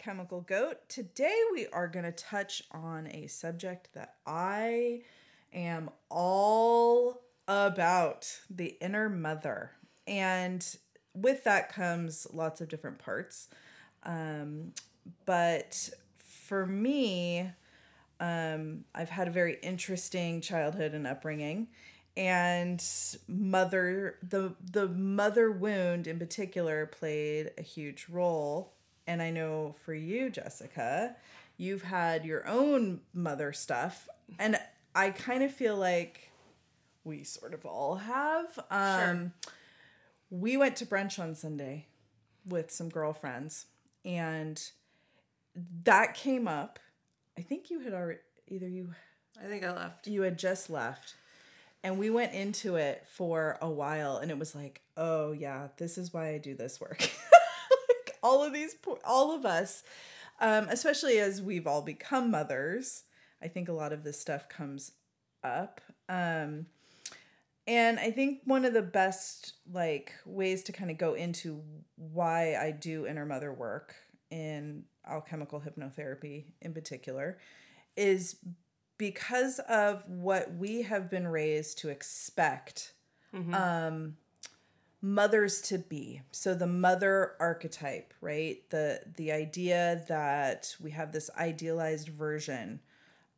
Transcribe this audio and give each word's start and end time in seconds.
Alchemical 0.00 0.40
Goat. 0.40 0.88
Today 0.88 1.38
we 1.52 1.66
are 1.74 1.86
going 1.86 2.06
to 2.06 2.12
touch 2.12 2.62
on 2.72 3.06
a 3.08 3.26
subject 3.26 3.90
that 3.92 4.14
I 4.26 5.02
am 5.52 5.90
all 6.08 7.20
about 7.46 8.26
the 8.48 8.78
inner 8.80 9.10
mother. 9.10 9.72
And 10.06 10.64
with 11.12 11.44
that 11.44 11.70
comes 11.70 12.26
lots 12.32 12.62
of 12.62 12.70
different 12.70 12.98
parts. 12.98 13.48
Um, 14.04 14.72
but 15.26 15.90
for 16.24 16.64
me, 16.64 17.50
um, 18.20 18.84
I've 18.94 19.10
had 19.10 19.28
a 19.28 19.32
very 19.32 19.58
interesting 19.62 20.40
childhood 20.40 20.94
and 20.94 21.06
upbringing. 21.06 21.68
And 22.16 22.82
mother, 23.28 24.16
the 24.26 24.54
the 24.64 24.88
mother 24.88 25.52
wound 25.52 26.06
in 26.06 26.18
particular 26.18 26.86
played 26.86 27.50
a 27.58 27.62
huge 27.62 28.06
role 28.08 28.72
and 29.06 29.20
I 29.22 29.30
know 29.30 29.74
for 29.84 29.94
you, 29.94 30.30
Jessica, 30.30 31.16
you've 31.56 31.82
had 31.82 32.24
your 32.24 32.46
own 32.46 33.00
mother 33.12 33.52
stuff. 33.52 34.08
And 34.38 34.58
I 34.94 35.10
kind 35.10 35.42
of 35.42 35.52
feel 35.52 35.76
like 35.76 36.30
we 37.04 37.24
sort 37.24 37.54
of 37.54 37.64
all 37.66 37.96
have. 37.96 38.58
Um, 38.70 39.32
sure. 39.44 39.52
We 40.30 40.56
went 40.56 40.76
to 40.76 40.86
brunch 40.86 41.18
on 41.18 41.34
Sunday 41.34 41.86
with 42.46 42.70
some 42.70 42.88
girlfriends, 42.88 43.66
and 44.04 44.62
that 45.84 46.14
came 46.14 46.46
up. 46.46 46.78
I 47.36 47.42
think 47.42 47.70
you 47.70 47.80
had 47.80 47.92
already, 47.92 48.20
either 48.48 48.68
you. 48.68 48.94
I 49.42 49.46
think 49.46 49.64
I 49.64 49.72
left. 49.72 50.06
You 50.06 50.22
had 50.22 50.38
just 50.38 50.70
left. 50.70 51.14
And 51.82 51.98
we 51.98 52.10
went 52.10 52.34
into 52.34 52.76
it 52.76 53.06
for 53.10 53.56
a 53.62 53.70
while, 53.70 54.18
and 54.18 54.30
it 54.30 54.38
was 54.38 54.54
like, 54.54 54.82
oh, 54.98 55.32
yeah, 55.32 55.68
this 55.78 55.96
is 55.96 56.12
why 56.12 56.28
I 56.28 56.38
do 56.38 56.54
this 56.54 56.80
work. 56.80 57.10
all 58.22 58.42
of 58.42 58.52
these, 58.52 58.76
all 59.04 59.34
of 59.34 59.44
us, 59.44 59.82
um, 60.40 60.66
especially 60.68 61.18
as 61.18 61.42
we've 61.42 61.66
all 61.66 61.82
become 61.82 62.30
mothers. 62.30 63.04
I 63.42 63.48
think 63.48 63.68
a 63.68 63.72
lot 63.72 63.92
of 63.92 64.04
this 64.04 64.20
stuff 64.20 64.48
comes 64.48 64.92
up. 65.42 65.80
Um, 66.08 66.66
and 67.66 67.98
I 68.00 68.10
think 68.10 68.40
one 68.44 68.64
of 68.64 68.72
the 68.72 68.82
best 68.82 69.54
like 69.72 70.14
ways 70.24 70.62
to 70.64 70.72
kind 70.72 70.90
of 70.90 70.98
go 70.98 71.14
into 71.14 71.62
why 71.96 72.56
I 72.56 72.72
do 72.72 73.06
inner 73.06 73.26
mother 73.26 73.52
work 73.52 73.94
in 74.30 74.84
alchemical 75.08 75.60
hypnotherapy 75.60 76.46
in 76.60 76.72
particular 76.72 77.38
is 77.96 78.36
because 78.98 79.58
of 79.60 80.02
what 80.08 80.54
we 80.54 80.82
have 80.82 81.10
been 81.10 81.26
raised 81.26 81.78
to 81.78 81.88
expect 81.88 82.92
mm-hmm. 83.34 83.54
um, 83.54 84.16
mothers 85.02 85.60
to 85.62 85.78
be. 85.78 86.22
So 86.30 86.54
the 86.54 86.66
mother 86.66 87.32
archetype 87.40 88.10
right? 88.20 88.62
The 88.70 89.00
the 89.16 89.32
idea 89.32 90.04
that 90.08 90.76
we 90.80 90.90
have 90.92 91.12
this 91.12 91.30
idealized 91.36 92.08
version 92.08 92.80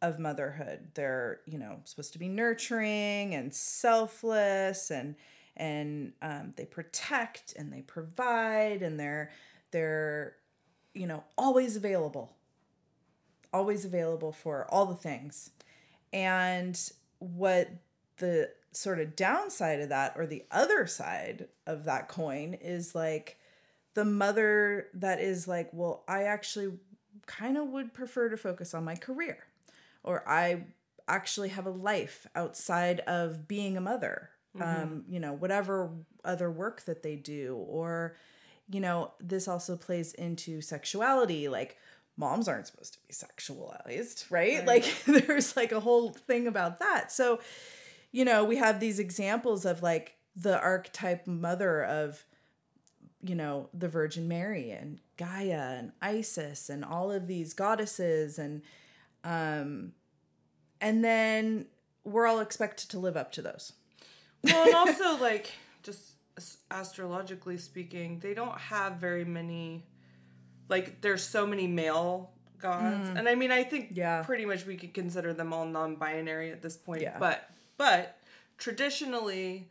of 0.00 0.18
motherhood. 0.18 0.88
They're 0.94 1.40
you 1.46 1.58
know 1.58 1.80
supposed 1.84 2.12
to 2.14 2.18
be 2.18 2.28
nurturing 2.28 3.34
and 3.34 3.54
selfless 3.54 4.90
and 4.90 5.14
and 5.56 6.12
um, 6.22 6.54
they 6.56 6.64
protect 6.64 7.54
and 7.56 7.72
they 7.72 7.82
provide 7.82 8.82
and 8.82 8.98
they're 8.98 9.30
they're 9.70 10.36
you 10.94 11.06
know 11.06 11.24
always 11.38 11.76
available. 11.76 12.36
Always 13.52 13.84
available 13.84 14.32
for 14.32 14.66
all 14.70 14.86
the 14.86 14.94
things. 14.94 15.50
And 16.12 16.78
what 17.18 17.68
the 18.18 18.50
sort 18.72 19.00
of 19.00 19.14
downside 19.14 19.80
of 19.80 19.90
that 19.90 20.14
or 20.16 20.26
the 20.26 20.44
other 20.50 20.86
side 20.86 21.48
of 21.66 21.84
that 21.84 22.08
coin 22.08 22.54
is 22.54 22.94
like 22.94 23.38
the 23.94 24.04
mother 24.04 24.86
that 24.94 25.20
is 25.20 25.46
like 25.46 25.68
well 25.72 26.02
i 26.08 26.22
actually 26.22 26.72
kind 27.26 27.58
of 27.58 27.68
would 27.68 27.92
prefer 27.92 28.28
to 28.28 28.36
focus 28.36 28.72
on 28.72 28.84
my 28.84 28.96
career 28.96 29.38
or 30.02 30.26
i 30.28 30.64
actually 31.06 31.50
have 31.50 31.66
a 31.66 31.70
life 31.70 32.26
outside 32.34 33.00
of 33.00 33.46
being 33.46 33.76
a 33.76 33.80
mother 33.80 34.30
mm-hmm. 34.56 34.82
um 34.82 35.04
you 35.06 35.20
know 35.20 35.34
whatever 35.34 35.90
other 36.24 36.50
work 36.50 36.82
that 36.84 37.02
they 37.02 37.14
do 37.16 37.56
or 37.68 38.16
you 38.70 38.80
know 38.80 39.12
this 39.20 39.48
also 39.48 39.76
plays 39.76 40.14
into 40.14 40.62
sexuality 40.62 41.48
like 41.48 41.76
moms 42.16 42.48
aren't 42.48 42.66
supposed 42.66 42.94
to 42.94 42.98
be 43.06 43.12
sexualized 43.12 44.30
right, 44.30 44.58
right. 44.58 44.66
like 44.66 45.04
there's 45.26 45.56
like 45.56 45.72
a 45.72 45.80
whole 45.80 46.10
thing 46.10 46.46
about 46.46 46.78
that 46.78 47.12
so 47.12 47.38
you 48.12 48.24
know, 48.24 48.44
we 48.44 48.56
have 48.56 48.78
these 48.78 48.98
examples 48.98 49.64
of 49.64 49.82
like 49.82 50.16
the 50.36 50.60
archetype 50.60 51.26
mother 51.26 51.82
of, 51.82 52.24
you 53.22 53.34
know, 53.34 53.68
the 53.74 53.88
Virgin 53.88 54.28
Mary 54.28 54.70
and 54.70 55.00
Gaia 55.16 55.78
and 55.78 55.92
Isis 56.00 56.68
and 56.68 56.84
all 56.84 57.10
of 57.10 57.26
these 57.26 57.54
goddesses 57.54 58.38
and 58.38 58.62
um 59.24 59.92
and 60.80 61.04
then 61.04 61.66
we're 62.04 62.26
all 62.26 62.40
expected 62.40 62.90
to 62.90 62.98
live 62.98 63.16
up 63.16 63.32
to 63.32 63.42
those. 63.42 63.72
Well, 64.42 64.64
and 64.64 64.74
also 64.74 65.16
like 65.20 65.52
just 65.82 66.12
astrologically 66.70 67.56
speaking, 67.56 68.18
they 68.18 68.34
don't 68.34 68.58
have 68.58 68.96
very 68.96 69.24
many 69.24 69.84
like 70.68 71.00
there's 71.00 71.22
so 71.22 71.46
many 71.46 71.66
male 71.66 72.30
gods. 72.58 73.08
Mm. 73.08 73.18
And 73.18 73.28
I 73.28 73.34
mean, 73.34 73.52
I 73.52 73.64
think 73.64 73.90
yeah. 73.92 74.22
pretty 74.22 74.44
much 74.44 74.66
we 74.66 74.76
could 74.76 74.92
consider 74.92 75.32
them 75.32 75.52
all 75.52 75.66
non-binary 75.66 76.50
at 76.50 76.62
this 76.62 76.76
point. 76.76 77.02
Yeah. 77.02 77.18
But 77.18 77.48
but 77.82 78.16
traditionally, 78.58 79.68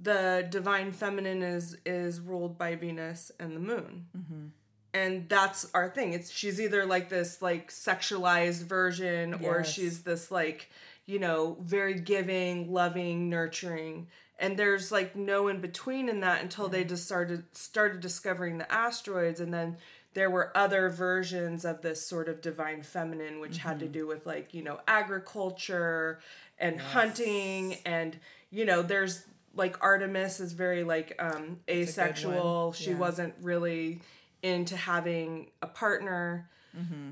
the 0.00 0.46
divine 0.48 0.90
feminine 0.90 1.42
is 1.42 1.76
is 1.84 2.18
ruled 2.18 2.56
by 2.56 2.76
Venus 2.76 3.30
and 3.38 3.54
the 3.54 3.60
moon. 3.60 4.06
Mm-hmm. 4.16 4.46
And 4.94 5.28
that's 5.28 5.68
our 5.74 5.90
thing. 5.90 6.14
It's 6.14 6.30
she's 6.30 6.58
either 6.58 6.86
like 6.86 7.10
this 7.10 7.42
like 7.42 7.70
sexualized 7.70 8.62
version 8.62 9.32
yes. 9.38 9.42
or 9.44 9.64
she's 9.64 10.00
this 10.00 10.30
like, 10.30 10.70
you 11.04 11.18
know, 11.18 11.58
very 11.60 12.00
giving, 12.00 12.72
loving, 12.72 13.28
nurturing. 13.28 14.06
And 14.38 14.58
there's 14.58 14.90
like 14.90 15.14
no 15.14 15.48
in 15.48 15.60
between 15.60 16.08
in 16.08 16.20
that 16.20 16.40
until 16.40 16.68
they 16.68 16.84
just 16.84 17.04
started 17.04 17.54
started 17.54 18.00
discovering 18.00 18.56
the 18.56 18.72
asteroids 18.72 19.40
and 19.40 19.52
then 19.52 19.76
there 20.16 20.30
were 20.30 20.50
other 20.56 20.88
versions 20.88 21.66
of 21.66 21.82
this 21.82 22.06
sort 22.06 22.30
of 22.30 22.40
divine 22.40 22.82
feminine 22.82 23.38
which 23.38 23.58
mm-hmm. 23.58 23.68
had 23.68 23.78
to 23.80 23.84
mm-hmm. 23.84 23.92
do 23.92 24.06
with 24.06 24.24
like, 24.24 24.54
you 24.54 24.62
know, 24.62 24.80
agriculture 24.88 26.20
and 26.58 26.76
yes. 26.76 26.84
hunting 26.86 27.76
and 27.84 28.18
you 28.50 28.64
know 28.64 28.82
there's 28.82 29.24
like 29.54 29.82
Artemis 29.82 30.40
is 30.40 30.52
very 30.52 30.84
like 30.84 31.14
um 31.18 31.60
asexual. 31.68 32.72
She 32.72 32.94
wasn't 32.94 33.34
really 33.40 34.00
into 34.42 34.76
having 34.76 35.50
a 35.62 35.66
partner. 35.66 36.48
Mm-hmm. 36.76 37.10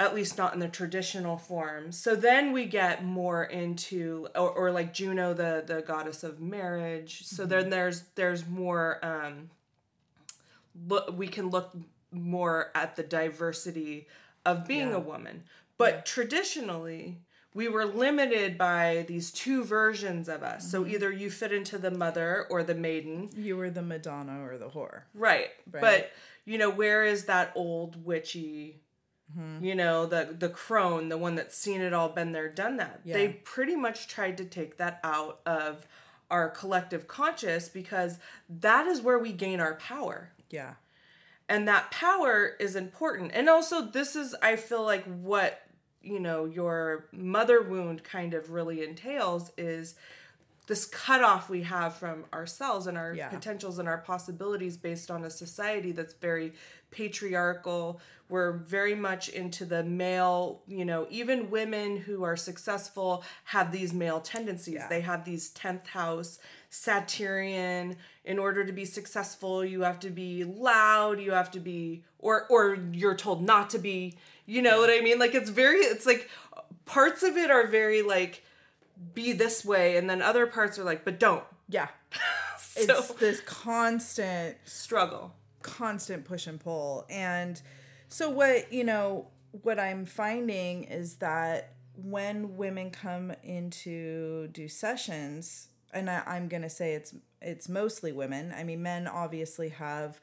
At 0.00 0.12
least 0.12 0.36
not 0.36 0.52
in 0.54 0.58
the 0.58 0.68
traditional 0.68 1.38
form. 1.38 1.92
So 1.92 2.16
then 2.16 2.50
we 2.50 2.66
get 2.66 3.04
more 3.04 3.44
into 3.44 4.26
or, 4.34 4.50
or 4.50 4.70
like 4.72 4.92
Juno 4.92 5.34
the 5.34 5.62
the 5.64 5.82
goddess 5.82 6.24
of 6.24 6.40
marriage. 6.40 7.24
So 7.24 7.42
mm-hmm. 7.42 7.50
then 7.50 7.70
there's 7.70 8.02
there's 8.16 8.46
more 8.46 8.98
um 9.04 9.50
look 10.88 11.16
we 11.16 11.28
can 11.28 11.48
look 11.50 11.76
more 12.10 12.70
at 12.74 12.96
the 12.96 13.02
diversity 13.02 14.06
of 14.44 14.66
being 14.66 14.90
yeah. 14.90 14.96
a 14.96 15.00
woman. 15.00 15.44
But 15.78 15.94
yeah. 15.94 16.00
traditionally, 16.02 17.18
we 17.54 17.68
were 17.68 17.84
limited 17.84 18.58
by 18.58 19.04
these 19.08 19.30
two 19.30 19.64
versions 19.64 20.28
of 20.28 20.42
us. 20.42 20.62
Mm-hmm. 20.62 20.70
So 20.70 20.86
either 20.86 21.10
you 21.10 21.30
fit 21.30 21.52
into 21.52 21.78
the 21.78 21.90
mother 21.90 22.46
or 22.50 22.62
the 22.62 22.74
maiden. 22.74 23.30
You 23.36 23.56
were 23.56 23.70
the 23.70 23.82
Madonna 23.82 24.44
or 24.44 24.58
the 24.58 24.68
whore. 24.68 25.02
Right. 25.14 25.50
right. 25.70 25.80
But 25.80 26.12
you 26.44 26.58
know, 26.58 26.68
where 26.68 27.04
is 27.04 27.24
that 27.24 27.52
old 27.54 28.04
witchy 28.04 28.80
mm-hmm. 29.30 29.64
you 29.64 29.74
know, 29.74 30.06
the 30.06 30.34
the 30.38 30.48
crone, 30.48 31.08
the 31.08 31.18
one 31.18 31.34
that's 31.34 31.56
seen 31.56 31.80
it 31.80 31.92
all, 31.92 32.08
been 32.08 32.32
there, 32.32 32.48
done 32.48 32.76
that. 32.78 33.00
Yeah. 33.04 33.14
They 33.14 33.28
pretty 33.28 33.76
much 33.76 34.08
tried 34.08 34.36
to 34.38 34.44
take 34.44 34.76
that 34.78 35.00
out 35.02 35.40
of 35.46 35.86
our 36.30 36.48
collective 36.48 37.06
conscious 37.06 37.68
because 37.68 38.18
that 38.48 38.86
is 38.86 39.00
where 39.00 39.18
we 39.18 39.32
gain 39.32 39.60
our 39.60 39.74
power. 39.74 40.32
Yeah. 40.50 40.74
And 41.48 41.68
that 41.68 41.90
power 41.90 42.52
is 42.58 42.74
important. 42.74 43.32
And 43.34 43.48
also 43.48 43.82
this 43.82 44.16
is 44.16 44.34
I 44.42 44.56
feel 44.56 44.82
like 44.82 45.04
what 45.04 45.60
you 46.04 46.20
know 46.20 46.44
your 46.44 47.06
mother 47.12 47.62
wound 47.62 48.04
kind 48.04 48.34
of 48.34 48.50
really 48.50 48.84
entails 48.84 49.50
is 49.56 49.94
this 50.66 50.86
cutoff 50.86 51.50
we 51.50 51.62
have 51.62 51.94
from 51.94 52.24
ourselves 52.32 52.86
and 52.86 52.96
our 52.96 53.14
yeah. 53.14 53.28
potentials 53.28 53.78
and 53.78 53.86
our 53.86 53.98
possibilities 53.98 54.76
based 54.76 55.10
on 55.10 55.24
a 55.24 55.30
society 55.30 55.92
that's 55.92 56.14
very 56.14 56.54
patriarchal. 56.90 58.00
We're 58.30 58.52
very 58.52 58.94
much 58.94 59.28
into 59.28 59.66
the 59.66 59.84
male, 59.84 60.62
you 60.66 60.86
know, 60.86 61.06
even 61.10 61.50
women 61.50 61.98
who 61.98 62.22
are 62.22 62.36
successful 62.36 63.22
have 63.44 63.72
these 63.72 63.92
male 63.92 64.20
tendencies. 64.20 64.74
Yeah. 64.74 64.88
They 64.88 65.02
have 65.02 65.26
these 65.26 65.52
10th 65.52 65.88
house, 65.88 66.38
Saturnian. 66.70 67.96
In 68.24 68.38
order 68.38 68.64
to 68.64 68.72
be 68.72 68.86
successful, 68.86 69.62
you 69.62 69.82
have 69.82 70.00
to 70.00 70.10
be 70.10 70.44
loud, 70.44 71.20
you 71.20 71.32
have 71.32 71.50
to 71.50 71.60
be, 71.60 72.04
or, 72.18 72.46
or 72.48 72.78
you're 72.92 73.16
told 73.16 73.42
not 73.42 73.68
to 73.70 73.78
be 73.78 74.16
you 74.46 74.62
know 74.62 74.80
what 74.80 74.90
I 74.90 75.00
mean? 75.00 75.18
Like 75.18 75.34
it's 75.34 75.50
very 75.50 75.78
it's 75.78 76.06
like 76.06 76.30
parts 76.84 77.22
of 77.22 77.36
it 77.36 77.50
are 77.50 77.66
very 77.66 78.02
like 78.02 78.44
be 79.14 79.32
this 79.32 79.64
way 79.64 79.96
and 79.96 80.08
then 80.08 80.22
other 80.22 80.46
parts 80.46 80.78
are 80.78 80.84
like 80.84 81.04
but 81.04 81.18
don't. 81.18 81.44
Yeah. 81.68 81.88
so, 82.58 82.82
it's 82.82 83.08
this 83.14 83.40
constant 83.40 84.56
struggle. 84.64 85.34
Constant 85.62 86.24
push 86.24 86.46
and 86.46 86.60
pull 86.60 87.06
and 87.08 87.60
So 88.08 88.30
what, 88.30 88.72
you 88.72 88.84
know, 88.84 89.28
what 89.62 89.78
I'm 89.80 90.04
finding 90.04 90.84
is 90.84 91.16
that 91.16 91.74
when 91.96 92.56
women 92.56 92.90
come 92.90 93.32
into 93.42 94.48
do 94.48 94.68
sessions, 94.68 95.68
and 95.92 96.10
I, 96.10 96.36
am 96.36 96.48
gonna 96.48 96.70
say 96.70 96.94
it's 96.94 97.14
it's 97.40 97.68
mostly 97.68 98.12
women. 98.12 98.52
I 98.56 98.64
mean, 98.64 98.82
men 98.82 99.06
obviously 99.06 99.68
have 99.70 100.20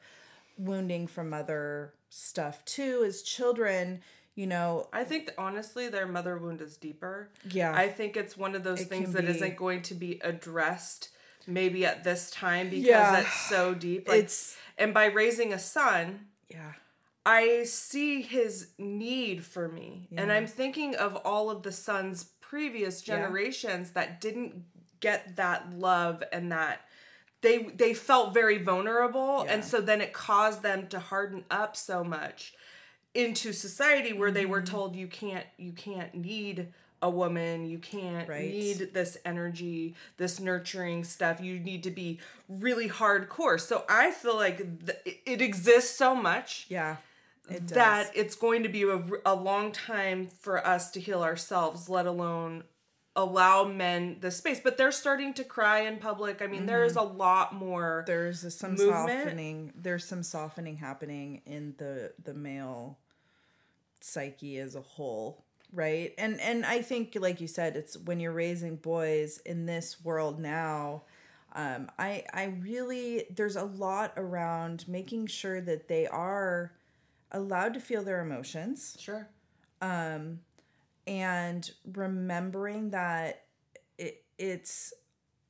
wounding 0.58 1.06
from 1.06 1.32
other 1.32 1.94
stuff 2.14 2.62
too 2.66 3.02
as 3.06 3.22
children 3.22 4.02
you 4.34 4.46
know 4.46 4.86
i 4.92 5.02
think 5.02 5.32
honestly 5.38 5.88
their 5.88 6.06
mother 6.06 6.36
wound 6.36 6.60
is 6.60 6.76
deeper 6.76 7.30
yeah 7.50 7.72
i 7.74 7.88
think 7.88 8.18
it's 8.18 8.36
one 8.36 8.54
of 8.54 8.62
those 8.62 8.82
it 8.82 8.88
things 8.90 9.14
that 9.14 9.24
not 9.24 9.56
going 9.56 9.80
to 9.80 9.94
be 9.94 10.20
addressed 10.22 11.08
maybe 11.46 11.86
at 11.86 12.04
this 12.04 12.30
time 12.30 12.68
because 12.68 12.84
yeah. 12.84 13.20
it's 13.20 13.48
so 13.48 13.72
deep 13.72 14.06
like, 14.06 14.24
it's 14.24 14.58
and 14.76 14.92
by 14.92 15.06
raising 15.06 15.54
a 15.54 15.58
son 15.58 16.26
yeah 16.50 16.72
i 17.24 17.64
see 17.64 18.20
his 18.20 18.72
need 18.76 19.42
for 19.42 19.66
me 19.66 20.06
yeah. 20.10 20.20
and 20.20 20.30
i'm 20.30 20.46
thinking 20.46 20.94
of 20.94 21.16
all 21.24 21.48
of 21.48 21.62
the 21.62 21.72
sons 21.72 22.26
previous 22.42 23.00
generations 23.00 23.90
yeah. 23.96 24.02
that 24.02 24.20
didn't 24.20 24.64
get 25.00 25.36
that 25.36 25.72
love 25.72 26.22
and 26.30 26.52
that 26.52 26.82
they 27.42 27.64
they 27.64 27.92
felt 27.92 28.32
very 28.32 28.58
vulnerable 28.58 29.44
yeah. 29.44 29.52
and 29.52 29.64
so 29.64 29.80
then 29.80 30.00
it 30.00 30.12
caused 30.12 30.62
them 30.62 30.86
to 30.86 30.98
harden 30.98 31.44
up 31.50 31.76
so 31.76 32.02
much 32.02 32.54
into 33.14 33.52
society 33.52 34.12
where 34.12 34.28
mm-hmm. 34.28 34.34
they 34.34 34.46
were 34.46 34.62
mm-hmm. 34.62 34.74
told 34.74 34.96
you 34.96 35.06
can't 35.06 35.46
you 35.58 35.72
can't 35.72 36.14
need 36.14 36.68
a 37.02 37.10
woman 37.10 37.66
you 37.66 37.78
can't 37.78 38.28
right. 38.28 38.48
need 38.48 38.94
this 38.94 39.18
energy 39.24 39.94
this 40.16 40.40
nurturing 40.40 41.04
stuff 41.04 41.40
you 41.40 41.58
need 41.58 41.82
to 41.82 41.90
be 41.90 42.18
really 42.48 42.88
hardcore 42.88 43.60
so 43.60 43.84
i 43.88 44.10
feel 44.10 44.36
like 44.36 44.86
th- 44.86 45.20
it 45.26 45.42
exists 45.42 45.96
so 45.96 46.14
much 46.14 46.66
yeah 46.68 46.96
it 47.50 47.66
that 47.68 48.08
it's 48.14 48.36
going 48.36 48.62
to 48.62 48.68
be 48.68 48.84
a, 48.84 49.02
a 49.26 49.34
long 49.34 49.72
time 49.72 50.28
for 50.28 50.64
us 50.64 50.92
to 50.92 51.00
heal 51.00 51.24
ourselves 51.24 51.88
let 51.88 52.06
alone 52.06 52.62
allow 53.14 53.64
men 53.64 54.16
the 54.20 54.30
space 54.30 54.58
but 54.58 54.78
they're 54.78 54.90
starting 54.90 55.34
to 55.34 55.44
cry 55.44 55.80
in 55.80 55.98
public 55.98 56.40
i 56.40 56.46
mean 56.46 56.60
mm-hmm. 56.60 56.66
there's 56.66 56.96
a 56.96 57.02
lot 57.02 57.54
more 57.54 58.04
there's 58.06 58.54
some 58.54 58.70
movement. 58.74 59.20
softening 59.20 59.72
there's 59.76 60.04
some 60.04 60.22
softening 60.22 60.76
happening 60.76 61.42
in 61.44 61.74
the 61.76 62.10
the 62.24 62.32
male 62.32 62.98
psyche 64.00 64.58
as 64.58 64.74
a 64.74 64.80
whole 64.80 65.44
right 65.74 66.14
and 66.16 66.40
and 66.40 66.64
i 66.64 66.80
think 66.80 67.16
like 67.20 67.38
you 67.38 67.46
said 67.46 67.76
it's 67.76 67.98
when 67.98 68.18
you're 68.18 68.32
raising 68.32 68.76
boys 68.76 69.38
in 69.44 69.66
this 69.66 70.02
world 70.02 70.40
now 70.40 71.02
um 71.54 71.90
i 71.98 72.24
i 72.32 72.44
really 72.60 73.24
there's 73.30 73.56
a 73.56 73.64
lot 73.64 74.14
around 74.16 74.88
making 74.88 75.26
sure 75.26 75.60
that 75.60 75.86
they 75.86 76.06
are 76.06 76.72
allowed 77.30 77.74
to 77.74 77.80
feel 77.80 78.02
their 78.02 78.22
emotions 78.22 78.96
sure 78.98 79.28
um 79.82 80.40
and 81.06 81.70
remembering 81.92 82.90
that 82.90 83.44
it, 83.98 84.24
it's 84.38 84.92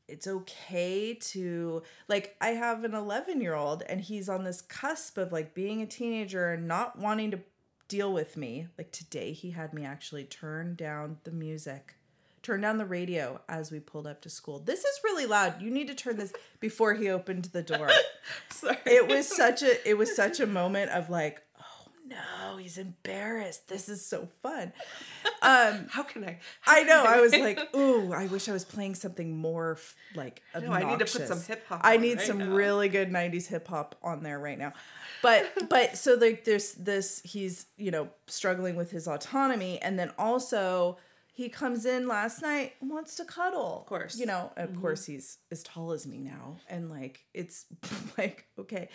it's 0.08 0.26
okay 0.26 1.14
to 1.14 1.82
like 2.08 2.36
i 2.40 2.48
have 2.48 2.84
an 2.84 2.94
11 2.94 3.40
year 3.40 3.54
old 3.54 3.82
and 3.88 4.00
he's 4.00 4.28
on 4.28 4.44
this 4.44 4.60
cusp 4.60 5.16
of 5.16 5.32
like 5.32 5.54
being 5.54 5.80
a 5.80 5.86
teenager 5.86 6.50
and 6.50 6.66
not 6.66 6.98
wanting 6.98 7.30
to 7.30 7.40
deal 7.92 8.10
with 8.10 8.38
me. 8.38 8.68
Like 8.78 8.90
today 8.90 9.32
he 9.32 9.50
had 9.50 9.74
me 9.74 9.84
actually 9.84 10.24
turn 10.24 10.76
down 10.76 11.18
the 11.24 11.30
music 11.30 11.96
turn 12.42 12.60
down 12.60 12.76
the 12.76 12.84
radio 12.84 13.40
as 13.48 13.70
we 13.70 13.78
pulled 13.78 14.06
up 14.06 14.20
to 14.20 14.28
school. 14.28 14.58
This 14.58 14.80
is 14.80 15.00
really 15.04 15.26
loud. 15.26 15.62
You 15.62 15.70
need 15.70 15.86
to 15.86 15.94
turn 15.94 16.16
this 16.16 16.32
before 16.58 16.94
he 16.94 17.08
opened 17.08 17.44
the 17.46 17.62
door. 17.62 17.88
Sorry. 18.50 18.78
it 18.84 19.06
was 19.06 19.28
such 19.28 19.62
a 19.62 19.88
it 19.88 19.96
was 19.96 20.14
such 20.14 20.40
a 20.40 20.46
moment 20.46 20.90
of 20.90 21.08
like 21.08 21.42
no, 22.12 22.56
he's 22.56 22.78
embarrassed. 22.78 23.68
This 23.68 23.88
is 23.88 24.04
so 24.04 24.28
fun. 24.42 24.72
Um, 25.44 25.88
how 25.90 26.04
can 26.04 26.22
I? 26.22 26.38
How 26.60 26.76
I 26.76 26.82
know. 26.84 27.04
I, 27.04 27.20
was 27.20 27.32
like, 27.32 27.58
ooh, 27.76 28.12
I 28.12 28.26
wish 28.26 28.48
I 28.48 28.52
was 28.52 28.64
playing 28.64 28.94
something 28.94 29.36
more 29.36 29.72
f- 29.72 29.96
like 30.14 30.40
obnoxious. 30.54 30.82
No, 30.82 30.88
I 30.88 30.90
need 30.90 31.04
to 31.04 31.18
put 31.18 31.26
some 31.26 31.42
hip 31.42 31.66
hop. 31.66 31.80
I 31.82 31.96
need 31.96 32.18
right 32.18 32.26
some 32.26 32.38
now. 32.38 32.54
really 32.54 32.88
good 32.88 33.10
'90s 33.10 33.48
hip 33.48 33.66
hop 33.66 33.96
on 34.04 34.22
there 34.22 34.38
right 34.38 34.56
now. 34.56 34.72
But 35.20 35.68
but 35.68 35.96
so 35.96 36.14
like 36.14 36.44
there's 36.44 36.74
this. 36.74 37.22
He's 37.24 37.66
you 37.76 37.90
know 37.90 38.08
struggling 38.28 38.76
with 38.76 38.92
his 38.92 39.08
autonomy, 39.08 39.82
and 39.82 39.98
then 39.98 40.12
also 40.16 40.96
he 41.32 41.48
comes 41.48 41.86
in 41.86 42.06
last 42.06 42.42
night 42.42 42.74
wants 42.80 43.16
to 43.16 43.24
cuddle 43.24 43.80
of 43.80 43.86
course 43.86 44.18
you 44.18 44.26
know 44.26 44.52
of 44.56 44.68
mm-hmm. 44.68 44.80
course 44.80 45.06
he's 45.06 45.38
as 45.50 45.62
tall 45.62 45.92
as 45.92 46.06
me 46.06 46.18
now 46.18 46.58
and 46.68 46.90
like 46.90 47.24
it's 47.32 47.64
like 48.18 48.44
okay 48.58 48.88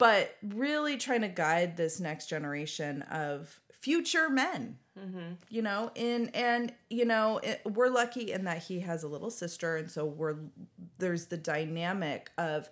but 0.00 0.36
really 0.42 0.96
trying 0.96 1.20
to 1.20 1.28
guide 1.28 1.76
this 1.76 2.00
next 2.00 2.26
generation 2.26 3.02
of 3.02 3.60
future 3.70 4.28
men. 4.28 4.78
Mm-hmm. 4.98 5.34
you 5.48 5.62
know 5.62 5.90
in 5.94 6.28
and 6.34 6.74
you 6.90 7.06
know 7.06 7.38
it, 7.38 7.62
we're 7.64 7.88
lucky 7.88 8.32
in 8.32 8.44
that 8.44 8.64
he 8.64 8.80
has 8.80 9.02
a 9.02 9.08
little 9.08 9.30
sister 9.30 9.78
and 9.78 9.90
so 9.90 10.04
we're 10.04 10.36
there's 10.98 11.26
the 11.26 11.38
dynamic 11.38 12.28
of 12.36 12.68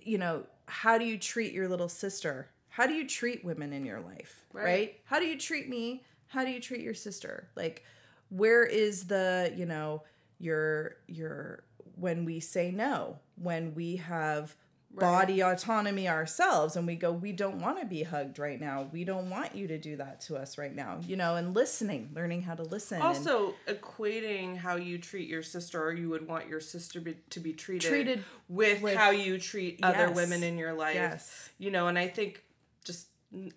you 0.00 0.18
know 0.18 0.44
how 0.66 0.98
do 0.98 1.04
you 1.04 1.18
treat 1.18 1.52
your 1.52 1.68
little 1.68 1.88
sister? 1.88 2.48
How 2.68 2.86
do 2.86 2.94
you 2.94 3.06
treat 3.06 3.44
women 3.44 3.72
in 3.72 3.84
your 3.84 4.00
life 4.00 4.46
right, 4.52 4.64
right? 4.64 5.00
how 5.04 5.18
do 5.18 5.26
you 5.26 5.38
treat 5.38 5.68
me? 5.68 6.02
How 6.26 6.44
do 6.44 6.50
you 6.50 6.60
treat 6.60 6.80
your 6.80 6.94
sister? 6.94 7.48
Like 7.56 7.84
where 8.30 8.64
is 8.64 9.06
the 9.06 9.52
you 9.54 9.66
know 9.66 10.02
your 10.38 10.96
your 11.06 11.64
when 11.96 12.24
we 12.24 12.40
say 12.40 12.70
no 12.70 13.18
when 13.36 13.74
we 13.74 13.96
have 13.96 14.56
body 15.00 15.42
autonomy 15.42 16.08
ourselves 16.08 16.76
and 16.76 16.86
we 16.86 16.94
go 16.94 17.10
we 17.12 17.32
don't 17.32 17.60
want 17.60 17.80
to 17.80 17.86
be 17.86 18.02
hugged 18.02 18.38
right 18.38 18.60
now 18.60 18.88
we 18.92 19.04
don't 19.04 19.30
want 19.30 19.54
you 19.54 19.66
to 19.66 19.78
do 19.78 19.96
that 19.96 20.20
to 20.20 20.36
us 20.36 20.58
right 20.58 20.74
now 20.74 20.98
you 21.06 21.16
know 21.16 21.36
and 21.36 21.54
listening 21.54 22.10
learning 22.14 22.42
how 22.42 22.54
to 22.54 22.62
listen 22.62 23.00
also 23.00 23.54
and, 23.66 23.80
equating 23.80 24.56
how 24.56 24.76
you 24.76 24.98
treat 24.98 25.28
your 25.28 25.42
sister 25.42 25.82
or 25.82 25.92
you 25.92 26.10
would 26.10 26.26
want 26.28 26.46
your 26.46 26.60
sister 26.60 27.00
be, 27.00 27.16
to 27.30 27.40
be 27.40 27.52
treated, 27.52 27.88
treated 27.88 28.24
with, 28.48 28.82
with 28.82 28.96
how 28.96 29.10
you 29.10 29.38
treat 29.38 29.80
yes, 29.80 29.94
other 29.94 30.12
women 30.12 30.42
in 30.42 30.58
your 30.58 30.74
life 30.74 30.94
yes. 30.94 31.50
you 31.58 31.70
know 31.70 31.88
and 31.88 31.98
i 31.98 32.06
think 32.06 32.42
just 32.84 33.08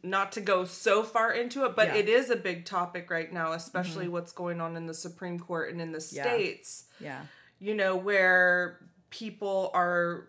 not 0.04 0.32
to 0.32 0.40
go 0.40 0.64
so 0.64 1.04
far 1.04 1.34
into 1.34 1.66
it 1.66 1.76
but 1.76 1.90
yeah. 1.90 1.96
it 1.96 2.08
is 2.08 2.30
a 2.30 2.36
big 2.36 2.64
topic 2.64 3.12
right 3.12 3.34
now 3.34 3.52
especially 3.52 4.06
mm-hmm. 4.06 4.14
what's 4.14 4.32
going 4.32 4.62
on 4.62 4.78
in 4.78 4.88
the 4.88 4.94
supreme 4.94 5.38
court 5.38 5.70
and 5.72 5.82
in 5.82 5.92
the 5.92 6.02
states 6.02 6.86
yeah. 7.02 7.08
yeah 7.08 7.22
you 7.60 7.76
know 7.76 7.96
where 7.98 8.80
people 9.10 9.72
are 9.74 10.28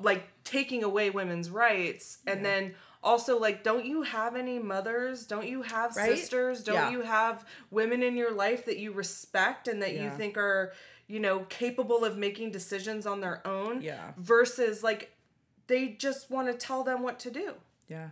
like 0.00 0.28
taking 0.44 0.82
away 0.82 1.10
women's 1.10 1.50
rights 1.50 2.18
and 2.26 2.40
yeah. 2.40 2.42
then 2.42 2.74
also 3.02 3.38
like 3.38 3.62
don't 3.62 3.84
you 3.84 4.02
have 4.02 4.34
any 4.36 4.58
mothers 4.58 5.26
don't 5.26 5.46
you 5.46 5.62
have 5.62 5.96
right? 5.96 6.16
sisters 6.16 6.64
don't 6.64 6.74
yeah. 6.74 6.90
you 6.90 7.02
have 7.02 7.44
women 7.70 8.02
in 8.02 8.16
your 8.16 8.32
life 8.32 8.64
that 8.64 8.78
you 8.78 8.92
respect 8.92 9.68
and 9.68 9.82
that 9.82 9.94
yeah. 9.94 10.04
you 10.04 10.10
think 10.10 10.36
are 10.36 10.72
you 11.06 11.20
know 11.20 11.40
capable 11.48 12.04
of 12.04 12.16
making 12.16 12.50
decisions 12.50 13.06
on 13.06 13.20
their 13.20 13.46
own 13.46 13.80
yeah 13.80 14.12
versus 14.16 14.82
like 14.82 15.12
they 15.68 15.88
just 15.88 16.30
want 16.30 16.48
to 16.48 16.54
tell 16.54 16.82
them 16.82 17.02
what 17.02 17.18
to 17.18 17.30
do 17.30 17.54
yeah 17.88 18.08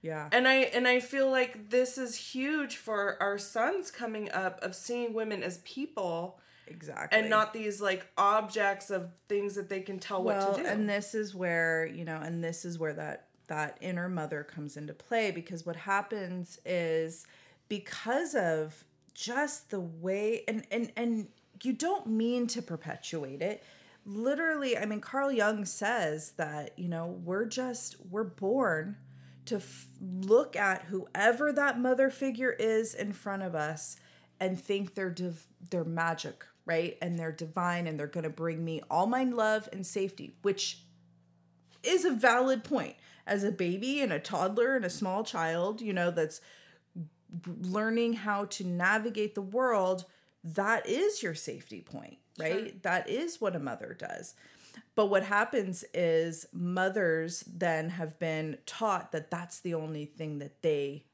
yeah 0.00 0.28
and 0.32 0.46
i 0.46 0.54
and 0.54 0.86
i 0.86 1.00
feel 1.00 1.30
like 1.30 1.70
this 1.70 1.98
is 1.98 2.14
huge 2.14 2.76
for 2.76 3.20
our 3.20 3.38
sons 3.38 3.90
coming 3.90 4.30
up 4.30 4.62
of 4.62 4.74
seeing 4.74 5.12
women 5.12 5.42
as 5.42 5.58
people 5.58 6.38
Exactly. 6.66 7.18
And 7.18 7.30
not 7.30 7.52
these 7.52 7.80
like 7.80 8.06
objects 8.16 8.90
of 8.90 9.10
things 9.28 9.54
that 9.54 9.68
they 9.68 9.80
can 9.80 9.98
tell 9.98 10.22
well, 10.22 10.48
what 10.48 10.56
to 10.56 10.62
do. 10.62 10.68
And 10.68 10.88
this 10.88 11.14
is 11.14 11.34
where, 11.34 11.86
you 11.86 12.04
know, 12.04 12.16
and 12.16 12.42
this 12.42 12.64
is 12.64 12.78
where 12.78 12.92
that 12.94 13.28
that 13.48 13.76
inner 13.80 14.08
mother 14.08 14.42
comes 14.42 14.76
into 14.76 14.94
play 14.94 15.30
because 15.30 15.66
what 15.66 15.76
happens 15.76 16.58
is 16.64 17.26
because 17.68 18.34
of 18.34 18.84
just 19.12 19.70
the 19.70 19.80
way 19.80 20.42
and 20.48 20.66
and 20.70 20.90
and 20.96 21.28
you 21.62 21.72
don't 21.72 22.06
mean 22.06 22.46
to 22.46 22.60
perpetuate 22.60 23.40
it 23.40 23.62
literally 24.06 24.76
i 24.76 24.84
mean 24.84 25.00
carl 25.00 25.30
jung 25.30 25.64
says 25.64 26.32
that 26.32 26.76
you 26.78 26.88
know 26.88 27.18
we're 27.24 27.44
just 27.44 27.96
we're 28.10 28.24
born 28.24 28.96
to 29.44 29.56
f- 29.56 29.86
look 30.00 30.56
at 30.56 30.82
whoever 30.84 31.52
that 31.52 31.78
mother 31.78 32.10
figure 32.10 32.52
is 32.52 32.94
in 32.94 33.12
front 33.12 33.42
of 33.42 33.54
us 33.54 33.96
and 34.40 34.60
think 34.60 34.94
they're 34.94 35.10
div- 35.10 35.46
they're 35.70 35.84
magic 35.84 36.44
right? 36.66 36.96
And 37.02 37.18
they're 37.18 37.32
divine 37.32 37.86
and 37.86 37.98
they're 37.98 38.06
going 38.06 38.24
to 38.24 38.30
bring 38.30 38.64
me 38.64 38.82
all 38.90 39.06
my 39.06 39.24
love 39.24 39.68
and 39.72 39.86
safety, 39.86 40.36
which 40.42 40.80
is 41.82 42.04
a 42.04 42.10
valid 42.10 42.64
point. 42.64 42.96
As 43.26 43.42
a 43.42 43.50
baby 43.50 44.00
and 44.02 44.12
a 44.12 44.18
toddler 44.18 44.76
and 44.76 44.84
a 44.84 44.90
small 44.90 45.24
child, 45.24 45.80
you 45.80 45.94
know, 45.94 46.10
that's 46.10 46.42
learning 47.46 48.12
how 48.12 48.44
to 48.46 48.64
navigate 48.64 49.34
the 49.34 49.42
world, 49.42 50.04
that 50.42 50.86
is 50.86 51.22
your 51.22 51.34
safety 51.34 51.80
point, 51.80 52.18
right? 52.38 52.68
Sure. 52.68 52.78
That 52.82 53.08
is 53.08 53.40
what 53.40 53.56
a 53.56 53.58
mother 53.58 53.96
does. 53.98 54.34
But 54.94 55.06
what 55.06 55.24
happens 55.24 55.84
is 55.94 56.46
mothers 56.52 57.44
then 57.46 57.90
have 57.90 58.18
been 58.18 58.58
taught 58.66 59.12
that 59.12 59.30
that's 59.30 59.60
the 59.60 59.74
only 59.74 60.04
thing 60.04 60.38
that 60.38 60.62
they 60.62 61.04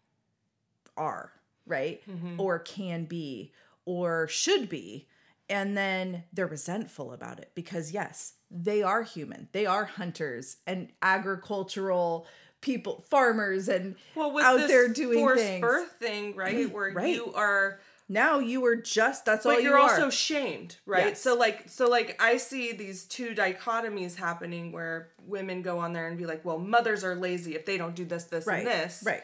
are, 0.96 1.32
right? 1.66 2.02
Mm-hmm. 2.08 2.40
Or 2.40 2.58
can 2.58 3.04
be 3.04 3.52
or 3.84 4.28
should 4.28 4.68
be 4.68 5.06
and 5.50 5.76
then 5.76 6.24
they're 6.32 6.46
resentful 6.46 7.12
about 7.12 7.38
it 7.38 7.50
because 7.54 7.92
yes 7.92 8.34
they 8.50 8.82
are 8.82 9.02
human 9.02 9.48
they 9.52 9.66
are 9.66 9.84
hunters 9.84 10.56
and 10.66 10.88
agricultural 11.02 12.26
people 12.60 13.04
farmers 13.08 13.68
and 13.68 13.96
well, 14.14 14.38
out 14.38 14.68
there 14.68 14.88
doing 14.88 15.18
forced 15.18 15.42
things. 15.42 15.60
birth 15.60 15.92
thing, 15.98 16.36
right? 16.36 16.68
Mm, 16.68 16.72
where 16.72 16.92
right. 16.92 17.14
you 17.14 17.32
are 17.34 17.80
now 18.08 18.38
you 18.40 18.64
are 18.66 18.76
just 18.76 19.24
that's 19.24 19.46
all 19.46 19.54
you 19.54 19.68
you're 19.68 19.78
are. 19.78 19.90
also 19.90 20.10
shamed 20.10 20.76
right 20.84 21.10
yes. 21.10 21.22
so 21.22 21.36
like 21.36 21.68
so 21.68 21.88
like 21.88 22.20
i 22.20 22.36
see 22.36 22.72
these 22.72 23.04
two 23.04 23.34
dichotomies 23.34 24.16
happening 24.16 24.72
where 24.72 25.10
women 25.26 25.62
go 25.62 25.78
on 25.78 25.92
there 25.92 26.08
and 26.08 26.18
be 26.18 26.26
like 26.26 26.44
well 26.44 26.58
mothers 26.58 27.04
are 27.04 27.14
lazy 27.14 27.54
if 27.54 27.64
they 27.64 27.78
don't 27.78 27.94
do 27.94 28.04
this 28.04 28.24
this 28.24 28.46
right. 28.46 28.58
and 28.58 28.66
this 28.66 29.02
right 29.06 29.22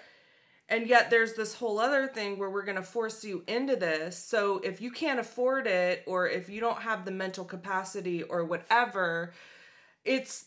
and 0.69 0.89
yet 0.89 1.11
there's 1.11 1.35
this 1.35 1.55
whole 1.55 1.79
other 1.79 2.07
thing 2.07 2.39
where 2.39 2.51
we're 2.51 2.65
going 2.65 2.77
to 2.77 2.83
force 2.83 3.25
you 3.25 3.43
into 3.47 3.77
this 3.77 4.17
so 4.17 4.59
if 4.59 4.81
you 4.81 4.91
can't 4.91 5.21
afford 5.21 5.67
it 5.67 6.03
or 6.07 6.29
if 6.29 6.49
you 6.49 6.61
don't 6.61 6.83
have 6.83 7.05
the 7.05 7.11
mental 7.11 7.45
capacity 7.45 8.23
or 8.23 8.45
whatever 8.45 9.33
it's 10.05 10.47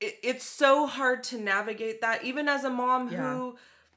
it, 0.00 0.18
it's 0.22 0.44
so 0.44 0.86
hard 0.86 1.22
to 1.24 1.38
navigate 1.38 2.00
that 2.00 2.24
even 2.24 2.48
as 2.48 2.64
a 2.64 2.70
mom 2.70 3.10
yeah. 3.10 3.34
who 3.34 3.56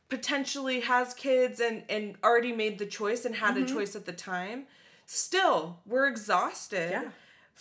potentially 0.09 0.81
has 0.81 1.13
kids 1.13 1.59
and 1.59 1.83
and 1.89 2.15
already 2.23 2.51
made 2.51 2.77
the 2.77 2.85
choice 2.85 3.25
and 3.25 3.35
had 3.35 3.55
mm-hmm. 3.55 3.65
a 3.65 3.67
choice 3.67 3.95
at 3.95 4.05
the 4.05 4.13
time 4.13 4.65
still 5.05 5.79
we're 5.85 6.07
exhausted 6.07 6.91
yeah. 6.91 7.09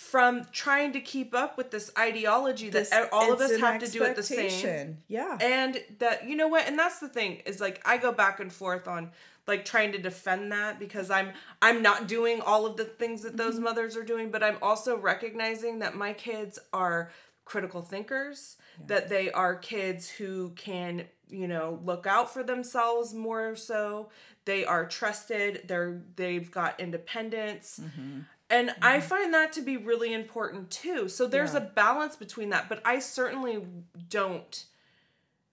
From 0.01 0.47
trying 0.51 0.93
to 0.93 0.99
keep 0.99 1.35
up 1.35 1.59
with 1.59 1.71
this 1.71 1.93
ideology 1.97 2.71
that 2.71 2.91
this, 2.91 3.09
all 3.13 3.33
of 3.35 3.41
us 3.41 3.61
have 3.61 3.79
to 3.79 3.87
do 3.87 4.03
it 4.03 4.17
the 4.17 4.23
same 4.23 4.97
yeah 5.09 5.37
and 5.43 5.79
that 5.99 6.27
you 6.27 6.35
know 6.35 6.49
what 6.49 6.67
and 6.67 6.79
that's 6.79 6.99
the 7.01 7.09
thing 7.09 7.37
is 7.45 7.61
like 7.61 7.83
i 7.85 7.99
go 7.99 8.11
back 8.11 8.41
and 8.41 8.51
forth 8.51 8.89
on 8.89 9.11
like 9.47 9.63
trying 9.63 9.93
to 9.93 9.99
defend 9.99 10.51
that 10.51 10.81
because 10.81 11.11
i'm 11.11 11.31
i'm 11.61 11.83
not 11.83 12.09
doing 12.09 12.41
all 12.41 12.65
of 12.65 12.79
the 12.79 12.85
things 12.85 13.21
that 13.21 13.37
those 13.37 13.57
mm-hmm. 13.57 13.65
mothers 13.65 13.95
are 13.95 14.03
doing 14.03 14.31
but 14.31 14.43
i'm 14.43 14.57
also 14.63 14.97
recognizing 14.97 15.81
that 15.81 15.95
my 15.95 16.15
kids 16.15 16.59
are 16.73 17.11
critical 17.45 17.83
thinkers 17.83 18.57
yeah. 18.79 18.87
that 18.89 19.09
they 19.11 19.31
are 19.31 19.55
kids 19.55 20.09
who 20.09 20.49
can 20.57 21.05
you 21.29 21.47
know 21.47 21.79
look 21.85 22.07
out 22.07 22.33
for 22.33 22.43
themselves 22.43 23.13
more 23.13 23.55
so 23.55 24.09
they 24.47 24.65
are 24.65 24.87
trusted 24.87 25.63
they're 25.69 26.01
they've 26.17 26.51
got 26.51 26.81
independence 26.81 27.79
mm-hmm. 27.83 28.21
And 28.51 28.69
mm-hmm. 28.71 28.85
i 28.85 29.01
find 29.01 29.33
that 29.33 29.53
to 29.53 29.63
be 29.63 29.77
really 29.77 30.13
important 30.13 30.71
too 30.71 31.09
so 31.09 31.27
there's 31.27 31.55
yeah. 31.55 31.61
a 31.61 31.63
balance 31.63 32.17
between 32.17 32.51
that 32.51 32.69
but 32.69 32.81
i 32.85 32.99
certainly 32.99 33.65
don't 34.09 34.67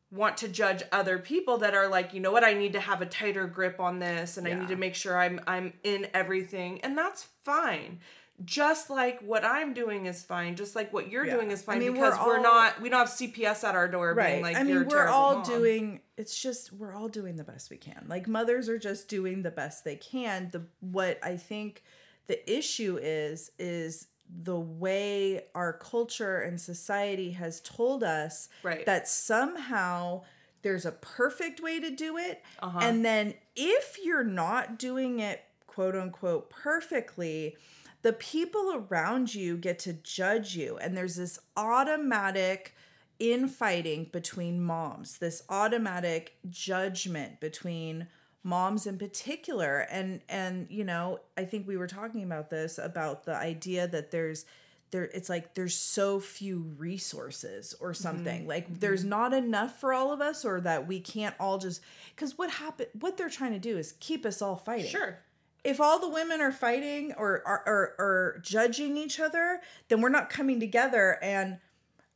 want 0.09 0.37
to 0.37 0.47
judge 0.47 0.83
other 0.91 1.17
people 1.17 1.57
that 1.57 1.73
are 1.73 1.87
like 1.87 2.13
you 2.13 2.19
know 2.19 2.31
what 2.31 2.43
i 2.43 2.53
need 2.53 2.73
to 2.73 2.79
have 2.79 3.01
a 3.01 3.05
tighter 3.05 3.45
grip 3.45 3.79
on 3.79 3.99
this 3.99 4.37
and 4.37 4.47
yeah. 4.47 4.55
i 4.55 4.59
need 4.59 4.67
to 4.67 4.75
make 4.75 4.95
sure 4.95 5.19
i'm 5.19 5.39
i'm 5.47 5.73
in 5.83 6.07
everything 6.13 6.79
and 6.81 6.97
that's 6.97 7.27
fine 7.43 7.99
just 8.45 8.89
like 8.89 9.19
what 9.21 9.43
I'm 9.43 9.73
doing 9.73 10.05
is 10.05 10.23
fine, 10.23 10.55
just 10.55 10.75
like 10.75 10.93
what 10.93 11.09
you're 11.09 11.25
yeah. 11.25 11.35
doing 11.35 11.51
is 11.51 11.63
fine 11.63 11.77
I 11.77 11.79
mean, 11.79 11.93
because 11.93 12.13
we're, 12.13 12.19
all, 12.19 12.27
we're, 12.27 12.41
not 12.41 12.81
we 12.81 12.89
don't 12.89 12.99
have 12.99 13.09
CPS 13.09 13.63
at 13.63 13.75
our 13.75 13.87
door 13.87 14.13
right. 14.13 14.33
being 14.33 14.43
like 14.43 14.55
I 14.55 14.63
mean 14.63 14.85
we're 14.87 15.07
all 15.07 15.35
mom. 15.35 15.43
doing 15.43 16.01
it's 16.17 16.39
just 16.39 16.71
we're 16.71 16.93
all 16.93 17.07
doing 17.07 17.35
the 17.35 17.43
best 17.43 17.69
we 17.69 17.77
can. 17.77 18.05
Like 18.07 18.27
mothers 18.27 18.69
are 18.69 18.77
just 18.77 19.07
doing 19.07 19.41
the 19.41 19.51
best 19.51 19.83
they 19.83 19.95
can. 19.95 20.49
The 20.51 20.63
what 20.81 21.19
I 21.23 21.37
think 21.37 21.83
the 22.27 22.51
issue 22.51 22.99
is 23.01 23.51
is 23.57 24.07
the 24.43 24.59
way 24.59 25.45
our 25.55 25.73
culture 25.73 26.39
and 26.39 26.59
society 26.59 27.31
has 27.31 27.61
told 27.61 28.03
us 28.03 28.49
right. 28.61 28.85
that 28.85 29.07
somehow 29.07 30.21
there's 30.63 30.85
a 30.85 30.91
perfect 30.91 31.61
way 31.61 31.79
to 31.79 31.89
do 31.89 32.17
it 32.17 32.43
uh-huh. 32.59 32.79
and 32.81 33.05
then 33.05 33.33
if 33.55 33.97
you're 34.03 34.23
not 34.23 34.77
doing 34.77 35.19
it 35.19 35.43
quote 35.65 35.95
unquote 35.95 36.49
perfectly 36.49 37.55
the 38.01 38.13
people 38.13 38.85
around 38.89 39.33
you 39.33 39.57
get 39.57 39.79
to 39.79 39.93
judge 39.93 40.55
you 40.55 40.77
and 40.77 40.95
there's 40.95 41.15
this 41.15 41.39
automatic 41.55 42.75
infighting 43.19 44.09
between 44.11 44.61
moms 44.61 45.19
this 45.19 45.41
automatic 45.49 46.37
judgment 46.49 47.39
between 47.39 48.07
moms 48.47 48.87
in 48.87 48.97
particular 48.97 49.79
and 49.91 50.21
and 50.29 50.67
you 50.69 50.85
know 50.85 51.19
i 51.37 51.43
think 51.43 51.67
we 51.67 51.75
were 51.75 51.87
talking 51.87 52.23
about 52.23 52.49
this 52.49 52.77
about 52.77 53.25
the 53.25 53.35
idea 53.35 53.85
that 53.87 54.09
there's 54.09 54.45
there 54.91 55.03
it's 55.13 55.27
like 55.27 55.53
there's 55.53 55.75
so 55.75 56.17
few 56.17 56.59
resources 56.77 57.75
or 57.81 57.93
something 57.93 58.41
mm-hmm. 58.41 58.49
like 58.49 58.79
there's 58.79 59.01
mm-hmm. 59.01 59.09
not 59.09 59.33
enough 59.33 59.77
for 59.81 59.93
all 59.93 60.13
of 60.13 60.21
us 60.21 60.45
or 60.45 60.61
that 60.61 60.87
we 60.87 60.97
can't 60.97 61.35
all 61.41 61.57
just 61.57 61.81
because 62.15 62.37
what 62.37 62.49
happen 62.49 62.85
what 62.97 63.17
they're 63.17 63.29
trying 63.29 63.51
to 63.51 63.59
do 63.59 63.77
is 63.77 63.95
keep 63.99 64.25
us 64.25 64.41
all 64.41 64.55
fighting 64.55 64.89
sure 64.89 65.19
if 65.65 65.81
all 65.81 65.99
the 65.99 66.07
women 66.07 66.39
are 66.39 66.53
fighting 66.53 67.13
or 67.17 67.43
are, 67.45 67.63
or, 67.65 67.95
are 67.99 68.39
judging 68.41 68.95
each 68.95 69.19
other, 69.19 69.59
then 69.89 69.99
we're 69.99 70.07
not 70.07 70.29
coming 70.29 70.61
together 70.61 71.17
and 71.21 71.57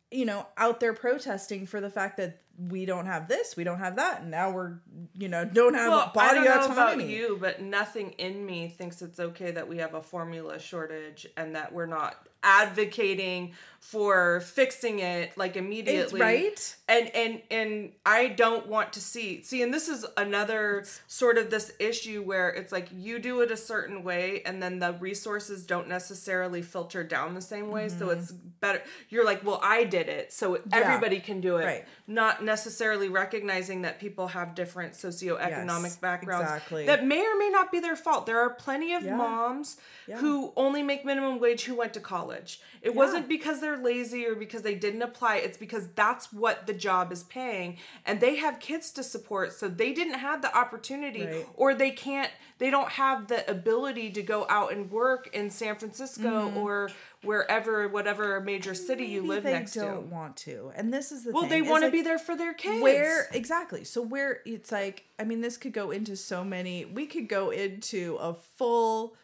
you 0.10 0.26
know 0.26 0.46
out 0.58 0.80
there 0.80 0.94
protesting 0.94 1.66
for 1.66 1.82
the 1.82 1.90
fact 1.90 2.16
that 2.16 2.42
we 2.58 2.86
don't 2.86 3.06
have 3.06 3.28
this, 3.28 3.56
we 3.56 3.64
don't 3.64 3.80
have 3.80 3.96
that, 3.96 4.22
and 4.22 4.32
now 4.32 4.52
we're 4.52 4.80
you 5.14 5.28
know 5.28 5.46
don't 5.46 5.74
have 5.74 5.90
well, 5.90 6.12
body 6.14 6.40
I 6.40 6.44
don't 6.44 6.46
know 6.46 6.74
autonomy. 6.74 7.04
About 7.04 7.14
you, 7.14 7.38
but 7.40 7.62
nothing 7.62 8.12
in 8.12 8.46
me 8.46 8.68
thinks 8.68 9.02
it's 9.02 9.20
okay 9.20 9.52
that 9.52 9.68
we 9.68 9.78
have 9.78 9.94
a 9.94 10.02
formula 10.02 10.60
shortage 10.60 11.28
and 11.38 11.56
that 11.56 11.74
we're 11.74 11.86
not 11.86 12.28
advocating 12.44 13.54
for 13.80 14.42
fixing 14.42 15.00
it 15.00 15.36
like 15.38 15.58
immediately 15.58 16.02
it's 16.02 16.14
right 16.14 16.76
and 16.88 17.10
and 17.16 17.42
and 17.50 17.92
i 18.06 18.28
don't 18.28 18.68
want 18.68 18.94
to 18.94 19.00
see 19.00 19.42
see 19.42 19.64
and 19.64 19.74
this 19.74 19.88
is 19.88 20.06
another 20.18 20.86
sort 21.08 21.38
of 21.38 21.50
this 21.50 21.72
issue 21.80 22.22
where 22.22 22.50
it's 22.50 22.72
like 22.72 22.88
you 22.96 23.18
do 23.18 23.42
it 23.42 23.52
a 23.52 23.58
certain 23.58 24.04
way 24.04 24.42
and 24.46 24.62
then 24.62 24.78
the 24.80 24.94
resources 24.94 25.66
don't 25.66 25.88
necessarily 25.88 26.62
filter 26.62 27.04
down 27.04 27.34
the 27.34 27.42
same 27.42 27.70
way 27.70 27.88
mm-hmm. 27.88 27.98
so 27.98 28.10
it's 28.10 28.32
better 28.32 28.82
you're 29.10 29.26
like 29.26 29.44
well 29.44 29.60
i 29.64 29.84
did 29.84 30.08
it 30.08 30.32
so 30.32 30.56
yeah. 30.56 30.62
everybody 30.74 31.20
can 31.20 31.42
do 31.42 31.58
it 31.58 31.66
right. 31.66 31.86
not 32.06 32.41
necessarily 32.44 33.10
recognizing 33.10 33.82
that 33.82 34.00
people 34.00 34.28
have 34.28 34.54
different 34.54 34.94
socioeconomic 34.94 35.84
yes, 35.84 35.96
backgrounds 35.98 36.52
exactly. 36.52 36.86
that 36.86 37.04
may 37.04 37.26
or 37.26 37.38
may 37.38 37.50
not 37.50 37.72
be 37.72 37.80
their 37.80 37.96
fault 37.96 38.28
there 38.28 38.40
are 38.40 38.52
plenty 38.52 38.94
of 38.94 39.04
yeah. 39.04 39.16
moms 39.16 39.78
yeah. 40.08 40.18
who 40.18 40.54
only 40.56 40.84
make 40.84 41.04
minimum 41.04 41.40
wage 41.40 41.64
who 41.64 41.76
went 41.76 41.94
to 41.94 42.00
college 42.00 42.62
it 42.82 42.94
wasn't 42.94 43.28
because 43.28 43.60
they're 43.60 43.72
they're 43.72 43.84
lazy 43.84 44.26
or 44.26 44.36
because 44.36 44.62
they 44.62 44.76
didn't 44.76 45.02
apply. 45.02 45.38
It's 45.38 45.58
because 45.58 45.88
that's 45.96 46.32
what 46.32 46.68
the 46.68 46.74
job 46.74 47.12
is 47.12 47.24
paying. 47.24 47.78
And 48.06 48.20
they 48.20 48.38
have 48.38 48.60
kids 48.60 48.92
to 48.92 49.04
support, 49.04 49.54
so 49.54 49.68
they 49.68 49.94
didn't 49.94 50.16
have 50.16 50.42
the 50.42 50.56
opportunity 50.56 51.26
right. 51.26 51.48
or 51.56 51.74
they 51.74 51.92
can't 51.92 52.32
they 52.62 52.70
don't 52.70 52.90
have 52.92 53.28
the 53.28 53.50
ability 53.50 54.12
to 54.12 54.22
go 54.22 54.46
out 54.48 54.72
and 54.72 54.92
work 54.92 55.32
in 55.34 55.50
San 55.50 55.76
Francisco 55.78 56.48
mm-hmm. 56.48 56.58
or 56.58 56.92
wherever 57.24 57.88
whatever 57.88 58.40
major 58.40 58.76
city 58.76 59.02
Maybe 59.02 59.14
you 59.14 59.24
live 59.24 59.46
next 59.46 59.74
to. 59.74 59.80
They 59.80 59.86
don't 59.88 60.12
want 60.12 60.38
to. 60.38 60.72
And 60.76 60.94
this 60.94 61.12
is 61.12 61.24
the 61.24 61.32
well, 61.32 61.42
thing. 61.42 61.50
they 61.50 61.62
want 61.64 61.82
to 61.82 61.88
like, 61.88 61.94
be 61.94 62.04
there 62.04 62.20
for 62.20 62.38
their 62.38 62.54
kids. 62.54 62.84
Where 62.84 63.28
exactly. 63.34 63.84
So 63.84 64.04
where 64.04 64.42
it's 64.46 64.72
like 64.72 65.06
I 65.18 65.24
mean 65.24 65.42
this 65.42 65.58
could 65.58 65.74
go 65.74 65.90
into 65.90 66.16
so 66.16 66.44
many 66.44 66.86
we 66.86 67.08
could 67.08 67.28
go 67.28 67.50
into 67.50 68.18
a 68.22 68.36
full 68.36 69.16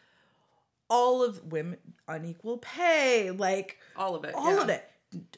all 0.90 1.22
of 1.22 1.52
women 1.52 1.78
unequal 2.08 2.58
pay, 2.58 3.30
like 3.30 3.78
all 3.96 4.16
of 4.16 4.24
it, 4.24 4.34
all 4.34 4.56
yeah. 4.56 4.62
of 4.62 4.68
it. 4.68 4.84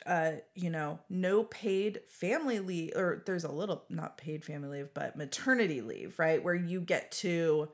Uh, 0.07 0.33
you 0.55 0.71
know, 0.71 0.99
no 1.11 1.45
paid 1.45 2.01
family 2.09 2.61
leave, 2.61 2.93
or 2.97 3.23
there's 3.27 3.45
a 3.45 3.53
little 3.53 3.85
not 3.91 4.17
paid 4.17 4.43
family 4.43 4.79
leave, 4.79 4.95
but 4.95 5.17
maternity 5.17 5.83
leave, 5.83 6.19
right? 6.19 6.43
Where 6.43 6.55
you 6.55 6.81
get 6.81 7.13
to 7.13 7.69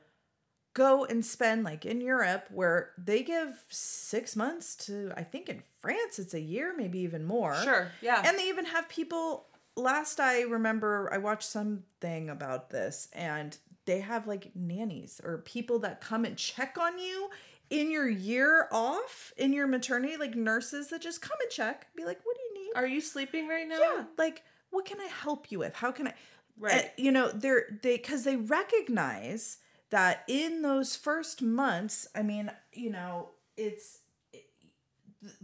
go 0.77 1.07
and 1.07 1.25
spend 1.25 1.65
like 1.65 1.87
in 1.87 2.03
Europe, 2.03 2.49
where 2.53 2.91
they 2.99 3.23
give 3.23 3.65
six 3.71 4.37
months 4.37 4.77
to, 4.77 5.11
I 5.17 5.23
think 5.23 5.49
in 5.49 5.63
France 5.81 6.19
it's 6.19 6.35
a 6.35 6.41
year, 6.41 6.75
maybe 6.77 6.99
even 7.01 7.25
more. 7.25 7.57
Sure, 7.65 7.91
yeah. 8.03 8.23
And 8.25 8.39
they 8.39 8.49
even 8.49 8.67
have 8.67 8.89
people. 8.89 9.47
Last 9.75 10.21
I 10.21 10.43
remember, 10.43 11.11
I 11.13 11.19
watched 11.19 11.49
something 11.49 12.29
about 12.29 12.71
this, 12.71 13.09
and 13.15 13.57
they 13.87 14.01
have 14.01 14.27
like 14.27 14.53
nannies 14.55 15.21
or 15.25 15.39
people 15.39 15.79
that 15.81 16.01
come 16.01 16.25
and 16.25 16.37
check 16.37 16.77
on 16.79 16.99
you 16.99 17.31
in 17.71 17.91
your 17.91 18.09
year 18.09 18.69
off 18.71 19.33
in 19.37 19.53
your 19.53 19.67
maternity, 19.67 20.17
like 20.19 20.35
nurses 20.35 20.89
that 20.89 21.01
just 21.01 21.23
come 21.23 21.37
and 21.41 21.51
check, 21.51 21.89
be 21.97 22.05
like, 22.05 22.21
"What 22.23 22.37
do 22.37 22.43
you 22.43 22.65
need? 22.67 22.73
Are 22.77 22.87
you 22.87 23.01
sleeping 23.01 23.49
right 23.49 23.67
now?" 23.67 23.79
Yeah, 23.81 24.05
like, 24.19 24.43
what 24.71 24.85
can 24.85 25.01
I 25.01 25.07
help 25.07 25.51
you 25.51 25.59
with? 25.59 25.75
How 25.75 25.91
can 25.91 26.09
I? 26.09 26.15
Right. 26.59 26.85
Uh, 26.85 26.89
you 26.97 27.13
know, 27.13 27.31
they're 27.31 27.79
they 27.83 27.97
because 27.97 28.25
they 28.25 28.37
recognize 28.37 29.59
that 29.91 30.25
in 30.29 30.63
those 30.63 30.97
first 30.97 31.43
months, 31.43 32.09
I 32.15 32.23
mean, 32.23 32.51
you 32.73 32.91
know, 32.91 33.31
it's 33.57 34.01
it, 34.33 34.47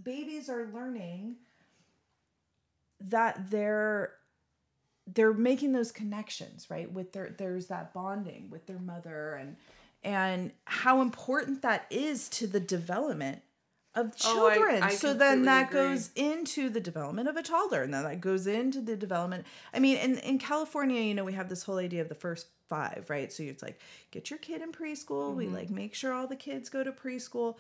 babies 0.03 0.49
are 0.49 0.69
learning 0.73 1.37
that 3.01 3.51
they're 3.51 4.15
they're 5.07 5.33
making 5.33 5.73
those 5.73 5.91
connections 5.91 6.69
right 6.71 6.91
with 6.93 7.13
their 7.13 7.35
there's 7.37 7.67
that 7.67 7.93
bonding 7.93 8.49
with 8.51 8.67
their 8.67 8.79
mother 8.79 9.35
and 9.35 9.57
and 10.05 10.53
how 10.65 11.01
important 11.01 11.63
that 11.63 11.87
is 11.91 12.29
to 12.29 12.47
the 12.47 12.61
development 12.61 13.43
of 13.95 14.17
children. 14.17 14.83
Oh, 14.83 14.87
I, 14.87 14.89
I 14.89 14.95
so 14.95 15.13
then 15.13 15.43
that 15.45 15.69
agree. 15.69 15.81
goes 15.81 16.11
into 16.15 16.71
the 16.71 16.81
development 16.81 17.29
of 17.29 17.37
a 17.37 17.43
toddler, 17.43 17.83
and 17.83 17.93
then 17.93 18.05
that 18.05 18.21
goes 18.21 18.47
into 18.47 18.81
the 18.81 18.97
development. 18.97 19.47
I 19.75 19.79
mean, 19.79 19.99
in, 19.99 20.19
in 20.19 20.39
California, 20.39 21.03
you 21.03 21.15
know, 21.15 21.25
we 21.25 21.35
have 21.35 21.49
this 21.49 21.63
whole 21.65 21.79
idea 21.79 22.01
of 22.01 22.09
the 22.09 22.15
first 22.15 22.47
five, 22.69 23.07
right? 23.09 23.31
So 23.31 23.43
it's 23.43 23.63
like, 23.63 23.79
get 24.11 24.31
your 24.31 24.39
kid 24.39 24.63
in 24.63 24.73
preschool. 24.73 25.29
Mm-hmm. 25.29 25.37
We 25.37 25.47
like 25.49 25.69
make 25.69 25.95
sure 25.95 26.13
all 26.13 26.27
the 26.27 26.37
kids 26.37 26.71
go 26.71 26.83
to 26.83 26.93
preschool. 26.93 27.57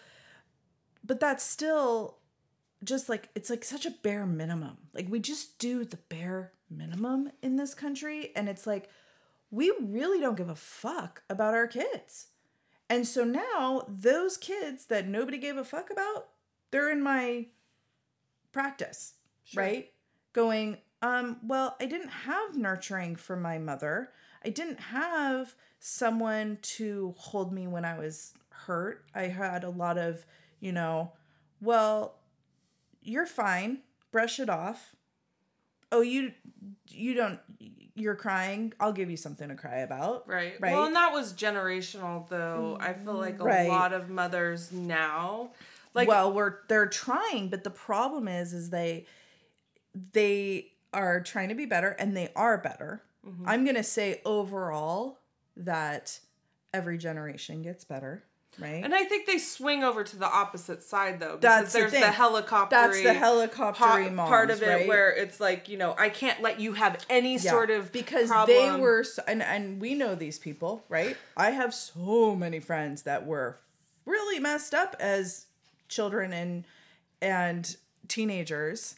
But 1.04 1.20
that's 1.20 1.44
still 1.44 2.16
just 2.82 3.08
like, 3.08 3.28
it's 3.34 3.50
like 3.50 3.64
such 3.64 3.84
a 3.84 3.90
bare 3.90 4.24
minimum. 4.24 4.78
Like, 4.94 5.08
we 5.10 5.20
just 5.20 5.58
do 5.58 5.84
the 5.84 5.98
bare 5.98 6.52
minimum 6.70 7.30
in 7.42 7.56
this 7.56 7.74
country. 7.74 8.32
And 8.34 8.48
it's 8.48 8.66
like, 8.66 8.88
we 9.50 9.70
really 9.80 10.18
don't 10.18 10.36
give 10.36 10.48
a 10.48 10.54
fuck 10.54 11.24
about 11.28 11.52
our 11.52 11.66
kids. 11.66 12.28
And 12.92 13.08
so 13.08 13.25
now 13.25 13.87
those 13.88 14.37
kids 14.37 14.84
that 14.87 15.08
nobody 15.08 15.38
gave 15.38 15.56
a 15.56 15.64
fuck 15.64 15.88
about, 15.90 16.28
they're 16.70 16.90
in 16.90 17.02
my 17.02 17.46
practice, 18.52 19.14
sure. 19.44 19.62
right? 19.62 19.92
Going, 20.34 20.76
um, 21.00 21.38
well, 21.42 21.75
I 21.80 21.87
didn't 21.87 22.11
have 22.11 22.54
nurturing 22.54 23.16
from 23.16 23.40
my 23.40 23.56
mother. 23.56 24.11
I 24.44 24.50
didn't 24.50 24.78
have 24.78 25.54
someone 25.80 26.58
to 26.61 27.14
hold 27.16 27.50
me 27.50 27.66
when 27.66 27.87
I 27.87 27.99
was 27.99 28.34
hurt. 28.50 29.06
I 29.14 29.22
had 29.22 29.64
a 29.64 29.70
lot 29.70 29.96
of, 29.96 30.26
you 30.61 30.72
know, 30.72 31.12
well, 31.62 32.16
you're 33.00 33.25
fine. 33.25 33.78
Brush 34.11 34.38
it 34.38 34.50
off. 34.50 34.94
Oh, 35.92 36.00
you 36.00 36.32
you 36.88 37.14
don't 37.14 37.38
you're 37.94 38.16
crying. 38.16 38.72
I'll 38.80 38.92
give 38.92 39.11
you 39.11 39.16
something 39.16 39.49
to 39.49 39.54
cry 39.54 39.78
about. 39.78 40.26
Right. 40.26 40.54
Right. 40.58 40.72
Well, 40.72 40.87
and 40.87 40.96
that 40.96 41.12
was 41.12 41.32
generational 41.34 42.28
though. 42.28 42.78
I 42.80 42.94
feel 42.94 43.14
like 43.14 43.38
a 43.38 43.44
right. 43.44 43.68
lot 43.68 43.92
of 43.92 44.08
mothers 44.08 44.72
now 44.72 45.50
like 45.94 46.08
well, 46.08 46.32
we're 46.32 46.58
they're 46.68 46.87
trying, 46.87 47.49
but 47.49 47.64
the 47.64 47.70
problem 47.70 48.28
is 48.28 48.52
is 48.52 48.70
they 48.70 49.06
they 50.12 50.72
are 50.92 51.20
trying 51.20 51.49
to 51.49 51.54
be 51.54 51.66
better 51.66 51.90
and 51.90 52.16
they 52.16 52.30
are 52.34 52.58
better. 52.58 53.02
Mm-hmm. 53.26 53.49
I'm 53.49 53.64
going 53.64 53.76
to 53.76 53.82
say 53.82 54.20
overall 54.25 55.20
that 55.56 56.18
every 56.72 56.99
generation 56.99 57.62
gets 57.62 57.84
better 57.84 58.25
right? 58.59 58.85
And 58.85 58.94
I 58.94 59.04
think 59.04 59.26
they 59.26 59.38
swing 59.38 59.82
over 59.82 60.04
to 60.04 60.16
the 60.16 60.26
opposite 60.26 60.82
side 60.82 61.21
though, 61.21 61.37
because 61.37 61.40
That's 61.40 61.73
there's 61.73 61.92
the, 61.92 62.00
the 62.00 62.11
helicopter. 62.11 62.76
That's 62.76 63.02
the 63.02 63.14
helicopter 63.14 64.11
moms, 64.11 64.28
part 64.28 64.50
of 64.50 64.62
it 64.62 64.66
right? 64.66 64.88
where 64.88 65.11
it's 65.11 65.40
like 65.40 65.68
you 65.68 65.78
know 65.78 65.94
I 65.99 66.09
can't 66.09 66.40
let 66.42 66.61
you 66.61 66.75
have 66.75 67.04
any 67.09 67.35
yeah. 67.35 67.50
sort 67.50 67.71
of 67.71 67.92
because 67.92 68.28
problem. 68.28 68.56
they 68.56 68.80
were 68.80 69.04
and 69.26 69.42
and 69.42 69.80
we 69.80 69.94
know 69.94 70.14
these 70.14 70.38
people, 70.38 70.85
right? 70.88 71.16
I 71.37 71.50
have 71.50 71.75
so 71.75 72.35
many 72.35 72.61
friends 72.61 73.02
that 73.02 73.26
were 73.26 73.59
really 74.04 74.38
messed 74.38 74.75
up 74.75 74.97
as 74.99 75.47
children 75.88 76.32
and 76.32 76.64
and 77.21 77.76
teenagers 78.09 78.97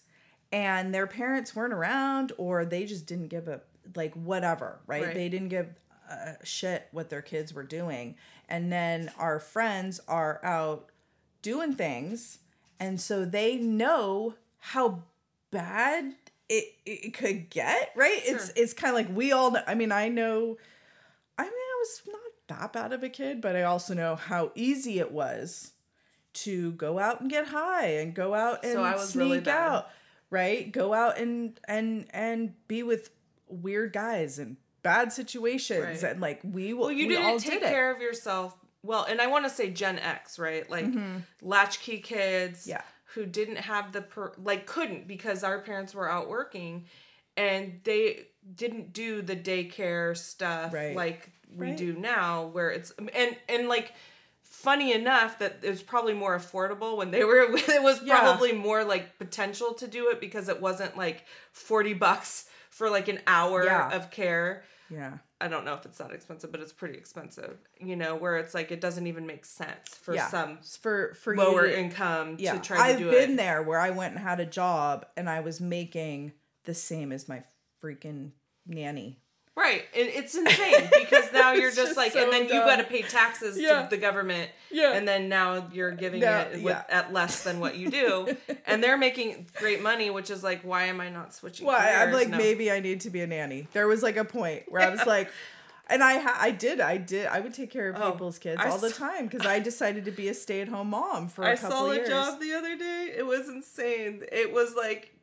and 0.50 0.94
their 0.94 1.06
parents 1.06 1.54
weren't 1.54 1.74
around 1.74 2.32
or 2.38 2.64
they 2.64 2.86
just 2.86 3.06
didn't 3.06 3.28
give 3.28 3.48
a 3.48 3.60
like 3.94 4.14
whatever 4.14 4.78
right, 4.86 5.02
right. 5.04 5.14
they 5.14 5.28
didn't 5.28 5.48
give 5.48 5.68
a 6.08 6.36
shit 6.44 6.88
what 6.92 7.10
their 7.10 7.22
kids 7.22 7.52
were 7.52 7.62
doing 7.62 8.14
and 8.48 8.72
then 8.72 9.10
our 9.18 9.40
friends 9.40 10.00
are 10.08 10.40
out 10.44 10.90
doing 11.42 11.74
things 11.74 12.38
and 12.80 13.00
so 13.00 13.24
they 13.24 13.56
know 13.56 14.34
how 14.58 15.02
bad 15.50 16.14
it, 16.48 16.64
it 16.84 17.14
could 17.14 17.48
get 17.50 17.90
right 17.94 18.22
sure. 18.24 18.36
it's 18.36 18.52
it's 18.56 18.72
kind 18.72 18.90
of 18.90 19.06
like 19.06 19.16
we 19.16 19.32
all 19.32 19.50
know 19.50 19.62
i 19.66 19.74
mean 19.74 19.92
i 19.92 20.08
know 20.08 20.56
i 21.38 21.42
mean 21.42 21.52
i 21.52 21.76
was 21.78 22.02
not 22.06 22.20
that 22.48 22.72
bad 22.72 22.92
of 22.92 23.02
a 23.02 23.08
kid 23.08 23.40
but 23.40 23.56
i 23.56 23.62
also 23.62 23.94
know 23.94 24.16
how 24.16 24.50
easy 24.54 24.98
it 24.98 25.12
was 25.12 25.72
to 26.34 26.72
go 26.72 26.98
out 26.98 27.20
and 27.20 27.30
get 27.30 27.46
high 27.46 27.86
and 27.86 28.14
go 28.14 28.34
out 28.34 28.64
and 28.64 28.74
so 28.74 28.96
sneak 28.98 29.46
really 29.46 29.50
out, 29.50 29.88
right? 30.30 30.70
Go 30.70 30.92
out 30.92 31.18
and 31.18 31.58
and 31.66 32.06
and 32.10 32.54
be 32.68 32.82
with 32.82 33.10
weird 33.48 33.92
guys 33.92 34.38
and 34.38 34.56
bad 34.84 35.12
situations 35.12 36.04
right. 36.04 36.12
and 36.12 36.20
like 36.20 36.40
we 36.44 36.72
will. 36.72 36.82
Well, 36.82 36.92
you 36.92 37.08
we 37.08 37.16
didn't 37.16 37.40
take 37.40 37.60
did 37.60 37.62
care 37.62 37.90
of 37.90 38.00
yourself 38.00 38.56
well, 38.84 39.04
and 39.04 39.20
I 39.20 39.28
want 39.28 39.46
to 39.46 39.50
say 39.50 39.70
Gen 39.70 39.98
X, 39.98 40.38
right? 40.38 40.68
Like 40.68 40.84
mm-hmm. 40.84 41.18
latchkey 41.40 41.98
kids, 41.98 42.66
yeah, 42.66 42.82
who 43.14 43.24
didn't 43.24 43.56
have 43.56 43.92
the 43.92 44.02
per 44.02 44.32
like 44.36 44.66
couldn't 44.66 45.08
because 45.08 45.42
our 45.42 45.58
parents 45.58 45.94
were 45.94 46.08
out 46.08 46.28
working, 46.28 46.84
and 47.36 47.80
they 47.84 48.26
didn't 48.54 48.92
do 48.92 49.22
the 49.22 49.34
daycare 49.34 50.14
stuff 50.14 50.74
right. 50.74 50.94
like 50.94 51.30
we 51.56 51.68
right. 51.68 51.76
do 51.76 51.94
now, 51.94 52.46
where 52.48 52.70
it's 52.70 52.92
and 53.14 53.36
and 53.48 53.68
like 53.68 53.94
funny 54.42 54.92
enough 54.92 55.38
that 55.38 55.60
it 55.62 55.70
was 55.70 55.82
probably 55.82 56.14
more 56.14 56.36
affordable 56.36 56.98
when 56.98 57.10
they 57.10 57.24
were 57.24 57.40
it 57.56 57.82
was 57.82 58.00
probably 58.00 58.52
yeah. 58.52 58.58
more 58.58 58.84
like 58.84 59.18
potential 59.18 59.72
to 59.72 59.88
do 59.88 60.10
it 60.10 60.20
because 60.20 60.50
it 60.50 60.60
wasn't 60.60 60.96
like 60.96 61.24
40 61.52 61.94
bucks 61.94 62.48
for 62.70 62.88
like 62.88 63.08
an 63.08 63.18
hour 63.26 63.64
yeah. 63.64 63.94
of 63.94 64.10
care 64.10 64.62
yeah 64.94 65.18
i 65.40 65.48
don't 65.48 65.64
know 65.64 65.74
if 65.74 65.84
it's 65.84 65.98
that 65.98 66.12
expensive 66.12 66.52
but 66.52 66.60
it's 66.60 66.72
pretty 66.72 66.96
expensive 66.96 67.58
you 67.80 67.96
know 67.96 68.14
where 68.14 68.36
it's 68.36 68.54
like 68.54 68.70
it 68.70 68.80
doesn't 68.80 69.06
even 69.06 69.26
make 69.26 69.44
sense 69.44 69.88
for 70.00 70.14
yeah. 70.14 70.28
some 70.28 70.58
for 70.80 71.14
for 71.14 71.36
lower 71.36 71.66
to, 71.66 71.78
income 71.78 72.36
yeah. 72.38 72.54
to 72.54 72.60
try 72.60 72.76
to 72.76 72.82
I've 72.82 72.98
do 72.98 73.08
it 73.08 73.14
i've 73.14 73.26
been 73.26 73.36
there 73.36 73.62
where 73.62 73.80
i 73.80 73.90
went 73.90 74.14
and 74.14 74.22
had 74.22 74.40
a 74.40 74.46
job 74.46 75.06
and 75.16 75.28
i 75.28 75.40
was 75.40 75.60
making 75.60 76.32
the 76.64 76.74
same 76.74 77.10
as 77.10 77.28
my 77.28 77.42
freaking 77.82 78.30
nanny 78.66 79.20
Right. 79.56 79.84
And 79.94 80.08
it's 80.08 80.34
insane 80.34 80.88
because 80.98 81.32
now 81.32 81.52
you're 81.52 81.70
just, 81.70 81.76
just, 81.76 81.96
like, 81.96 82.12
so 82.12 82.22
and 82.22 82.32
then 82.32 82.48
dumb. 82.48 82.56
you 82.56 82.62
got 82.64 82.76
to 82.76 82.84
pay 82.84 83.02
taxes 83.02 83.58
yeah. 83.58 83.82
to 83.82 83.90
the 83.90 83.96
government. 83.96 84.50
Yeah. 84.70 84.94
And 84.94 85.06
then 85.06 85.28
now 85.28 85.68
you're 85.72 85.92
giving 85.92 86.20
now, 86.20 86.40
it 86.40 86.54
with, 86.54 86.64
yeah. 86.64 86.82
at 86.88 87.12
less 87.12 87.44
than 87.44 87.60
what 87.60 87.76
you 87.76 87.90
do. 87.90 88.36
and 88.66 88.82
they're 88.82 88.98
making 88.98 89.46
great 89.54 89.80
money, 89.80 90.10
which 90.10 90.30
is 90.30 90.42
like, 90.42 90.62
why 90.62 90.84
am 90.84 91.00
I 91.00 91.08
not 91.08 91.32
switching? 91.32 91.66
Well, 91.66 91.78
careers? 91.78 91.96
I'm 91.96 92.12
like, 92.12 92.28
no. 92.30 92.38
maybe 92.38 92.70
I 92.70 92.80
need 92.80 93.02
to 93.02 93.10
be 93.10 93.20
a 93.20 93.26
nanny. 93.26 93.68
There 93.72 93.86
was 93.86 94.02
like 94.02 94.16
a 94.16 94.24
point 94.24 94.64
where 94.68 94.82
I 94.82 94.90
was 94.90 95.06
like, 95.06 95.30
and 95.88 96.02
I 96.02 96.18
ha- 96.18 96.38
I 96.40 96.50
did 96.50 96.80
I 96.80 96.96
did 96.96 97.26
I 97.26 97.40
would 97.40 97.52
take 97.52 97.70
care 97.70 97.90
of 97.90 98.00
oh, 98.00 98.12
people's 98.12 98.38
kids 98.38 98.58
I 98.58 98.70
all 98.70 98.78
the 98.78 98.90
time 98.90 99.26
because 99.26 99.46
I 99.46 99.58
decided 99.58 100.06
to 100.06 100.10
be 100.10 100.28
a 100.28 100.34
stay 100.34 100.62
at 100.62 100.68
home 100.68 100.90
mom 100.90 101.28
for 101.28 101.44
a 101.44 101.52
I 101.52 101.56
couple 101.56 101.94
years. 101.94 102.08
I 102.08 102.10
saw 102.10 102.26
a 102.26 102.30
job 102.30 102.40
the 102.40 102.54
other 102.54 102.76
day. 102.76 103.12
It 103.16 103.26
was 103.26 103.48
insane. 103.48 104.22
It 104.32 104.52
was 104.52 104.74
like 104.74 105.13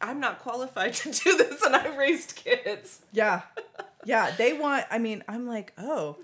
I'm 0.00 0.20
not 0.20 0.38
qualified 0.40 0.94
to 0.94 1.10
do 1.10 1.36
this 1.36 1.62
and 1.62 1.76
I 1.76 1.96
raised 1.96 2.36
kids. 2.36 3.02
Yeah. 3.12 3.42
Yeah. 4.06 4.30
They 4.30 4.54
want, 4.54 4.86
I 4.90 4.96
mean, 4.96 5.22
I'm 5.28 5.46
like, 5.46 5.74
oh, 5.76 6.16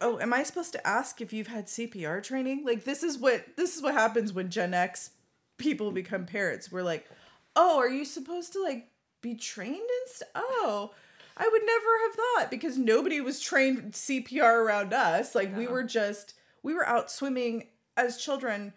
oh, 0.00 0.20
am 0.20 0.32
I 0.32 0.44
supposed 0.44 0.70
to 0.74 0.86
ask 0.86 1.20
if 1.20 1.32
you've 1.32 1.48
had 1.48 1.66
CPR 1.66 2.22
training? 2.22 2.62
Like, 2.64 2.84
this 2.84 3.02
is 3.02 3.18
what, 3.18 3.44
this 3.56 3.76
is 3.76 3.82
what 3.82 3.94
happens 3.94 4.32
when 4.32 4.50
Gen 4.50 4.72
X 4.72 5.10
people 5.58 5.90
become 5.90 6.26
parents. 6.26 6.70
We're 6.70 6.84
like, 6.84 7.10
oh, 7.56 7.78
are 7.78 7.88
you 7.88 8.04
supposed 8.04 8.52
to 8.52 8.62
like 8.62 8.86
be 9.20 9.34
trained 9.34 9.74
in 9.74 10.12
st- 10.12 10.30
Oh, 10.36 10.92
I 11.36 11.48
would 11.50 11.62
never 11.64 11.98
have 12.06 12.14
thought 12.14 12.50
because 12.52 12.78
nobody 12.78 13.20
was 13.20 13.40
trained 13.40 13.94
CPR 13.94 14.64
around 14.64 14.92
us. 14.92 15.34
Like, 15.34 15.56
we 15.56 15.66
were 15.66 15.82
just, 15.82 16.34
we 16.62 16.72
were 16.72 16.86
out 16.86 17.10
swimming 17.10 17.66
as 17.96 18.16
children 18.22 18.74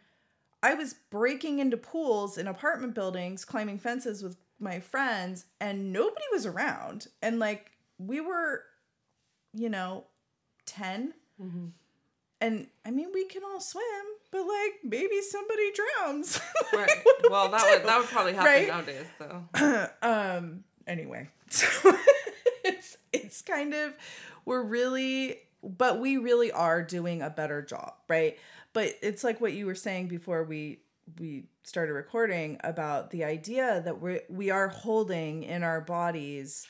I 0.66 0.74
was 0.74 0.96
breaking 1.12 1.60
into 1.60 1.78
pools 1.78 2.40
in 2.40 2.48
apartment 2.48 2.96
buildings, 2.96 3.46
climbing 3.46 3.78
fences 3.78 4.24
with 4.24 4.36
my 4.60 4.80
friends, 4.80 5.46
and 5.62 5.94
nobody 5.94 6.26
was 6.32 6.48
around. 6.48 7.06
And 7.22 7.38
like 7.38 7.72
we 8.00 8.20
were, 8.20 8.64
you 9.54 9.70
know, 9.70 10.06
10. 10.66 11.14
Mm-hmm. 11.40 11.66
And 12.42 12.68
I 12.84 12.90
mean, 12.90 13.10
we 13.14 13.26
can 13.26 13.44
all 13.44 13.62
swim, 13.62 13.86
but 14.32 14.42
like 14.42 14.80
maybe 14.84 15.22
somebody 15.22 15.72
drowns. 15.72 16.40
like, 16.74 16.88
right. 16.88 17.04
Well, 17.30 17.50
that 17.50 17.64
would 17.70 17.88
that 17.88 18.00
would 18.00 18.08
probably 18.08 18.34
happen 18.34 18.52
right? 18.52 18.68
nowadays, 18.68 19.06
though. 19.20 19.88
um. 20.02 20.64
Anyway, 20.88 21.30
so 21.50 21.68
it's 22.64 22.98
it's 23.14 23.42
kind 23.44 23.76
of 23.76 23.94
we're 24.46 24.64
really, 24.64 25.42
but 25.64 26.00
we 26.00 26.18
really 26.18 26.52
are 26.52 26.82
doing 26.82 27.22
a 27.22 27.30
better 27.30 27.62
job, 27.62 27.94
right? 28.10 28.38
But 28.76 28.94
it's 29.02 29.24
like 29.24 29.40
what 29.40 29.54
you 29.54 29.66
were 29.66 29.74
saying 29.74 30.10
before 30.10 30.44
we 30.44 30.80
we 31.18 31.46
started 31.64 31.94
recording 31.94 32.60
about 32.64 33.10
the 33.10 33.24
idea 33.24 33.82
that 33.86 34.02
we 34.02 34.20
we 34.30 34.52
are 34.52 34.68
holding 34.68 35.44
in 35.44 35.64
our 35.64 35.80
bodies 35.80 36.68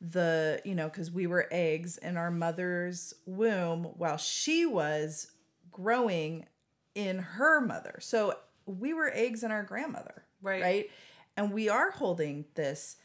the 0.00 0.60
you 0.64 0.74
know 0.74 0.86
because 0.88 1.10
we 1.10 1.26
were 1.26 1.48
eggs 1.50 1.96
in 1.96 2.18
our 2.18 2.30
mother's 2.30 3.14
womb 3.24 3.84
while 3.96 4.18
she 4.18 4.66
was 4.66 5.32
growing 5.72 6.46
in 6.94 7.18
her 7.18 7.60
mother. 7.60 7.96
So 8.00 8.34
we 8.66 8.92
were 8.92 9.10
eggs 9.14 9.42
in 9.42 9.50
our 9.50 9.62
grandmother 9.62 10.24
right. 10.42 10.62
right? 10.62 10.90
And 11.38 11.52
we 11.52 11.70
are 11.70 11.90
holding 11.90 12.44
this 12.54 12.96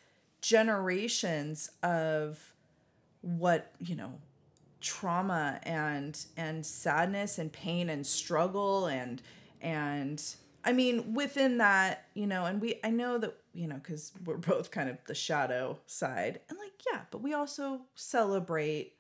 generations 0.42 1.70
of 1.84 2.54
what 3.22 3.72
you 3.80 3.96
know 3.96 4.20
trauma 4.82 5.60
and 5.64 6.26
and 6.36 6.66
sadness 6.66 7.38
and 7.38 7.52
pain 7.52 7.90
and 7.90 8.06
struggle 8.06 8.88
and 8.88 9.22
and 9.62 10.24
I 10.66 10.74
mean 10.74 11.14
within 11.14 11.60
that, 11.60 12.06
you 12.14 12.28
know, 12.28 12.46
and 12.46 12.62
we 12.62 12.80
I 12.84 12.90
know 12.90 13.18
that, 13.18 13.38
you 13.54 13.68
know, 13.68 13.80
cuz 13.82 14.12
we're 14.26 14.38
both 14.38 14.72
kind 14.72 14.90
of 14.90 14.98
the 15.06 15.16
shadow 15.16 15.80
side. 15.86 16.42
And 16.50 16.58
like, 16.58 16.74
yeah, 16.92 17.02
but 17.12 17.22
we 17.22 17.34
also 17.34 17.82
celebrate 17.96 18.96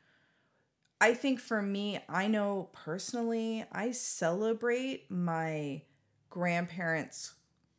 I 1.01 1.15
think 1.15 1.39
for 1.39 1.63
me, 1.63 1.99
I 2.07 2.27
know 2.27 2.69
personally, 2.73 3.65
I 3.71 3.89
celebrate 3.89 5.09
my 5.09 5.81
grandparents' 6.29 7.33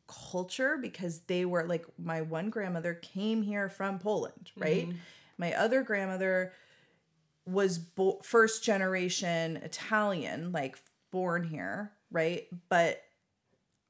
culture 0.07 0.77
because 0.77 1.21
they 1.21 1.45
were 1.45 1.63
like 1.63 1.85
my 1.97 2.21
one 2.21 2.49
grandmother 2.49 2.93
came 2.93 3.41
here 3.41 3.69
from 3.69 3.97
Poland, 3.97 4.51
right? 4.57 4.87
Mm-hmm. 4.87 4.97
My 5.37 5.53
other 5.53 5.83
grandmother 5.83 6.53
was 7.45 7.77
bo- 7.77 8.19
first 8.23 8.63
generation 8.63 9.57
Italian, 9.57 10.51
like 10.51 10.77
born 11.11 11.43
here, 11.43 11.91
right? 12.11 12.47
But 12.69 13.01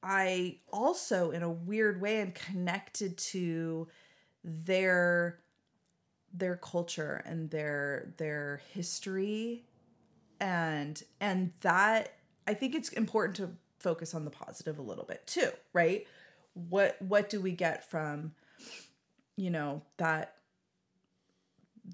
I 0.02 0.58
also, 0.72 1.30
in 1.30 1.42
a 1.42 1.50
weird 1.50 2.00
way, 2.00 2.20
am 2.20 2.32
connected 2.32 3.16
to 3.18 3.88
their 4.42 5.40
their 6.36 6.56
culture 6.56 7.22
and 7.24 7.48
their 7.50 8.12
their 8.18 8.60
history 8.72 9.64
and 10.40 11.02
and 11.20 11.52
that 11.60 12.14
I 12.46 12.54
think 12.54 12.74
it's 12.74 12.88
important 12.90 13.36
to 13.36 13.50
focus 13.78 14.14
on 14.14 14.24
the 14.24 14.30
positive 14.30 14.78
a 14.78 14.82
little 14.82 15.04
bit 15.04 15.26
too, 15.26 15.50
right? 15.72 16.06
What 16.54 17.00
what 17.00 17.30
do 17.30 17.40
we 17.40 17.52
get 17.52 17.88
from 17.88 18.32
you 19.36 19.50
know 19.50 19.82
that 19.96 20.34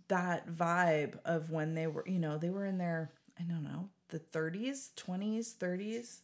that 0.09 0.48
vibe 0.48 1.18
of 1.24 1.50
when 1.50 1.74
they 1.74 1.87
were, 1.87 2.05
you 2.07 2.18
know, 2.18 2.38
they 2.38 2.50
were 2.50 2.66
in 2.66 2.79
their 2.79 3.11
I 3.38 3.42
don't 3.44 3.64
know, 3.64 3.88
the 4.09 4.18
30s, 4.18 4.90
20s, 4.96 5.55
30s. 5.57 6.18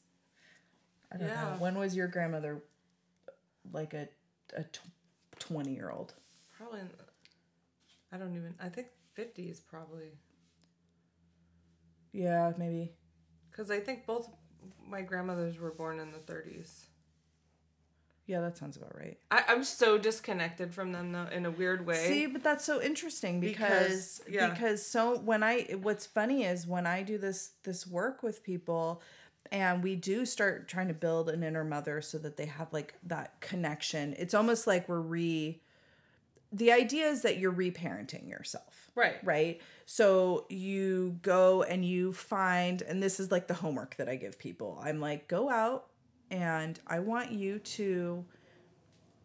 I 1.13 1.17
don't 1.17 1.29
yeah. 1.29 1.43
know. 1.43 1.57
When 1.59 1.79
was 1.79 1.97
your 1.97 2.09
grandmother 2.09 2.63
like 3.73 3.95
a 3.95 4.09
a 4.57 4.65
20 5.39 5.75
year 5.75 5.91
old? 5.91 6.15
Probably 6.57 6.81
I 8.13 8.17
don't 8.17 8.37
even 8.37 8.55
I 8.61 8.69
think 8.69 8.89
50s 9.17 9.61
probably. 9.67 10.13
Yeah, 12.13 12.53
maybe. 12.57 12.93
Cuz 13.53 13.71
I 13.71 13.81
think 13.81 14.07
both 14.07 14.31
my 14.87 15.03
grandmothers 15.03 15.59
were 15.59 15.73
born 15.73 16.01
in 16.01 16.13
the 16.13 16.19
30s. 16.19 16.87
Yeah, 18.27 18.41
that 18.41 18.59
sounds 18.59 18.77
about 18.77 18.97
right. 18.97 19.19
I, 19.31 19.45
I'm 19.49 19.63
so 19.63 19.99
disconnected 19.99 20.75
from 20.75 20.93
them 20.93 21.13
though 21.13 21.29
in 21.31 21.47
a 21.47 21.51
weird 21.51 21.87
way. 21.87 22.07
See, 22.09 22.27
but 22.27 22.43
that's 22.43 22.65
so 22.65 22.83
interesting 22.83 23.39
because 23.41 24.19
because, 24.19 24.23
yeah. 24.29 24.51
because 24.51 24.85
so 24.85 25.19
when 25.19 25.45
I 25.45 25.77
what's 25.81 26.07
funny 26.07 26.45
is 26.45 26.67
when 26.67 26.87
I 26.87 27.03
do 27.03 27.19
this 27.19 27.53
this 27.63 27.87
work 27.87 28.25
with 28.25 28.43
people 28.43 29.01
and 29.53 29.83
we 29.83 29.95
do 29.95 30.27
start 30.27 30.67
trying 30.67 30.89
to 30.89 30.95
build 30.95 31.29
an 31.29 31.45
inner 31.45 31.65
mother 31.65 32.01
so 32.01 32.19
that 32.19 32.37
they 32.37 32.47
have 32.47 32.73
like 32.73 32.95
that 33.05 33.41
connection. 33.41 34.15
It's 34.19 34.35
almost 34.35 34.67
like 34.67 34.89
we're 34.89 35.01
re 35.01 35.61
the 36.53 36.73
idea 36.73 37.07
is 37.07 37.23
that 37.23 37.39
you're 37.39 37.53
reparenting 37.53 38.29
yourself. 38.29 38.91
Right. 38.95 39.17
Right. 39.23 39.61
So 39.85 40.47
you 40.49 41.19
go 41.23 41.63
and 41.63 41.85
you 41.85 42.13
find, 42.13 42.83
and 42.83 43.03
this 43.03 43.21
is 43.21 43.31
like 43.31 43.47
the 43.47 43.55
homework 43.55 43.97
that 43.97 44.09
I 44.09 44.17
give 44.17 44.39
people. 44.39 44.81
I'm 44.83 45.01
like, 45.01 45.29
go 45.29 45.51
out 45.51 45.87
and 46.31 46.79
I 46.87 47.01
want 47.01 47.33
you 47.33 47.59
to 47.59 48.25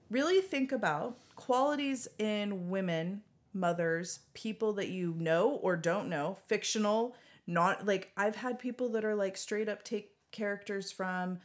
really 0.09 0.41
think 0.41 0.71
about 0.71 1.17
qualities 1.35 2.07
in 2.19 2.69
women, 2.69 3.21
mothers, 3.53 4.19
people 4.33 4.73
that 4.73 4.89
you 4.89 5.15
know 5.17 5.51
or 5.61 5.75
don't 5.75 6.09
know, 6.09 6.37
fictional, 6.47 7.15
not 7.47 7.85
like 7.85 8.11
I've 8.15 8.35
had 8.35 8.59
people 8.59 8.89
that 8.89 9.05
are 9.05 9.15
like 9.15 9.37
straight 9.37 9.69
up 9.69 9.83
take 9.83 10.11
characters 10.31 10.91
from, 10.91 11.39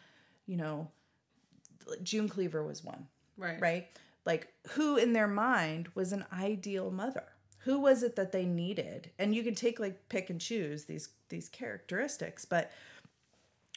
you 0.47 0.57
know, 0.57 0.91
June 2.03 2.29
Cleaver 2.29 2.65
was 2.65 2.85
one. 2.85 3.07
Right. 3.37 3.61
Right? 3.61 3.89
Like 4.25 4.49
who 4.71 4.97
in 4.97 5.13
their 5.13 5.29
mind 5.29 5.89
was 5.95 6.13
an 6.13 6.25
ideal 6.33 6.91
mother? 6.91 7.25
Who 7.61 7.81
was 7.81 8.03
it 8.03 8.17
that 8.17 8.33
they 8.33 8.45
needed? 8.45 9.11
And 9.19 9.35
you 9.35 9.43
can 9.43 9.55
take 9.55 9.81
like 9.81 10.09
pick 10.09 10.31
and 10.31 10.41
choose 10.41 10.85
these 10.85 11.09
these 11.29 11.49
characteristics, 11.49 12.45
but 12.45 12.71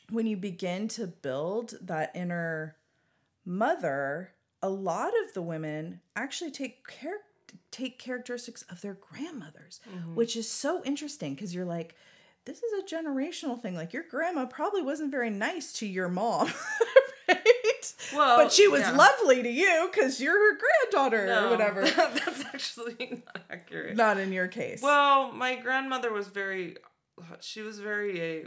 when 0.10 0.26
you 0.26 0.38
begin 0.38 0.88
to 0.89 1.08
build 1.08 1.76
that 1.82 2.12
inner 2.15 2.76
mother, 3.45 4.32
a 4.62 4.69
lot 4.69 5.13
of 5.26 5.34
the 5.34 5.41
women 5.41 6.02
actually 6.15 6.52
take 6.52 6.86
care 6.88 7.17
take 7.72 7.98
characteristics 7.98 8.63
of 8.63 8.82
their 8.82 8.95
grandmothers, 8.95 9.80
mm-hmm. 9.89 10.15
which 10.15 10.36
is 10.36 10.50
so 10.50 10.84
interesting 10.84 11.34
because 11.34 11.54
you're 11.54 11.65
like, 11.65 11.95
this 12.45 12.62
is 12.62 12.84
a 12.84 12.95
generational 12.95 13.60
thing. 13.60 13.76
Like 13.76 13.93
your 13.93 14.04
grandma 14.04 14.45
probably 14.45 14.82
wasn't 14.82 15.12
very 15.12 15.30
nice 15.30 15.74
to 15.74 15.88
your 15.88 16.10
mom. 16.10 16.52
right? 17.28 17.93
Well, 18.13 18.38
but 18.38 18.52
she 18.52 18.67
was 18.67 18.82
yeah. 18.82 18.95
lovely 18.95 19.43
to 19.43 19.50
you 19.50 19.89
because 19.91 20.19
you're 20.22 20.34
her 20.34 20.60
granddaughter 20.60 21.26
no, 21.28 21.48
or 21.48 21.50
whatever. 21.52 21.82
That's 21.89 22.45
actually 22.45 23.24
not 23.26 23.43
accurate. 23.50 23.95
Not 23.95 24.19
in 24.19 24.32
your 24.32 24.48
case. 24.48 24.82
Well, 24.82 25.32
my 25.32 25.56
grandmother 25.56 26.12
was 26.12 26.28
very, 26.28 26.78
she 27.39 27.62
was 27.62 27.80
very 27.80 28.22
a 28.22 28.45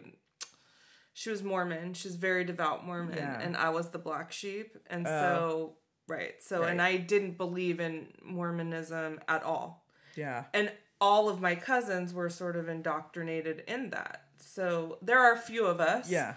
she 1.13 1.31
was 1.31 1.43
Mormon. 1.43 1.95
She's 1.95 2.17
very 2.17 2.45
devout 2.45 2.87
Mormon, 2.87 3.17
yeah. 3.17 3.41
and 3.41 3.57
I 3.57 3.71
was 3.71 3.91
the 3.91 3.99
black 3.99 4.33
sheep, 4.33 4.77
and 4.89 5.07
uh, 5.07 5.21
so 5.21 5.73
right, 6.09 6.35
so 6.41 6.61
right. 6.61 6.71
and 6.71 6.81
I 6.81 6.97
didn't 6.97 7.37
believe 7.37 7.81
in 7.81 8.09
Mormonism 8.23 9.21
at 9.29 9.43
all. 9.43 9.87
Yeah, 10.17 10.45
and 10.55 10.73
all 11.01 11.29
of 11.29 11.41
my 11.41 11.55
cousins 11.55 12.15
were 12.15 12.31
sort 12.31 12.57
of 12.57 12.69
indoctrinated 12.69 13.65
in 13.67 13.91
that. 13.91 14.23
So 14.37 14.99
there 15.03 15.19
are 15.19 15.35
a 15.35 15.39
few 15.39 15.67
of 15.67 15.81
us. 15.81 16.11
Yeah. 16.11 16.35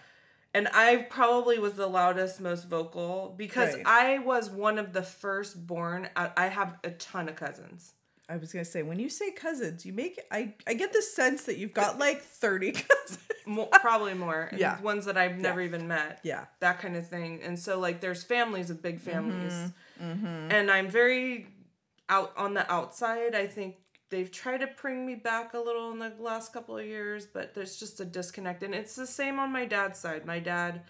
And 0.56 0.70
I 0.74 1.06
probably 1.10 1.60
was 1.60 1.74
the 1.74 1.86
loudest, 1.86 2.40
most 2.40 2.70
vocal 2.70 3.34
because 3.38 3.76
right. 3.76 3.84
I 3.86 4.20
was 4.20 4.50
one 4.50 4.80
of 4.80 4.94
the 4.94 5.04
first 5.04 5.68
born. 5.68 6.08
I 6.16 6.48
have 6.48 6.78
a 6.84 6.92
ton 6.92 7.28
of 7.28 7.36
cousins. 7.36 7.94
I 8.28 8.38
was 8.38 8.52
gonna 8.52 8.66
say 8.66 8.82
when 8.82 9.00
you 9.00 9.10
say 9.10 9.32
cousins, 9.32 9.86
you 9.86 9.94
make 9.94 10.20
I 10.32 10.54
I 10.66 10.74
get 10.74 10.94
the 10.94 11.02
sense 11.02 11.44
that 11.44 11.58
you've 11.58 11.74
got 11.74 12.00
like 12.00 12.22
thirty 12.22 12.72
cousins, 12.74 13.20
More, 13.46 13.68
probably 13.74 14.16
more. 14.16 14.50
yeah, 14.56 14.82
ones 14.82 15.06
that 15.06 15.18
I've 15.18 15.38
never 15.38 15.62
yeah. 15.62 15.68
even 15.68 15.88
met. 15.88 16.20
Yeah, 16.24 16.46
that 16.60 16.80
kind 16.80 16.96
of 16.96 17.08
thing. 17.08 17.42
And 17.44 17.58
so 17.60 17.80
like, 17.80 18.02
there's 18.02 18.24
families 18.24 18.70
of 18.70 18.82
big 18.82 19.00
families, 19.00 19.54
mm-hmm. 19.54 20.04
Mm-hmm. 20.06 20.52
and 20.52 20.72
I'm 20.72 20.90
very 20.90 21.48
out 22.10 22.34
on 22.38 22.54
the 22.56 22.72
outside. 22.72 23.36
I 23.36 23.46
think 23.48 23.76
they've 24.10 24.32
tried 24.32 24.60
to 24.60 24.70
bring 24.82 25.06
me 25.06 25.16
back 25.16 25.54
a 25.54 25.60
little 25.60 25.92
in 25.92 26.00
the 26.00 26.14
last 26.20 26.54
couple 26.54 26.78
of 26.78 26.86
years, 26.86 27.28
but 27.28 27.54
there's 27.54 27.78
just 27.78 28.00
a 28.00 28.06
disconnect, 28.06 28.64
and 28.64 28.74
it's 28.74 28.96
the 28.96 29.08
same 29.08 29.38
on 29.40 29.52
my 29.52 29.66
dad's 29.66 30.00
side. 30.00 30.26
My 30.26 30.40
dad 30.40 30.82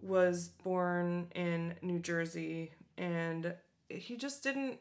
was 0.00 0.48
born 0.48 1.28
in 1.34 1.74
New 1.82 1.98
Jersey, 1.98 2.72
and 2.96 3.54
he 3.88 4.16
just 4.16 4.42
didn't 4.42 4.78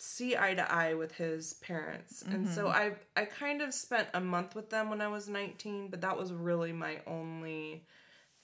see 0.00 0.36
eye 0.36 0.54
to 0.54 0.72
eye 0.72 0.94
with 0.94 1.12
his 1.12 1.54
parents. 1.54 2.22
Mm-hmm. 2.22 2.34
And 2.34 2.48
so 2.48 2.66
mm-hmm. 2.66 2.94
I 3.16 3.22
I 3.22 3.24
kind 3.26 3.60
of 3.60 3.74
spent 3.74 4.08
a 4.14 4.20
month 4.20 4.54
with 4.54 4.70
them 4.70 4.90
when 4.90 5.00
I 5.00 5.08
was 5.08 5.28
19, 5.28 5.88
but 5.88 6.00
that 6.00 6.18
was 6.18 6.32
really 6.32 6.72
my 6.72 7.00
only 7.06 7.84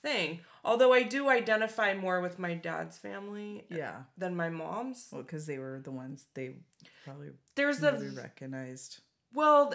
thing. 0.03 0.40
Although 0.64 0.92
I 0.92 1.03
do 1.03 1.29
identify 1.29 1.95
more 1.95 2.21
with 2.21 2.38
my 2.38 2.55
dad's 2.55 2.99
family 2.99 3.64
yeah. 3.71 4.03
than 4.19 4.37
my 4.37 4.51
mom's. 4.51 5.09
Well, 5.11 5.25
cuz 5.25 5.47
they 5.47 5.59
were 5.59 5.81
the 5.83 5.90
ones 5.90 6.27
they 6.35 6.57
probably 7.05 7.31
There's 7.55 7.81
really 7.81 8.09
a 8.09 8.11
recognized. 8.11 9.01
Well, 9.33 9.75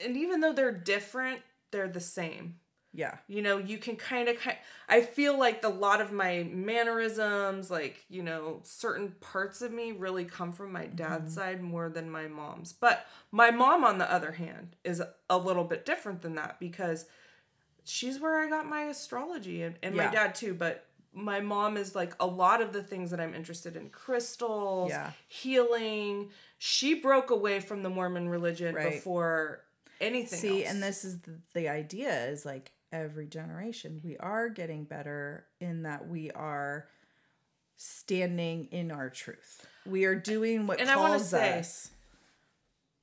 and 0.00 0.16
even 0.16 0.40
though 0.40 0.52
they're 0.52 0.72
different, 0.72 1.42
they're 1.70 1.88
the 1.88 2.00
same. 2.00 2.60
Yeah. 2.94 3.16
You 3.26 3.42
know, 3.42 3.58
you 3.58 3.78
can 3.78 3.96
kind 3.96 4.28
of 4.28 4.38
kind 4.38 4.56
I 4.88 5.00
feel 5.00 5.38
like 5.38 5.64
a 5.64 5.68
lot 5.68 6.00
of 6.00 6.12
my 6.12 6.48
mannerisms, 6.50 7.70
like, 7.70 8.04
you 8.08 8.22
know, 8.22 8.60
certain 8.62 9.16
parts 9.20 9.62
of 9.62 9.72
me 9.72 9.92
really 9.92 10.24
come 10.24 10.52
from 10.52 10.72
my 10.72 10.86
dad's 10.86 11.34
mm-hmm. 11.34 11.40
side 11.40 11.62
more 11.62 11.88
than 11.88 12.08
my 12.08 12.28
mom's. 12.28 12.72
But 12.72 13.06
my 13.32 13.50
mom 13.50 13.84
on 13.84 13.98
the 13.98 14.10
other 14.10 14.32
hand 14.32 14.76
is 14.84 15.02
a 15.28 15.38
little 15.38 15.64
bit 15.64 15.84
different 15.84 16.22
than 16.22 16.36
that 16.36 16.60
because 16.60 17.06
she's 17.84 18.20
where 18.20 18.38
I 18.38 18.48
got 18.48 18.66
my 18.66 18.84
astrology 18.84 19.62
and, 19.62 19.74
and 19.82 19.96
yeah. 19.96 20.06
my 20.06 20.12
dad 20.12 20.34
too, 20.36 20.54
but 20.54 20.86
my 21.12 21.40
mom 21.40 21.76
is 21.76 21.94
like 21.94 22.14
a 22.20 22.26
lot 22.26 22.60
of 22.60 22.72
the 22.72 22.82
things 22.82 23.10
that 23.10 23.20
I'm 23.20 23.34
interested 23.34 23.76
in 23.76 23.90
crystals, 23.90 24.90
yeah. 24.90 25.10
healing. 25.28 26.30
She 26.58 26.94
broke 26.94 27.30
away 27.30 27.60
from 27.60 27.82
the 27.82 27.90
Mormon 27.90 28.28
religion 28.28 28.74
right. 28.74 28.92
before 28.92 29.64
anything 30.00 30.38
See, 30.38 30.64
else. 30.64 30.74
and 30.74 30.82
this 30.82 31.04
is 31.04 31.20
the, 31.20 31.38
the 31.54 31.68
idea 31.68 32.26
is 32.26 32.44
like 32.44 32.72
every 32.94 33.26
generation. 33.26 34.00
We 34.04 34.16
are 34.16 34.48
getting 34.48 34.84
better 34.84 35.46
in 35.60 35.82
that 35.82 36.08
we 36.08 36.30
are 36.30 36.86
standing 37.76 38.68
in 38.70 38.92
our 38.92 39.10
truth. 39.10 39.66
We 39.84 40.04
are 40.04 40.14
doing 40.14 40.66
what 40.66 40.80
and 40.80 40.88
calls 40.88 41.04
I 41.04 41.08
want 41.08 41.22
to 41.22 41.28
say, 41.28 41.58
us. 41.58 41.90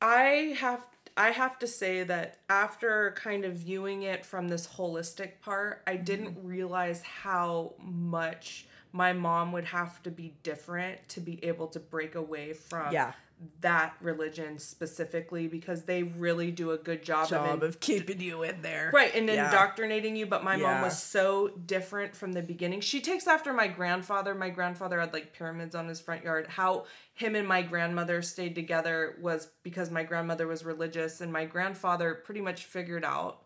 I 0.02 0.56
have 0.58 0.86
I 1.18 1.32
have 1.32 1.60
to 1.60 1.68
say 1.68 2.04
that 2.04 2.40
after 2.50 3.14
kind 3.18 3.44
of 3.44 3.54
viewing 3.54 4.04
it 4.04 4.26
from 4.26 4.48
this 4.48 4.66
holistic 4.66 5.42
part, 5.42 5.84
I 5.86 5.98
didn't 5.98 6.38
mm-hmm. 6.38 6.48
realize 6.48 7.02
how 7.02 7.74
much 7.84 8.66
my 8.94 9.14
mom 9.14 9.52
would 9.52 9.66
have 9.66 10.02
to 10.04 10.12
be 10.12 10.34
different 10.44 10.98
to 11.10 11.20
be 11.20 11.44
able 11.44 11.68
to 11.68 11.80
break 11.80 12.16
away 12.16 12.54
from 12.54 12.92
yeah 12.92 13.14
that 13.62 13.96
religion 14.02 14.60
specifically 14.60 15.48
because 15.48 15.84
they 15.84 16.04
really 16.04 16.52
do 16.52 16.72
a 16.72 16.78
good 16.78 17.04
job, 17.04 17.30
job 17.30 17.50
of, 17.50 17.64
in, 17.64 17.70
of 17.70 17.80
keeping 17.80 18.20
you 18.20 18.44
in 18.44 18.62
there. 18.62 18.92
Right, 18.94 19.14
and 19.16 19.28
yeah. 19.28 19.46
indoctrinating 19.46 20.16
you. 20.16 20.26
But 20.26 20.44
my 20.44 20.56
yeah. 20.56 20.74
mom 20.74 20.82
was 20.82 21.02
so 21.02 21.50
different 21.66 22.16
from 22.16 22.34
the 22.34 22.42
beginning. 22.42 22.82
She 22.82 23.02
takes 23.02 23.28
after 23.28 23.54
my 23.54 23.68
grandfather. 23.68 24.36
My 24.36 24.50
grandfather 24.50 25.00
had 25.00 25.14
like 25.14 25.34
pyramids 25.34 25.76
on 25.76 25.88
his 25.88 26.00
front 26.00 26.24
yard. 26.24 26.48
How 26.48 26.86
him 27.14 27.36
and 27.36 27.48
my 27.48 27.62
grandmother 27.62 28.22
stayed 28.22 28.56
together 28.56 29.18
was 29.22 29.50
because 29.64 29.90
my 29.90 30.04
grandmother 30.04 30.48
was 30.48 30.64
religious, 30.64 31.22
and 31.22 31.32
my 31.32 31.46
grandfather 31.46 32.16
pretty 32.16 32.42
much 32.42 32.66
figured 32.66 33.06
out 33.06 33.44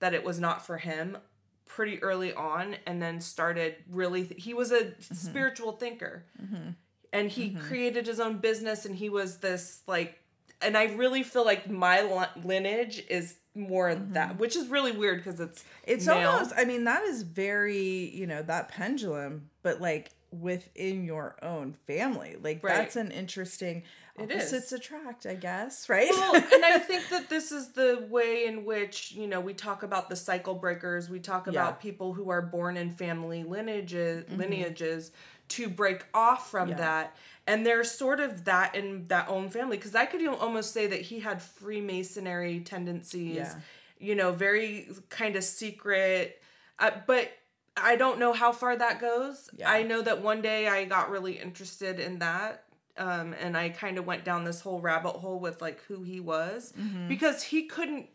that 0.00 0.14
it 0.14 0.24
was 0.24 0.38
not 0.38 0.64
for 0.64 0.78
him 0.78 1.18
pretty 1.66 2.02
early 2.02 2.32
on 2.32 2.76
and 2.86 3.00
then 3.00 3.20
started 3.20 3.74
really 3.90 4.24
th- 4.24 4.42
he 4.42 4.54
was 4.54 4.72
a 4.72 4.84
mm-hmm. 4.84 5.14
spiritual 5.14 5.72
thinker 5.72 6.24
mm-hmm 6.42 6.70
and 7.12 7.30
he 7.30 7.50
mm-hmm. 7.50 7.60
created 7.60 8.06
his 8.06 8.20
own 8.20 8.38
business 8.38 8.84
and 8.84 8.96
he 8.96 9.08
was 9.08 9.38
this 9.38 9.82
like 9.86 10.20
and 10.60 10.76
I 10.76 10.86
really 10.86 11.22
feel 11.22 11.44
like 11.44 11.70
my 11.70 12.02
lineage 12.42 13.04
is 13.08 13.36
more 13.54 13.90
mm-hmm. 13.90 14.14
that, 14.14 14.38
which 14.38 14.56
is 14.56 14.68
really 14.68 14.92
weird 14.92 15.22
because 15.22 15.40
it's 15.40 15.64
it's 15.84 16.06
male. 16.06 16.30
almost. 16.30 16.52
I 16.56 16.64
mean, 16.64 16.84
that 16.84 17.02
is 17.04 17.22
very 17.22 18.10
you 18.14 18.26
know 18.26 18.42
that 18.42 18.68
pendulum, 18.68 19.50
but 19.62 19.80
like 19.80 20.10
within 20.30 21.04
your 21.04 21.36
own 21.42 21.74
family. 21.86 22.36
Like 22.40 22.62
right. 22.62 22.76
that's 22.76 22.96
an 22.96 23.10
interesting 23.10 23.84
it 24.18 24.24
opposites 24.24 24.72
is. 24.72 24.72
attract, 24.72 25.26
I 25.26 25.34
guess, 25.34 25.88
right? 25.88 26.10
Well, 26.10 26.34
and 26.34 26.64
I 26.64 26.78
think 26.78 27.08
that 27.10 27.28
this 27.28 27.52
is 27.52 27.72
the 27.72 28.06
way 28.10 28.46
in 28.46 28.64
which, 28.64 29.12
you 29.12 29.26
know, 29.26 29.40
we 29.40 29.54
talk 29.54 29.82
about 29.82 30.08
the 30.08 30.16
cycle 30.16 30.54
breakers, 30.54 31.08
we 31.08 31.20
talk 31.20 31.46
about 31.46 31.76
yeah. 31.76 31.82
people 31.82 32.12
who 32.12 32.30
are 32.30 32.42
born 32.42 32.76
in 32.76 32.90
family 32.90 33.42
lineages 33.42 34.24
mm-hmm. 34.24 34.40
lineages 34.40 35.12
to 35.48 35.68
break 35.68 36.04
off 36.14 36.50
from 36.50 36.70
yeah. 36.70 36.76
that. 36.76 37.16
And 37.46 37.64
there's 37.64 37.90
sort 37.90 38.20
of 38.20 38.44
that 38.44 38.74
in 38.74 39.06
that 39.08 39.28
own 39.28 39.48
family 39.48 39.76
because 39.76 39.94
I 39.94 40.04
could 40.06 40.26
almost 40.26 40.72
say 40.72 40.86
that 40.86 41.00
he 41.00 41.20
had 41.20 41.40
Freemasonry 41.40 42.60
tendencies, 42.60 43.36
yeah. 43.36 43.54
you 43.98 44.14
know, 44.14 44.32
very 44.32 44.88
kind 45.08 45.34
of 45.34 45.44
secret. 45.44 46.42
Uh, 46.78 46.90
but 47.06 47.30
I 47.76 47.96
don't 47.96 48.18
know 48.18 48.32
how 48.32 48.52
far 48.52 48.76
that 48.76 49.00
goes. 49.00 49.48
Yeah. 49.56 49.70
I 49.70 49.82
know 49.82 50.02
that 50.02 50.22
one 50.22 50.42
day 50.42 50.68
I 50.68 50.84
got 50.84 51.10
really 51.10 51.38
interested 51.38 51.98
in 51.98 52.18
that. 52.18 52.64
Um, 52.98 53.34
and 53.40 53.56
I 53.56 53.68
kind 53.68 53.96
of 53.96 54.06
went 54.06 54.24
down 54.24 54.44
this 54.44 54.60
whole 54.60 54.80
rabbit 54.80 55.12
hole 55.12 55.38
with 55.38 55.62
like 55.62 55.80
who 55.84 56.02
he 56.02 56.18
was 56.18 56.72
mm-hmm. 56.76 57.06
because 57.06 57.44
he 57.44 57.62
couldn't 57.62 58.08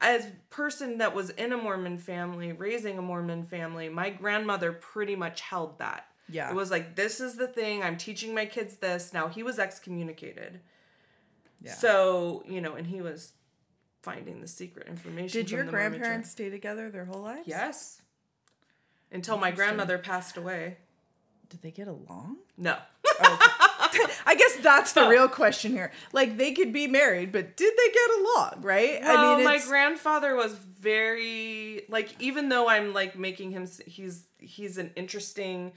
as 0.00 0.26
person 0.50 0.98
that 0.98 1.14
was 1.14 1.30
in 1.30 1.52
a 1.52 1.56
Mormon 1.56 1.98
family, 1.98 2.52
raising 2.52 2.98
a 2.98 3.02
Mormon 3.02 3.44
family, 3.44 3.88
my 3.88 4.10
grandmother 4.10 4.72
pretty 4.72 5.16
much 5.16 5.40
held 5.40 5.78
that. 5.78 6.06
Yeah. 6.28 6.50
It 6.50 6.54
was 6.54 6.70
like 6.70 6.96
this 6.96 7.20
is 7.20 7.36
the 7.36 7.46
thing, 7.46 7.82
I'm 7.82 7.96
teaching 7.96 8.34
my 8.34 8.46
kids 8.46 8.76
this. 8.76 9.12
Now 9.12 9.28
he 9.28 9.42
was 9.42 9.58
excommunicated. 9.58 10.60
Yeah. 11.60 11.72
So, 11.72 12.42
you 12.46 12.60
know, 12.60 12.74
and 12.74 12.86
he 12.86 13.00
was 13.00 13.32
finding 14.02 14.40
the 14.40 14.48
secret 14.48 14.86
information. 14.86 15.40
Did 15.40 15.50
your 15.50 15.64
grandparents 15.64 16.30
stay 16.30 16.50
together 16.50 16.90
their 16.90 17.04
whole 17.04 17.22
lives? 17.22 17.46
Yes 17.46 18.00
until 19.14 19.38
my 19.38 19.52
grandmother 19.52 19.96
passed 19.96 20.36
away. 20.36 20.76
Did 21.48 21.62
they 21.62 21.70
get 21.70 21.86
along? 21.86 22.38
No. 22.58 22.76
Oh, 23.20 23.38
I 24.26 24.34
guess 24.34 24.56
that's 24.56 24.92
the 24.92 25.06
real 25.06 25.28
question 25.28 25.72
here. 25.72 25.92
Like 26.12 26.36
they 26.36 26.52
could 26.52 26.72
be 26.72 26.88
married, 26.88 27.30
but 27.30 27.56
did 27.56 27.72
they 27.76 27.92
get 27.92 28.10
along? 28.18 28.62
Right? 28.62 29.00
Well, 29.00 29.16
I 29.16 29.36
mean, 29.36 29.44
my 29.44 29.60
grandfather 29.60 30.34
was 30.34 30.54
very 30.54 31.82
like 31.88 32.14
even 32.18 32.48
though 32.48 32.68
I'm 32.68 32.92
like 32.92 33.16
making 33.16 33.52
him 33.52 33.68
he's 33.86 34.24
he's 34.38 34.78
an 34.78 34.90
interesting 34.96 35.72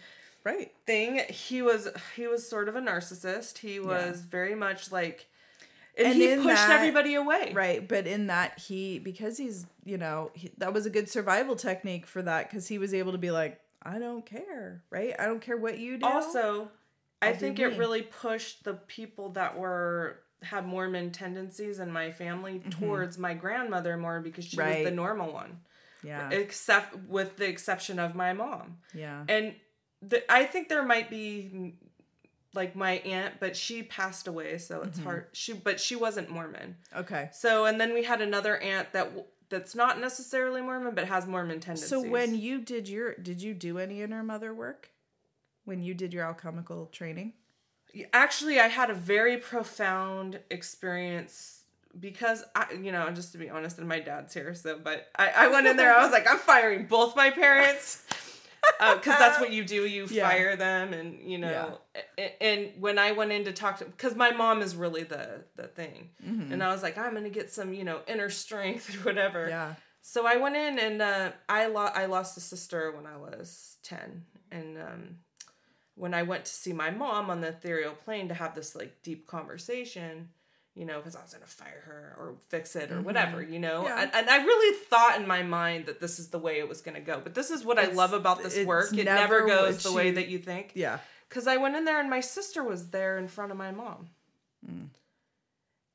right 0.47 0.71
thing. 0.86 1.21
He 1.29 1.62
was 1.62 1.89
he 2.15 2.27
was 2.27 2.47
sort 2.47 2.69
of 2.69 2.75
a 2.75 2.81
narcissist. 2.81 3.60
He 3.60 3.79
was 3.79 4.21
yeah. 4.21 4.29
very 4.29 4.55
much 4.55 4.91
like 4.91 5.27
and, 5.97 6.07
and 6.07 6.15
he 6.15 6.36
pushed 6.36 6.67
that, 6.67 6.71
everybody 6.71 7.15
away. 7.15 7.51
Right, 7.53 7.88
but 7.88 8.05
in 8.05 8.27
that 8.27 8.60
he 8.60 8.99
because 8.99 9.38
he's, 9.38 9.65
you 9.83 9.97
know, 9.97 10.31
he, 10.33 10.51
that 10.57 10.73
was 10.73 10.86
a 10.86 10.89
good 10.89 11.10
survival 11.10 11.55
technique 11.55 12.05
for 12.05 12.21
that 12.21 12.49
cuz 12.49 12.67
he 12.67 12.77
was 12.77 12.93
able 12.93 13.12
to 13.12 13.17
be 13.17 13.31
like 13.31 13.60
I 13.81 13.99
don't 13.99 14.25
care, 14.25 14.83
right? 14.89 15.13
I 15.17 15.25
don't 15.25 15.41
care 15.41 15.57
what 15.57 15.79
you 15.79 15.97
do. 15.97 16.05
Also, 16.05 16.69
I, 17.21 17.29
I 17.29 17.33
think 17.33 17.60
it 17.60 17.77
really 17.77 18.01
pushed 18.01 18.63
the 18.63 18.73
people 18.73 19.29
that 19.29 19.57
were 19.57 20.19
had 20.43 20.67
Mormon 20.67 21.12
tendencies 21.12 21.79
in 21.79 21.91
my 21.91 22.12
family 22.12 22.60
mm-hmm. 22.60 22.69
towards 22.69 23.17
my 23.17 23.33
grandmother 23.33 23.97
more 23.97 24.19
because 24.19 24.45
she 24.45 24.57
right. 24.57 24.79
was 24.79 24.86
the 24.86 24.95
normal 24.95 25.33
one. 25.33 25.60
Yeah. 26.03 26.29
Except 26.29 26.95
with 27.07 27.38
the 27.38 27.47
exception 27.47 27.97
of 27.97 28.13
my 28.13 28.33
mom. 28.33 28.77
Yeah. 28.93 29.23
And 29.27 29.55
the, 30.01 30.31
I 30.31 30.45
think 30.45 30.69
there 30.69 30.83
might 30.83 31.10
be 31.10 31.75
like 32.53 32.75
my 32.75 32.93
aunt, 32.99 33.36
but 33.39 33.55
she 33.55 33.83
passed 33.83 34.27
away, 34.27 34.57
so 34.57 34.81
it's 34.81 34.97
mm-hmm. 34.97 35.07
hard. 35.07 35.27
She 35.33 35.53
but 35.53 35.79
she 35.79 35.95
wasn't 35.95 36.29
Mormon. 36.29 36.75
Okay. 36.95 37.29
So 37.31 37.65
and 37.65 37.79
then 37.79 37.93
we 37.93 38.03
had 38.03 38.21
another 38.21 38.57
aunt 38.57 38.91
that 38.93 39.12
that's 39.49 39.75
not 39.75 39.99
necessarily 39.99 40.62
Mormon 40.62 40.93
but 40.95 41.05
has 41.05 41.25
Mormon 41.25 41.60
tendencies. 41.60 41.89
So 41.89 42.01
when 42.01 42.36
you 42.36 42.60
did 42.60 42.89
your 42.89 43.15
did 43.15 43.41
you 43.41 43.53
do 43.53 43.77
any 43.77 44.01
inner 44.01 44.23
mother 44.23 44.53
work? 44.53 44.89
When 45.65 45.81
you 45.81 45.93
did 45.93 46.13
your 46.13 46.25
alchemical 46.25 46.88
training? 46.88 47.33
Actually, 48.13 48.60
I 48.60 48.67
had 48.67 48.89
a 48.89 48.93
very 48.93 49.38
profound 49.38 50.39
experience 50.49 51.63
because 51.99 52.43
I, 52.55 52.67
you 52.73 52.91
know, 52.91 53.10
just 53.12 53.31
to 53.31 53.38
be 53.38 53.49
honest, 53.49 53.77
and 53.77 53.88
my 53.88 53.99
dad's 53.99 54.33
here, 54.33 54.53
so 54.53 54.79
but 54.81 55.07
I, 55.15 55.29
I 55.29 55.47
went 55.47 55.67
in 55.67 55.77
there. 55.77 55.93
I 55.93 56.03
was 56.03 56.12
like, 56.12 56.29
I'm 56.29 56.38
firing 56.38 56.86
both 56.86 57.15
my 57.15 57.31
parents 57.31 58.03
because 58.79 59.15
uh, 59.15 59.19
that's 59.19 59.39
what 59.39 59.51
you 59.51 59.63
do. 59.63 59.85
You 59.85 60.07
yeah. 60.11 60.29
fire 60.29 60.55
them, 60.55 60.93
and 60.93 61.19
you 61.21 61.37
know. 61.37 61.79
Yeah. 62.17 62.29
And 62.41 62.71
when 62.79 62.99
I 62.99 63.11
went 63.11 63.31
in 63.31 63.45
to 63.45 63.51
talk 63.51 63.79
to, 63.79 63.85
because 63.85 64.15
my 64.15 64.31
mom 64.31 64.61
is 64.61 64.75
really 64.75 65.03
the 65.03 65.43
the 65.55 65.67
thing, 65.67 66.09
mm-hmm. 66.25 66.51
and 66.51 66.63
I 66.63 66.71
was 66.71 66.83
like, 66.83 66.97
I'm 66.97 67.13
gonna 67.13 67.29
get 67.29 67.51
some, 67.51 67.73
you 67.73 67.83
know, 67.83 68.01
inner 68.07 68.29
strength 68.29 68.95
or 68.95 68.99
whatever. 68.99 69.47
Yeah. 69.49 69.75
So 70.01 70.25
I 70.25 70.37
went 70.37 70.55
in, 70.55 70.79
and 70.79 71.01
uh, 71.01 71.31
I 71.49 71.67
lost 71.67 71.95
I 71.95 72.05
lost 72.05 72.37
a 72.37 72.41
sister 72.41 72.91
when 72.91 73.05
I 73.05 73.17
was 73.17 73.77
ten, 73.83 74.23
and 74.51 74.77
um, 74.77 75.17
when 75.95 76.13
I 76.13 76.23
went 76.23 76.45
to 76.45 76.51
see 76.51 76.73
my 76.73 76.91
mom 76.91 77.29
on 77.29 77.41
the 77.41 77.49
ethereal 77.49 77.93
plane 77.93 78.27
to 78.29 78.33
have 78.33 78.55
this 78.55 78.75
like 78.75 79.01
deep 79.01 79.27
conversation, 79.27 80.29
you 80.77 80.85
know, 80.85 80.97
because 80.97 81.15
I 81.15 81.21
was 81.21 81.33
gonna 81.33 81.45
fire 81.45 81.81
her 81.85 82.15
or 82.19 82.35
fix 82.49 82.75
it 82.75 82.91
or 82.91 82.95
mm-hmm. 82.95 83.05
whatever, 83.05 83.41
you 83.41 83.57
know. 83.57 83.83
Yeah. 83.83 84.03
And, 84.03 84.11
and, 84.13 84.29
I 84.29 84.37
really 84.37 84.77
thought 84.85 85.19
in 85.19 85.27
my 85.27 85.41
mind 85.41 85.87
that 85.87 85.99
this 85.99 86.19
is 86.19 86.27
the 86.27 86.37
way 86.37 86.59
it 86.59 86.69
was 86.69 86.81
gonna 86.81 87.01
go. 87.01 87.19
But 87.21 87.33
this 87.33 87.49
is 87.49 87.65
what 87.65 87.79
it's, 87.79 87.89
I 87.89 87.93
love 87.93 88.13
about 88.13 88.43
this 88.43 88.63
work. 88.65 88.93
It 88.93 89.05
never, 89.05 89.45
never 89.45 89.47
goes 89.47 89.81
the 89.81 89.91
way 89.91 90.11
that 90.11 90.27
you 90.27 90.37
think. 90.37 90.73
Yeah. 90.75 90.99
Because 91.27 91.47
I 91.47 91.57
went 91.57 91.75
in 91.75 91.85
there 91.85 91.99
and 91.99 92.09
my 92.09 92.19
sister 92.19 92.63
was 92.63 92.89
there 92.89 93.17
in 93.17 93.27
front 93.27 93.51
of 93.51 93.57
my 93.57 93.71
mom. 93.71 94.09
Mm. 94.69 94.87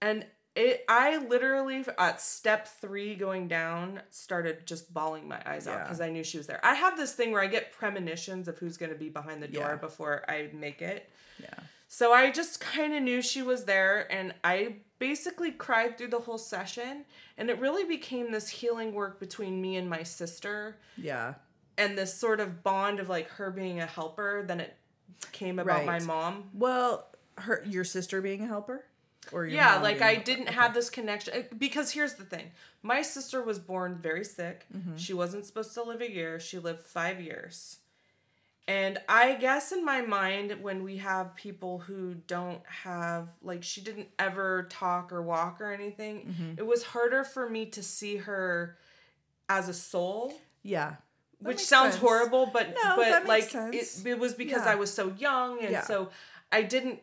And 0.01 0.27
it 0.57 0.85
I 0.89 1.17
literally 1.19 1.85
at 1.97 2.21
step 2.21 2.67
three 2.67 3.15
going 3.15 3.49
down 3.49 4.03
started 4.11 4.67
just 4.67 4.93
bawling 4.93 5.29
my 5.29 5.41
eyes 5.47 5.67
yeah. 5.67 5.75
out 5.75 5.85
because 5.85 6.01
I 6.01 6.11
knew 6.11 6.25
she 6.25 6.39
was 6.39 6.49
there. 6.49 6.61
I 6.65 6.75
have 6.75 6.97
this 6.97 7.13
thing 7.15 7.31
where 7.31 7.41
I 7.41 7.47
get 7.47 7.73
premonitions 7.73 8.49
of 8.49 8.59
who's 8.59 8.77
gonna 8.77 8.97
be 8.97 9.09
behind 9.09 9.43
the 9.43 9.49
door 9.49 9.71
yeah. 9.71 9.77
before 9.77 10.25
I 10.29 10.51
make 10.53 10.83
it. 10.83 11.09
Yeah. 11.41 11.55
So 11.95 12.15
I 12.15 12.31
just 12.31 12.59
kind 12.59 12.95
of 12.95 13.03
knew 13.03 13.21
she 13.21 13.43
was 13.43 13.67
there 13.67 14.11
and 14.11 14.33
I 14.43 14.77
basically 14.99 15.51
cried 15.51 15.99
through 15.99 16.09
the 16.09 16.21
whole 16.21 16.39
session 16.39 17.05
and 17.37 17.51
it 17.51 17.59
really 17.59 17.85
became 17.85 18.33
this 18.33 18.49
healing 18.49 18.95
work 18.95 19.21
between 19.21 19.61
me 19.61 19.77
and 19.77 19.91
my 19.91 20.03
sister. 20.03 20.79
Yeah. 20.97 21.35
And 21.77 21.99
this 21.99 22.15
sort 22.15 22.41
of 22.41 22.63
bond 22.63 22.99
of 22.99 23.11
like 23.11 23.29
her 23.33 23.51
being 23.51 23.81
a 23.81 23.85
helper, 23.85 24.43
then 24.49 24.59
it 24.59 24.75
came 25.33 25.59
about 25.59 25.85
right. 25.85 25.87
my 25.87 25.99
mom. 25.99 26.49
Well, 26.55 27.09
her 27.37 27.63
your 27.67 27.85
sister 27.85 28.23
being 28.23 28.41
a 28.41 28.47
helper? 28.47 28.87
Or 29.31 29.45
yeah, 29.45 29.79
like 29.79 30.01
I 30.01 30.15
didn't 30.15 30.49
okay. 30.49 30.55
have 30.55 30.73
this 30.73 30.89
connection 30.89 31.35
uh, 31.35 31.43
because 31.59 31.91
here's 31.91 32.15
the 32.15 32.25
thing. 32.25 32.53
My 32.83 33.03
sister 33.03 33.43
was 33.43 33.59
born 33.59 33.99
very 34.01 34.25
sick. 34.25 34.65
Mm-hmm. 34.75 34.97
She 34.97 35.13
wasn't 35.13 35.45
supposed 35.45 35.75
to 35.75 35.83
live 35.83 36.01
a 36.01 36.11
year. 36.11 36.41
She 36.41 36.59
lived 36.59 36.85
5 36.85 37.21
years. 37.21 37.81
And 38.69 38.99
I 39.09 39.35
guess 39.35 39.73
in 39.73 39.85
my 39.85 40.03
mind, 40.03 40.59
when 40.63 40.85
we 40.85 40.99
have 40.99 41.35
people 41.35 41.81
who 41.81 42.15
don't 42.15 42.63
have, 42.65 43.29
like, 43.43 43.65
she 43.65 43.81
didn't 43.81 44.09
ever 44.19 44.69
talk 44.71 45.13
or 45.13 45.21
walk 45.21 45.61
or 45.61 45.73
anything, 45.73 46.21
mm-hmm. 46.21 46.53
it 46.59 46.67
was 46.67 46.85
harder 46.85 47.25
for 47.25 47.49
me 47.51 47.67
to 47.67 47.83
see 47.83 48.19
her 48.19 48.77
as 49.49 49.69
a 49.69 49.75
soul. 49.75 50.33
Yeah. 50.63 50.97
Which 51.41 51.59
sounds 51.59 51.95
sense. 51.95 52.03
horrible, 52.03 52.51
but 52.53 52.69
no, 52.85 52.97
but 52.97 53.27
like 53.27 53.53
it, 53.53 54.07
it 54.07 54.19
was 54.19 54.33
because 54.33 54.65
yeah. 54.65 54.73
I 54.73 54.75
was 54.77 54.95
so 54.95 55.13
young 55.19 55.61
and 55.61 55.73
yeah. 55.73 55.81
so 55.83 56.11
I 56.53 56.63
didn't 56.63 57.01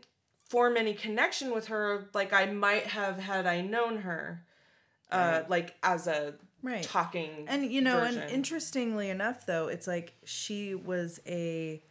form 0.48 0.78
any 0.78 0.94
connection 0.94 1.54
with 1.54 1.68
her 1.68 2.08
like 2.14 2.32
I 2.32 2.46
might 2.46 2.88
have 2.88 3.20
had 3.20 3.46
I 3.46 3.60
known 3.60 3.98
her. 3.98 4.46
Uh, 5.12 5.42
like 5.50 5.76
as 5.82 6.06
a 6.06 6.36
right. 6.62 6.84
talking 6.84 7.46
and 7.48 7.72
you 7.72 7.82
know 7.82 8.00
version. 8.00 8.22
and 8.22 8.32
interestingly 8.32 9.10
enough 9.10 9.46
though 9.46 9.68
it's 9.68 9.88
like 9.88 10.14
she 10.24 10.76
was 10.76 11.20
a 11.28 11.82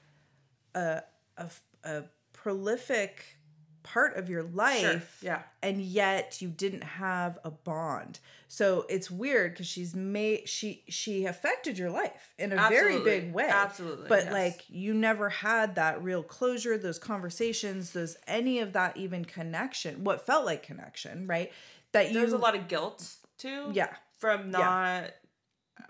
a 0.74 1.02
a, 1.36 1.46
a 1.84 2.02
prolific 2.32 3.38
part 3.82 4.16
of 4.16 4.28
your 4.28 4.42
life 4.42 5.18
sure. 5.20 5.30
yeah 5.30 5.42
and 5.62 5.80
yet 5.80 6.42
you 6.42 6.48
didn't 6.48 6.84
have 6.84 7.38
a 7.42 7.50
bond 7.50 8.20
so 8.46 8.84
it's 8.90 9.10
weird 9.10 9.52
because 9.52 9.66
she's 9.66 9.94
made 9.94 10.46
she 10.46 10.84
she 10.88 11.24
affected 11.24 11.78
your 11.78 11.88
life 11.88 12.34
in 12.38 12.52
a 12.52 12.56
absolutely. 12.56 12.98
very 12.98 13.20
big 13.20 13.32
way 13.32 13.48
absolutely 13.48 14.06
but 14.06 14.24
yes. 14.24 14.32
like 14.32 14.64
you 14.68 14.92
never 14.92 15.30
had 15.30 15.76
that 15.76 16.02
real 16.02 16.22
closure 16.22 16.76
those 16.76 16.98
conversations 16.98 17.92
those 17.92 18.16
any 18.26 18.58
of 18.58 18.74
that 18.74 18.94
even 18.96 19.24
connection 19.24 20.04
what 20.04 20.26
felt 20.26 20.44
like 20.44 20.62
connection 20.62 21.26
right 21.26 21.50
that 21.92 22.08
you 22.08 22.14
there's 22.14 22.34
a 22.34 22.38
lot 22.38 22.54
of 22.54 22.68
guilt 22.68 23.14
too 23.38 23.70
yeah 23.72 23.94
from 24.18 24.50
not 24.50 25.04
yeah. 25.04 25.84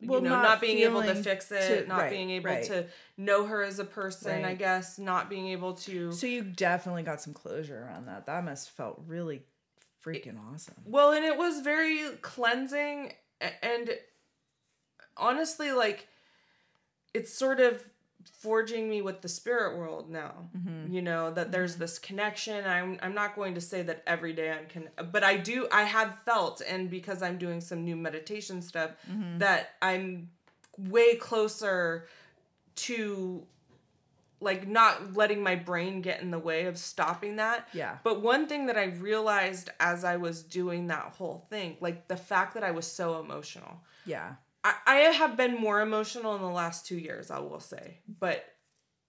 you 0.00 0.08
know 0.08 0.20
not, 0.20 0.42
not 0.42 0.60
being 0.60 0.78
able 0.78 1.02
to 1.02 1.14
fix 1.14 1.50
it 1.52 1.82
to, 1.82 1.88
not 1.88 1.98
right, 1.98 2.10
being 2.10 2.30
able 2.30 2.50
right. 2.50 2.64
to 2.64 2.86
know 3.16 3.46
her 3.46 3.62
as 3.62 3.78
a 3.78 3.84
person 3.84 4.42
right. 4.42 4.52
i 4.52 4.54
guess 4.54 4.98
not 4.98 5.30
being 5.30 5.48
able 5.48 5.74
to 5.74 6.12
so 6.12 6.26
you 6.26 6.42
definitely 6.42 7.02
got 7.02 7.20
some 7.20 7.32
closure 7.32 7.84
around 7.84 8.06
that 8.06 8.26
that 8.26 8.44
must 8.44 8.70
felt 8.70 9.02
really 9.06 9.42
freaking 10.04 10.36
awesome 10.52 10.74
well 10.84 11.12
and 11.12 11.24
it 11.24 11.36
was 11.36 11.60
very 11.60 12.02
cleansing 12.20 13.12
and 13.62 13.90
honestly 15.16 15.72
like 15.72 16.06
it's 17.14 17.32
sort 17.32 17.60
of 17.60 17.82
forging 18.38 18.88
me 18.88 19.02
with 19.02 19.20
the 19.20 19.28
spirit 19.28 19.76
world 19.76 20.10
now 20.10 20.34
mm-hmm. 20.56 20.92
you 20.92 21.02
know 21.02 21.32
that 21.32 21.52
there's 21.52 21.72
mm-hmm. 21.72 21.80
this 21.80 21.98
connection 21.98 22.64
i'm 22.66 22.98
i'm 23.02 23.14
not 23.14 23.34
going 23.36 23.54
to 23.54 23.60
say 23.60 23.82
that 23.82 24.02
every 24.06 24.32
day 24.32 24.50
i'm 24.50 24.66
can 24.66 24.88
but 25.12 25.22
i 25.22 25.36
do 25.36 25.66
i 25.72 25.82
have 25.82 26.16
felt 26.24 26.62
and 26.68 26.90
because 26.90 27.22
i'm 27.22 27.38
doing 27.38 27.60
some 27.60 27.84
new 27.84 27.96
meditation 27.96 28.60
stuff 28.62 28.90
mm-hmm. 29.10 29.38
that 29.38 29.70
i'm 29.82 30.28
way 30.78 31.14
closer 31.16 32.06
to 32.74 33.46
like 34.40 34.68
not 34.68 35.14
letting 35.14 35.42
my 35.42 35.56
brain 35.56 36.02
get 36.02 36.20
in 36.20 36.30
the 36.30 36.38
way 36.38 36.66
of 36.66 36.76
stopping 36.76 37.36
that. 37.36 37.68
Yeah. 37.72 37.96
But 38.04 38.20
one 38.20 38.46
thing 38.46 38.66
that 38.66 38.76
I 38.76 38.84
realized 38.84 39.70
as 39.80 40.04
I 40.04 40.16
was 40.16 40.42
doing 40.42 40.86
that 40.88 41.14
whole 41.16 41.46
thing, 41.50 41.76
like 41.80 42.08
the 42.08 42.16
fact 42.16 42.54
that 42.54 42.62
I 42.62 42.70
was 42.70 42.86
so 42.86 43.18
emotional. 43.20 43.80
Yeah. 44.04 44.34
I, 44.64 44.74
I 44.86 44.94
have 44.96 45.36
been 45.36 45.54
more 45.60 45.80
emotional 45.80 46.34
in 46.34 46.42
the 46.42 46.48
last 46.48 46.86
two 46.86 46.98
years, 46.98 47.30
I 47.30 47.38
will 47.38 47.60
say. 47.60 47.98
But 48.18 48.44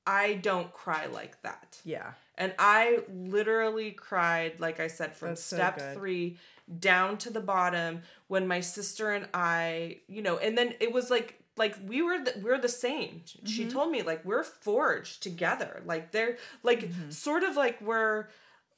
I 0.06 0.34
don't 0.36 0.72
cry 0.72 1.08
like 1.08 1.41
that. 1.41 1.80
Yeah. 1.84 2.12
And 2.38 2.54
I 2.60 3.00
literally 3.10 3.91
cried, 3.91 4.60
like 4.60 4.80
I 4.80 4.88
said, 4.88 5.15
from 5.15 5.30
That's 5.30 5.44
step 5.44 5.80
so 5.80 5.94
three 5.94 6.38
down 6.80 7.18
to 7.20 7.30
the 7.30 7.39
bottom 7.39 8.02
when 8.28 8.48
my 8.48 8.60
sister 8.60 9.12
and 9.12 9.28
I, 9.34 10.00
you 10.08 10.22
know, 10.22 10.38
and 10.38 10.58
then 10.58 10.74
it 10.80 10.91
was 10.91 11.10
like 11.10 11.41
like 11.58 11.78
we 11.88 12.02
were 12.02 12.20
the, 12.20 12.34
we're 12.44 12.60
the 12.60 12.70
same. 12.70 13.22
Mm-hmm. 13.26 13.46
She 13.46 13.65
told 13.68 13.89
me 13.89 14.02
like 14.02 14.26
we're 14.26 14.44
forged 14.44 15.24
together. 15.24 15.82
Like 15.86 16.12
they're 16.12 16.38
like 16.63 16.82
mm-hmm. 16.82 17.10
sort 17.10 17.44
of 17.44 17.56
like 17.56 17.80
we're 17.82 18.28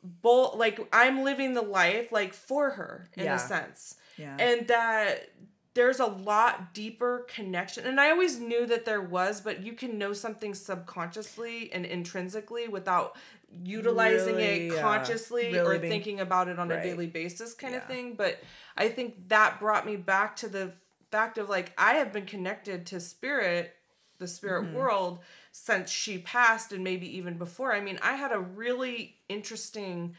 both 0.03 0.55
like 0.55 0.79
I'm 0.93 1.23
living 1.23 1.53
the 1.53 1.61
life 1.61 2.11
like 2.11 2.33
for 2.33 2.69
her 2.71 3.09
in 3.15 3.25
yeah. 3.25 3.35
a 3.35 3.39
sense. 3.39 3.95
Yeah. 4.17 4.35
And 4.39 4.67
that 4.67 5.31
there's 5.77 5.99
a 5.99 6.07
lot 6.07 6.73
deeper 6.73 7.27
connection. 7.29 7.85
And 7.85 8.01
I 8.01 8.09
always 8.09 8.39
knew 8.39 8.65
that 8.65 8.83
there 8.83 8.99
was, 8.99 9.41
but 9.41 9.63
you 9.63 9.73
can 9.73 9.99
know 9.99 10.11
something 10.11 10.55
subconsciously 10.55 11.71
and 11.71 11.85
intrinsically 11.85 12.67
without 12.67 13.15
utilizing 13.63 14.37
really, 14.37 14.69
it 14.69 14.81
consciously 14.81 15.53
really 15.53 15.59
or 15.59 15.77
being, 15.77 15.91
thinking 15.91 16.19
about 16.19 16.47
it 16.47 16.57
on 16.57 16.69
right. 16.69 16.79
a 16.79 16.83
daily 16.83 17.05
basis 17.05 17.53
kind 17.53 17.73
yeah. 17.75 17.81
of 17.81 17.85
thing. 17.85 18.15
But 18.15 18.41
I 18.75 18.89
think 18.89 19.29
that 19.29 19.59
brought 19.59 19.85
me 19.85 19.97
back 19.97 20.35
to 20.37 20.49
the 20.49 20.73
fact 21.11 21.37
of 21.37 21.47
like 21.47 21.73
I 21.77 21.93
have 21.93 22.11
been 22.11 22.25
connected 22.25 22.87
to 22.87 22.99
spirit, 22.99 23.75
the 24.17 24.27
spirit 24.27 24.65
mm-hmm. 24.65 24.77
world 24.77 25.19
since 25.51 25.91
she 25.91 26.17
passed 26.17 26.71
and 26.71 26.83
maybe 26.83 27.17
even 27.17 27.37
before. 27.37 27.71
I 27.71 27.81
mean, 27.81 27.99
I 28.01 28.15
had 28.15 28.31
a 28.31 28.39
really 28.39 29.17
interesting 29.29 30.15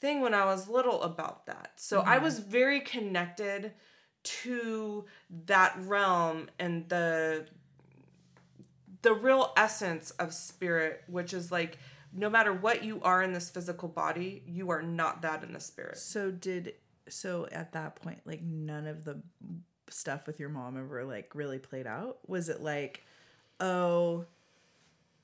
thing 0.00 0.20
when 0.20 0.32
I 0.32 0.44
was 0.44 0.68
little 0.68 1.02
about 1.02 1.46
that. 1.46 1.72
So 1.74 1.98
mm-hmm. 1.98 2.08
I 2.08 2.18
was 2.18 2.38
very 2.38 2.78
connected 2.78 3.72
to 4.22 5.04
that 5.46 5.74
realm 5.80 6.48
and 6.58 6.88
the 6.88 7.46
the 9.02 9.12
real 9.12 9.52
essence 9.56 10.12
of 10.12 10.32
spirit, 10.32 11.02
which 11.08 11.34
is 11.34 11.50
like 11.50 11.78
no 12.14 12.28
matter 12.28 12.52
what 12.52 12.84
you 12.84 13.00
are 13.02 13.22
in 13.22 13.32
this 13.32 13.50
physical 13.50 13.88
body, 13.88 14.42
you 14.46 14.70
are 14.70 14.82
not 14.82 15.22
that 15.22 15.42
in 15.42 15.52
the 15.52 15.60
spirit. 15.60 15.98
So 15.98 16.30
did 16.30 16.74
so 17.08 17.48
at 17.50 17.72
that 17.72 17.96
point 17.96 18.20
like 18.24 18.42
none 18.42 18.86
of 18.86 19.04
the 19.04 19.20
stuff 19.88 20.26
with 20.26 20.38
your 20.38 20.48
mom 20.48 20.78
ever 20.78 21.04
like 21.04 21.34
really 21.34 21.58
played 21.58 21.86
out? 21.86 22.18
Was 22.26 22.48
it 22.48 22.60
like, 22.60 23.04
oh, 23.60 24.26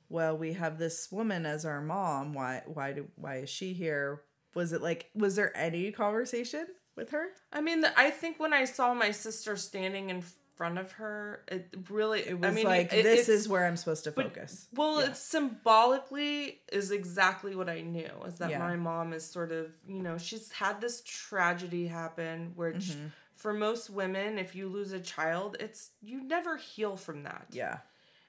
well, 0.09 0.37
we 0.37 0.55
have 0.55 0.79
this 0.79 1.11
woman 1.13 1.47
as 1.47 1.65
our 1.65 1.81
mom. 1.81 2.33
Why 2.33 2.63
why 2.67 2.93
do 2.93 3.07
why 3.17 3.37
is 3.37 3.51
she 3.51 3.75
here? 3.75 4.23
Was 4.55 4.73
it 4.73 4.83
like 4.83 5.11
was 5.15 5.37
there 5.37 5.57
any 5.57 5.93
conversation 5.93 6.67
with 6.99 7.11
her? 7.11 7.29
I 7.53 7.63
mean, 7.63 7.85
I 7.97 8.11
think 8.11 8.39
when 8.39 8.53
I 8.53 8.67
saw 8.67 8.93
my 8.93 9.11
sister 9.11 9.57
standing 9.57 10.11
in 10.11 10.23
front 10.57 10.77
of 10.77 10.93
her, 10.93 11.45
it 11.49 11.69
really 11.89 12.21
it 12.21 12.39
was 12.39 12.51
I 12.51 12.53
mean, 12.53 12.67
like 12.67 12.93
it, 12.93 13.05
this 13.05 13.31
is 13.31 13.49
where 13.49 13.65
I'm 13.65 13.77
supposed 13.77 14.05
to 14.05 14.13
focus. 14.13 14.67
But, 14.73 14.79
well, 14.79 15.01
yeah. 15.01 15.07
it 15.07 15.17
symbolically 15.17 16.61
is 16.71 16.91
exactly 16.91 17.57
what 17.57 17.71
I 17.71 17.81
knew 17.81 18.11
is 18.27 18.39
that 18.39 18.51
yeah. 18.51 18.59
my 18.59 18.77
mom 18.77 19.15
is 19.15 19.25
sort 19.25 19.53
of, 19.53 19.71
you 19.87 20.03
know, 20.03 20.19
she's 20.19 20.53
had 20.53 20.83
this 20.83 21.03
tragedy 21.07 21.87
happen 21.87 22.53
which 22.57 22.75
mm-hmm 22.75 23.07
for 23.39 23.55
most 23.55 23.89
women, 23.89 24.37
if 24.37 24.55
you 24.55 24.69
lose 24.69 24.93
a 24.93 25.01
child, 25.01 25.57
it's 25.61 25.91
you 26.03 26.23
never 26.23 26.57
heal 26.57 26.97
from 26.97 27.23
that. 27.23 27.47
Yeah. 27.53 27.79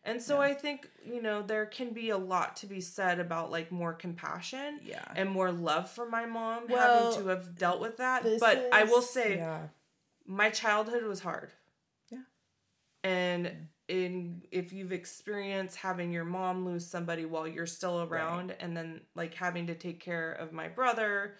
And 0.03 0.21
so 0.21 0.35
yeah. 0.35 0.47
I 0.47 0.53
think, 0.53 0.89
you 1.05 1.21
know, 1.21 1.41
there 1.41 1.65
can 1.65 1.93
be 1.93 2.09
a 2.09 2.17
lot 2.17 2.55
to 2.57 2.67
be 2.67 2.79
said 2.79 3.19
about 3.19 3.51
like 3.51 3.71
more 3.71 3.93
compassion 3.93 4.79
yeah. 4.83 5.03
and 5.15 5.29
more 5.29 5.51
love 5.51 5.89
for 5.89 6.09
my 6.09 6.25
mom 6.25 6.63
well, 6.69 7.11
having 7.11 7.23
to 7.23 7.29
have 7.29 7.57
dealt 7.57 7.81
with 7.81 7.97
that. 7.97 8.23
But 8.39 8.57
is, 8.57 8.63
I 8.71 8.83
will 8.83 9.01
say 9.01 9.37
yeah. 9.37 9.67
my 10.25 10.49
childhood 10.49 11.03
was 11.03 11.19
hard. 11.19 11.51
Yeah. 12.09 12.19
And 13.03 13.67
in 13.89 14.43
if 14.51 14.71
you've 14.71 14.93
experienced 14.93 15.77
having 15.77 16.13
your 16.13 16.23
mom 16.23 16.63
lose 16.63 16.85
somebody 16.85 17.25
while 17.25 17.47
you're 17.47 17.65
still 17.65 18.03
around 18.03 18.49
right. 18.49 18.57
and 18.61 18.77
then 18.77 19.01
like 19.15 19.33
having 19.33 19.67
to 19.67 19.75
take 19.75 19.99
care 19.99 20.31
of 20.31 20.53
my 20.53 20.69
brother, 20.69 21.35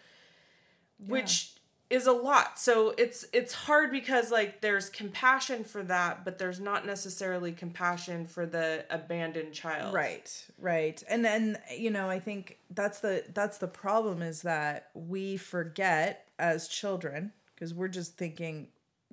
which 1.08 1.56
is 1.90 2.06
a 2.06 2.12
lot. 2.12 2.60
So 2.60 2.94
it's 2.98 3.26
it's 3.34 3.54
hard 3.54 3.92
because 3.92 4.32
like 4.32 4.62
there's 4.62 4.90
compassion 4.90 5.64
for 5.64 5.82
that, 5.84 6.24
but 6.24 6.38
there's 6.38 6.60
not 6.60 6.86
necessarily 6.86 7.52
compassion 7.52 8.28
for 8.28 8.46
the 8.46 8.86
abandoned 8.92 9.54
child. 9.54 9.94
Right. 9.94 10.46
Right. 10.60 11.02
And 11.10 11.26
then 11.26 11.58
you 11.76 11.90
know, 11.90 12.10
I 12.10 12.20
think 12.20 12.60
that's 12.70 13.00
the 13.00 13.24
that's 13.34 13.58
the 13.58 13.68
problem 13.68 14.22
is 14.22 14.44
that 14.44 14.90
we 14.94 15.38
forget 15.38 16.28
as 16.38 16.68
children 16.68 17.32
because 17.56 17.74
we're 17.74 17.88
just 17.88 18.18
thinking 18.18 18.68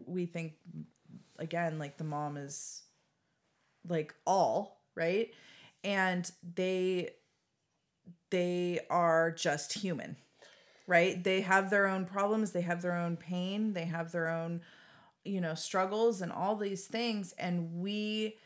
we 0.05 0.27
think 0.27 0.53
again 1.39 1.79
like 1.79 1.97
the 1.97 2.05
mom 2.05 2.37
is 2.37 2.83
like 3.89 4.15
all, 4.27 4.83
right? 4.95 5.31
And 5.83 6.31
they 6.55 7.11
they 8.31 8.81
are 8.91 9.31
just 9.31 9.73
human 9.73 10.17
right? 10.87 11.23
They 11.23 11.41
have 11.41 11.71
their 11.71 11.87
own 11.87 12.05
problems, 12.05 12.53
they 12.53 12.61
have 12.63 12.83
their 12.83 12.97
own 12.97 13.17
pain, 13.17 13.73
they 13.73 13.85
have 13.85 14.13
their 14.13 14.29
own, 14.29 14.63
you 15.25 15.41
know, 15.41 15.55
struggles 15.55 16.21
and 16.21 16.31
all 16.31 16.57
these 16.57 16.87
things. 16.87 17.35
And 17.39 17.81
we 17.81 18.37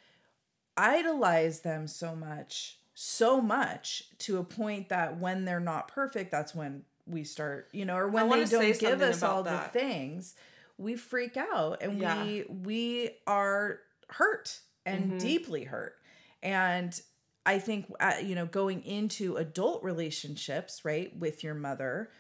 idolize 0.76 1.60
them 1.60 1.86
so 1.86 2.16
much, 2.16 2.78
so 2.94 3.40
much 3.40 4.04
to 4.18 4.38
a 4.38 4.44
point 4.44 4.88
that 4.88 5.18
when 5.18 5.44
they're 5.44 5.60
not 5.60 5.88
perfect, 5.88 6.30
that's 6.30 6.54
when 6.54 6.84
we 7.06 7.24
start, 7.24 7.68
you 7.72 7.84
know, 7.84 7.96
or 7.96 8.08
when 8.08 8.28
they 8.30 8.44
don't 8.44 8.78
give 8.78 9.02
us 9.02 9.22
all 9.22 9.42
that. 9.42 9.72
the 9.72 9.78
things, 9.78 10.34
we 10.78 10.96
freak 10.96 11.36
out 11.36 11.82
and 11.82 11.98
yeah. 11.98 12.24
we 12.24 12.44
we 12.48 13.10
are 13.26 13.80
hurt 14.08 14.60
and 14.86 15.04
mm-hmm. 15.04 15.18
deeply 15.18 15.64
hurt. 15.64 15.96
And 16.42 16.98
I 17.44 17.58
think 17.58 17.92
uh, 18.00 18.14
you 18.22 18.34
know 18.34 18.46
going 18.46 18.82
into 18.84 19.36
adult 19.36 19.82
relationships, 19.82 20.84
right, 20.84 21.14
with 21.16 21.44
your 21.44 21.54
mother, 21.54 22.10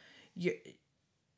you 0.40 0.54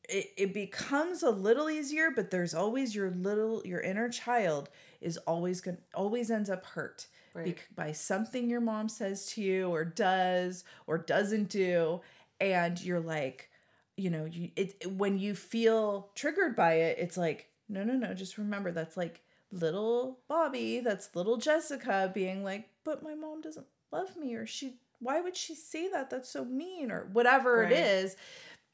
it, 0.09 0.31
it 0.37 0.55
becomes 0.55 1.23
a 1.23 1.31
little 1.31 1.69
easier 1.71 2.11
but 2.11 2.31
there's 2.31 2.55
always 2.55 2.95
your 2.95 3.11
little 3.11 3.63
your 3.65 3.81
inner 3.81 4.09
child 4.09 4.69
is 5.01 5.17
always 5.19 5.61
going 5.61 5.79
always 5.95 6.31
ends 6.31 6.51
up 6.51 6.65
hurt 6.65 7.07
right. 7.35 7.59
By 7.75 7.93
something 7.93 8.49
your 8.49 8.61
mom 8.61 8.89
says 8.89 9.27
to 9.33 9.43
you 9.43 9.69
or 9.69 9.85
does 9.85 10.65
or 10.87 10.99
doesn't 10.99 11.49
do 11.49 12.01
and 12.41 12.83
you're 12.83 13.01
like 13.01 13.51
you 13.97 14.11
know 14.11 14.25
you 14.25 14.51
it 14.57 14.91
when 14.93 15.19
you 15.19 15.35
feel 15.35 16.11
triggered 16.15 16.57
by 16.57 16.75
it 16.75 16.99
it's 16.99 17.17
like 17.17 17.49
no 17.69 17.85
no 17.85 17.95
no 17.95 18.15
just 18.15 18.39
remember 18.39 18.73
that's 18.73 18.97
like 18.97 19.21
little 19.51 20.21
bobby 20.29 20.81
that's 20.81 21.15
little 21.15 21.37
jessica 21.37 22.11
being 22.15 22.43
like 22.43 22.69
but 22.85 23.03
my 23.03 23.15
mom 23.15 23.41
doesn't 23.41 23.67
love 23.91 24.17
me 24.17 24.35
or 24.35 24.47
she 24.47 24.77
why 24.99 25.21
would 25.21 25.37
she 25.37 25.55
say 25.55 25.89
that 25.91 26.09
that's 26.09 26.31
so 26.31 26.45
mean 26.45 26.91
or 26.91 27.09
whatever 27.13 27.63
right. 27.63 27.73
it 27.73 27.79
is 27.79 28.17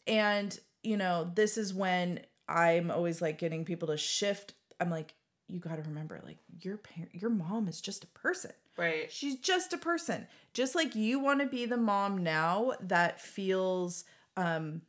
and, 0.08 0.58
you 0.82 0.96
know, 0.96 1.30
this 1.34 1.58
is 1.58 1.72
when 1.74 2.20
I'm 2.48 2.90
always 2.90 3.22
like 3.22 3.38
getting 3.38 3.64
people 3.64 3.88
to 3.88 3.96
shift. 3.96 4.54
I'm 4.80 4.90
like, 4.90 5.14
you 5.48 5.60
got 5.60 5.76
to 5.76 5.82
remember, 5.82 6.20
like, 6.24 6.38
your 6.60 6.76
parent, 6.76 7.14
your 7.14 7.30
mom 7.30 7.68
is 7.68 7.80
just 7.80 8.04
a 8.04 8.08
person. 8.08 8.52
Right. 8.76 9.10
She's 9.10 9.36
just 9.36 9.72
a 9.72 9.78
person. 9.78 10.26
Just 10.52 10.74
like 10.74 10.94
you 10.94 11.18
want 11.18 11.40
to 11.40 11.46
be 11.46 11.66
the 11.66 11.76
mom 11.76 12.22
now 12.22 12.72
that 12.80 13.20
feels 13.20 14.04
um 14.36 14.82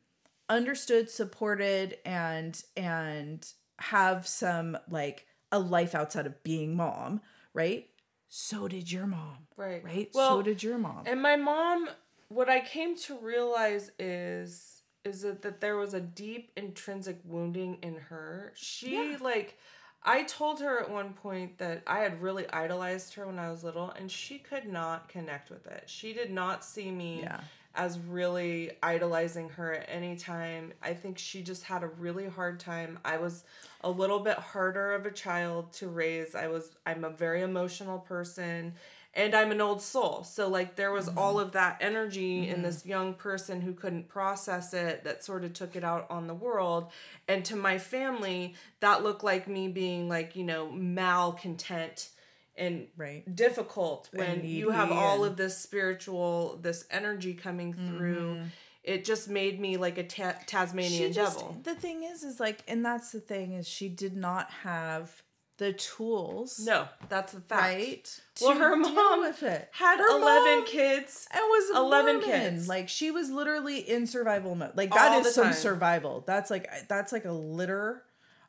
understood, 0.48 1.10
supported 1.10 1.98
and 2.06 2.64
and 2.78 3.48
have 3.80 4.28
some 4.28 4.78
like 4.90 5.26
a 5.52 5.60
life 5.60 5.96
outside 5.96 6.28
of 6.28 6.44
being 6.44 6.76
mom, 6.76 7.22
right? 7.54 7.88
So 8.28 8.68
did 8.68 8.92
your 8.92 9.08
mom. 9.08 9.48
Right. 9.58 9.84
Right? 9.84 10.10
Well, 10.14 10.38
so 10.38 10.42
did 10.44 10.62
your 10.62 10.78
mom. 10.78 11.04
And 11.08 11.22
my 11.22 11.36
mom 11.36 11.90
what 12.30 12.48
I 12.48 12.60
came 12.60 12.96
to 12.96 13.18
realize 13.18 13.90
is 13.98 14.79
is 15.06 15.24
it 15.24 15.42
that 15.42 15.62
there 15.62 15.78
was 15.78 15.94
a 15.94 16.02
deep 16.02 16.52
intrinsic 16.56 17.20
wounding 17.24 17.78
in 17.82 17.96
her. 17.96 18.54
She 18.56 19.12
yeah. 19.12 19.18
like 19.22 19.58
I 20.04 20.24
told 20.24 20.62
her 20.62 20.80
at 20.80 20.90
one 20.90 21.14
point 21.14 21.58
that 21.58 21.84
I 21.86 22.00
had 22.00 22.22
really 22.22 22.50
idolized 22.50 23.14
her 23.16 23.26
when 23.26 23.40
I 23.40 23.52
was 23.52 23.64
little 23.64 23.92
and 23.92 24.10
she 24.10 24.38
could 24.38 24.68
not 24.68 25.10
connect 25.10 25.50
with 25.50 25.68
it. 25.68 25.84
She 25.88 26.14
did 26.14 26.32
not 26.32 26.64
see 26.64 26.90
me 26.90 27.22
yeah. 27.22 27.42
as 27.76 28.00
really 28.00 28.72
idolizing 28.82 29.50
her 29.50 29.74
at 29.74 29.90
any 29.90 30.16
time. 30.16 30.74
I 30.82 30.94
think 30.94 31.18
she 31.18 31.42
just 31.42 31.64
had 31.64 31.84
a 31.84 31.88
really 31.88 32.28
hard 32.28 32.60
time. 32.60 33.00
I 33.04 33.18
was 33.18 33.44
a 33.82 33.90
little 33.90 34.20
bit 34.20 34.38
harder 34.38 34.94
of 34.94 35.06
a 35.06 35.12
child 35.12 35.74
to 35.74 35.88
raise. 35.90 36.34
I 36.34 36.48
was 36.48 36.72
I'm 36.86 37.04
a 37.04 37.10
very 37.10 37.42
emotional 37.42 38.00
person 38.00 38.74
and 39.20 39.36
I'm 39.36 39.52
an 39.52 39.60
old 39.60 39.82
soul. 39.82 40.24
So 40.24 40.48
like 40.48 40.76
there 40.76 40.94
was 40.94 41.10
mm-hmm. 41.10 41.20
all 41.20 41.40
of 41.40 41.52
that 41.52 41.78
energy 41.82 42.42
mm-hmm. 42.42 42.54
in 42.54 42.62
this 42.62 42.86
young 42.86 43.14
person 43.14 43.60
who 43.60 43.74
couldn't 43.74 44.08
process 44.08 44.74
it 44.74 45.04
that 45.04 45.26
sort 45.26 45.44
of 45.44 45.52
took 45.52 45.76
it 45.76 45.84
out 45.84 46.08
on 46.10 46.28
the 46.28 46.34
world. 46.34 46.90
And 47.28 47.44
to 47.46 47.58
my 47.58 47.78
family, 47.78 48.56
that 48.80 49.04
looked 49.04 49.24
like 49.24 49.48
me 49.48 49.68
being 49.68 50.08
like, 50.08 50.38
you 50.38 50.46
know, 50.46 50.72
malcontent 50.72 52.10
and 52.56 52.88
right. 52.96 53.36
difficult 53.36 54.10
when 54.14 54.46
you 54.46 54.70
have 54.70 54.92
all 54.92 55.24
of 55.24 55.38
this 55.38 55.58
spiritual 55.58 56.60
this 56.62 56.86
energy 56.92 57.34
coming 57.34 57.72
through 57.72 58.36
mm-hmm. 58.36 58.48
it 58.84 59.06
just 59.06 59.30
made 59.30 59.62
me 59.62 59.78
like 59.78 59.98
a 59.98 60.04
ta- 60.04 60.36
tasmanian 60.46 61.14
just, 61.14 61.38
devil 61.38 61.58
the 61.64 61.74
thing 61.74 62.04
is 62.04 62.22
is 62.22 62.38
like 62.38 62.62
and 62.68 62.84
that's 62.84 63.14
the 63.14 63.22
thing 63.22 63.54
is 63.54 63.66
she 63.66 63.88
did 63.88 64.14
not 64.14 64.52
have 64.64 65.24
the 65.60 65.74
tools 65.74 66.60
no 66.66 66.88
that's 67.08 67.34
a 67.34 67.40
fact 67.42 67.62
right 67.62 68.22
well 68.42 68.58
her 68.58 68.76
mom 68.76 69.22
with 69.22 69.44
it. 69.44 69.70
had 69.72 70.00
her 70.00 70.18
11 70.18 70.66
kids 70.66 71.28
and 71.32 71.42
was 71.42 71.78
11 71.78 72.16
Mormon. 72.16 72.30
kids 72.30 72.68
like 72.68 72.90
she 72.90 73.12
was 73.12 73.30
literally 73.30 73.78
in 73.78 74.08
survival 74.08 74.56
mode 74.56 74.72
like 74.76 74.92
that 74.92 75.12
all 75.12 75.20
is 75.20 75.36
some 75.36 75.54
survival 75.54 76.24
that's 76.26 76.50
like 76.50 76.68
that's 76.88 77.12
like 77.12 77.26
a 77.26 77.32
litter 77.32 78.02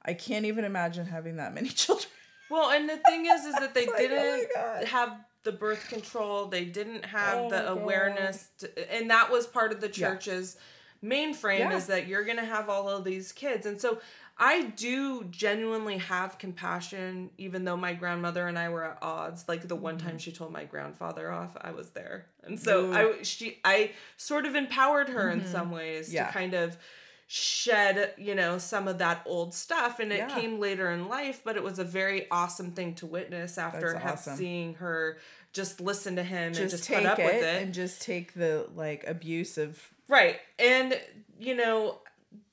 i 0.05 0.15
can't 0.15 0.47
even 0.47 0.65
imagine 0.65 1.05
having 1.05 1.37
that 1.37 1.53
many 1.53 1.69
children 1.69 2.11
well, 2.51 2.71
and 2.71 2.89
the 2.89 2.97
thing 2.97 3.27
is, 3.27 3.45
is 3.45 3.55
that 3.55 3.73
they 3.75 3.87
like, 3.87 3.95
oh 3.95 3.99
didn't 3.99 4.49
oh 4.59 4.87
have 4.87 5.17
the 5.45 5.53
birth 5.53 5.89
control. 5.89 6.47
They 6.47 6.65
didn't 6.65 7.07
have 7.07 7.39
oh 7.39 7.51
the 7.51 7.71
awareness, 7.71 8.49
to, 8.59 8.95
and 8.95 9.09
that 9.11 9.31
was 9.31 9.47
part 9.47 9.73
of 9.73 9.81
the 9.81 9.89
church's 9.89 10.57
yeah. 10.57 11.09
main 11.09 11.33
frame 11.33 11.71
yeah. 11.71 11.77
is 11.77 11.87
that 11.87 12.09
you're 12.09 12.25
gonna 12.25 12.45
have 12.45 12.69
all 12.69 12.89
of 12.89 13.05
these 13.05 13.33
kids, 13.33 13.65
and 13.65 13.81
so 13.81 14.01
I 14.43 14.63
do 14.63 15.25
genuinely 15.25 15.99
have 15.99 16.39
compassion, 16.39 17.29
even 17.37 17.65
though 17.65 17.77
my 17.77 17.93
grandmother 17.93 18.49
and 18.49 18.59
I 18.59 18.71
were 18.71 18.85
at 18.85 18.99
odds. 19.03 19.45
Like 19.47 19.69
the 19.69 19.77
one 19.77 19.99
mm-hmm. 19.99 20.09
time 20.09 20.19
she 20.19 20.33
told 20.33 20.51
my 20.51 20.65
grandfather 20.65 21.31
off, 21.31 21.55
I 21.61 21.73
was 21.73 21.91
there, 21.91 22.27
and 22.43 22.59
so 22.59 22.87
Ooh. 22.87 22.95
I 22.95 23.23
she 23.23 23.59
I 23.65 23.93
sort 24.17 24.47
of 24.47 24.55
empowered 24.55 25.11
her 25.11 25.31
mm-hmm. 25.31 25.41
in 25.41 25.47
some 25.47 25.71
ways 25.71 26.13
yeah. 26.13 26.27
to 26.27 26.33
kind 26.33 26.55
of 26.55 26.79
shed, 27.27 28.15
you 28.17 28.35
know, 28.35 28.57
some 28.57 28.89
of 28.89 28.99
that 28.99 29.23
old 29.27 29.53
stuff. 29.53 30.01
And 30.01 30.11
it 30.11 30.19
yeah. 30.19 30.35
came 30.35 30.59
later 30.59 30.91
in 30.91 31.07
life, 31.07 31.43
but 31.45 31.57
it 31.57 31.63
was 31.63 31.79
a 31.79 31.85
very 31.85 32.27
awesome 32.31 32.73
thing 32.73 32.95
to 32.95 33.07
witness 33.07 33.57
after 33.57 33.97
awesome. 34.03 34.37
seeing 34.37 34.75
her 34.75 35.19
just 35.53 35.81
listen 35.81 36.17
to 36.17 36.23
him 36.23 36.53
just 36.53 36.61
and 36.61 36.71
just 36.71 36.89
put 36.89 37.07
up 37.07 37.19
with 37.19 37.43
it 37.43 37.63
and 37.63 37.75
just 37.75 38.03
take 38.03 38.35
the 38.35 38.69
like 38.75 39.05
abuse 39.07 39.59
of 39.59 39.81
right. 40.09 40.39
And 40.59 40.99
you 41.39 41.55
know, 41.55 41.99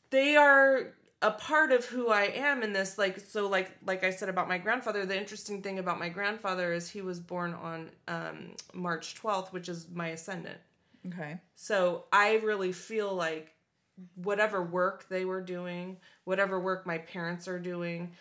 they 0.09 0.35
are 0.35 0.93
a 1.21 1.31
part 1.31 1.71
of 1.71 1.85
who 1.85 2.09
I 2.09 2.23
am 2.25 2.61
in 2.61 2.73
this 2.73 2.97
like 2.97 3.19
so 3.19 3.47
like 3.47 3.71
like 3.85 4.03
I 4.03 4.11
said 4.11 4.29
about 4.29 4.47
my 4.47 4.57
grandfather 4.57 5.05
the 5.05 5.17
interesting 5.17 5.61
thing 5.61 5.79
about 5.79 5.99
my 5.99 6.09
grandfather 6.09 6.73
is 6.73 6.89
he 6.89 7.01
was 7.01 7.19
born 7.19 7.53
on 7.53 7.89
um 8.07 8.51
March 8.73 9.19
12th 9.21 9.51
which 9.51 9.67
is 9.69 9.87
my 9.91 10.09
ascendant. 10.09 10.59
Okay. 11.07 11.39
So 11.55 12.05
I 12.11 12.35
really 12.37 12.71
feel 12.71 13.13
like 13.13 13.53
whatever 14.15 14.61
work 14.61 15.07
they 15.09 15.25
were 15.25 15.41
doing, 15.41 15.97
whatever 16.23 16.59
work 16.59 16.85
my 16.85 16.99
parents 16.99 17.47
are 17.47 17.59
doing, 17.59 18.11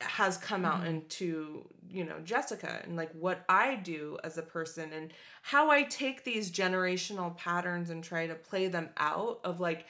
has 0.00 0.36
come 0.36 0.64
out 0.64 0.80
mm-hmm. 0.80 0.88
into 0.88 1.66
you 1.88 2.04
know 2.04 2.18
Jessica 2.22 2.80
and 2.84 2.96
like 2.96 3.10
what 3.12 3.44
I 3.48 3.76
do 3.76 4.18
as 4.22 4.36
a 4.36 4.42
person 4.42 4.92
and 4.92 5.12
how 5.42 5.70
I 5.70 5.84
take 5.84 6.24
these 6.24 6.50
generational 6.50 7.36
patterns 7.36 7.90
and 7.90 8.04
try 8.04 8.26
to 8.26 8.34
play 8.34 8.68
them 8.68 8.90
out 8.98 9.40
of 9.42 9.58
like 9.58 9.86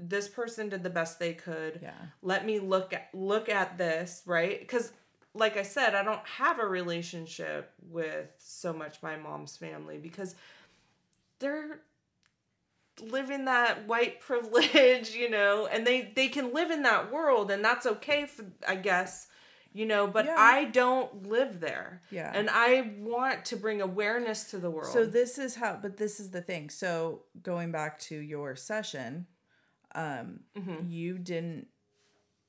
this 0.00 0.28
person 0.28 0.68
did 0.68 0.82
the 0.82 0.90
best 0.90 1.18
they 1.18 1.34
could. 1.34 1.80
Yeah. 1.82 1.92
Let 2.22 2.46
me 2.46 2.58
look 2.58 2.92
at 2.92 3.08
look 3.12 3.48
at 3.48 3.78
this, 3.78 4.22
right? 4.26 4.66
Cuz 4.66 4.92
like 5.34 5.56
I 5.56 5.62
said, 5.62 5.94
I 5.94 6.02
don't 6.02 6.26
have 6.26 6.58
a 6.58 6.66
relationship 6.66 7.72
with 7.88 8.28
so 8.38 8.72
much 8.72 9.02
my 9.02 9.16
mom's 9.16 9.56
family 9.56 9.98
because 9.98 10.34
they're 11.38 11.80
live 13.00 13.30
in 13.30 13.44
that 13.44 13.86
white 13.86 14.20
privilege, 14.28 15.14
you 15.14 15.30
know, 15.30 15.66
and 15.66 15.86
they 15.86 16.12
they 16.14 16.28
can 16.28 16.52
live 16.52 16.70
in 16.70 16.82
that 16.82 17.12
world 17.12 17.50
and 17.50 17.64
that's 17.64 17.86
okay 17.86 18.26
for 18.26 18.44
I 18.66 18.76
guess, 18.76 19.28
you 19.72 19.86
know, 19.86 20.06
but 20.06 20.24
yeah. 20.26 20.34
I 20.36 20.64
don't 20.64 21.26
live 21.28 21.60
there. 21.60 22.02
Yeah. 22.10 22.30
And 22.34 22.48
I 22.50 22.92
want 22.98 23.44
to 23.46 23.56
bring 23.56 23.80
awareness 23.80 24.44
to 24.50 24.58
the 24.58 24.70
world. 24.70 24.92
So 24.92 25.04
this 25.04 25.38
is 25.38 25.56
how 25.56 25.78
but 25.80 25.96
this 25.96 26.20
is 26.20 26.30
the 26.30 26.42
thing. 26.42 26.70
So 26.70 27.22
going 27.42 27.70
back 27.70 27.98
to 28.00 28.16
your 28.16 28.56
session, 28.56 29.26
um 29.94 30.40
mm-hmm. 30.56 30.88
you 30.88 31.18
didn't 31.18 31.68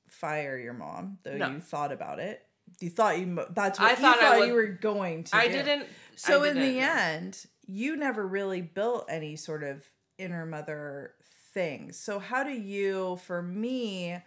fire 0.08 0.58
your 0.58 0.74
mom, 0.74 1.18
though 1.24 1.38
no. 1.38 1.50
you 1.50 1.60
thought 1.60 1.92
about 1.92 2.20
it. 2.20 2.46
You 2.80 2.90
thought 2.90 3.20
you 3.20 3.40
that's 3.52 3.80
what 3.80 3.92
I 3.92 3.96
thought, 3.96 4.20
thought 4.20 4.40
would, 4.40 4.48
you 4.48 4.54
were 4.54 4.68
going 4.68 5.24
to 5.26 5.36
I 5.36 5.48
do. 5.48 5.54
didn't 5.54 5.88
So 6.16 6.44
I 6.44 6.50
in 6.50 6.60
the 6.60 6.80
end, 6.80 7.46
you 7.66 7.96
never 7.96 8.28
really 8.28 8.62
built 8.62 9.06
any 9.10 9.36
sort 9.36 9.64
of 9.64 9.84
inner 10.18 10.46
mother 10.46 11.14
thing. 11.54 11.92
So 11.92 12.20
how 12.20 12.44
do 12.44 12.52
you 12.52 13.20
for 13.26 13.42
me 13.42 14.18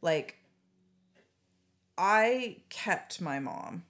like 0.00 0.36
I 1.96 2.58
kept 2.70 3.20
my 3.20 3.38
mom 3.38 3.84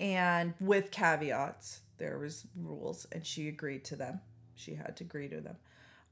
and 0.00 0.54
with 0.60 0.90
caveats 0.90 1.80
there 1.98 2.18
was 2.18 2.46
rules 2.56 3.06
and 3.12 3.24
she 3.24 3.48
agreed 3.48 3.84
to 3.86 3.96
them. 3.96 4.20
She 4.54 4.74
had 4.74 4.96
to 4.96 5.04
agree 5.04 5.28
to 5.28 5.40
them. 5.40 5.56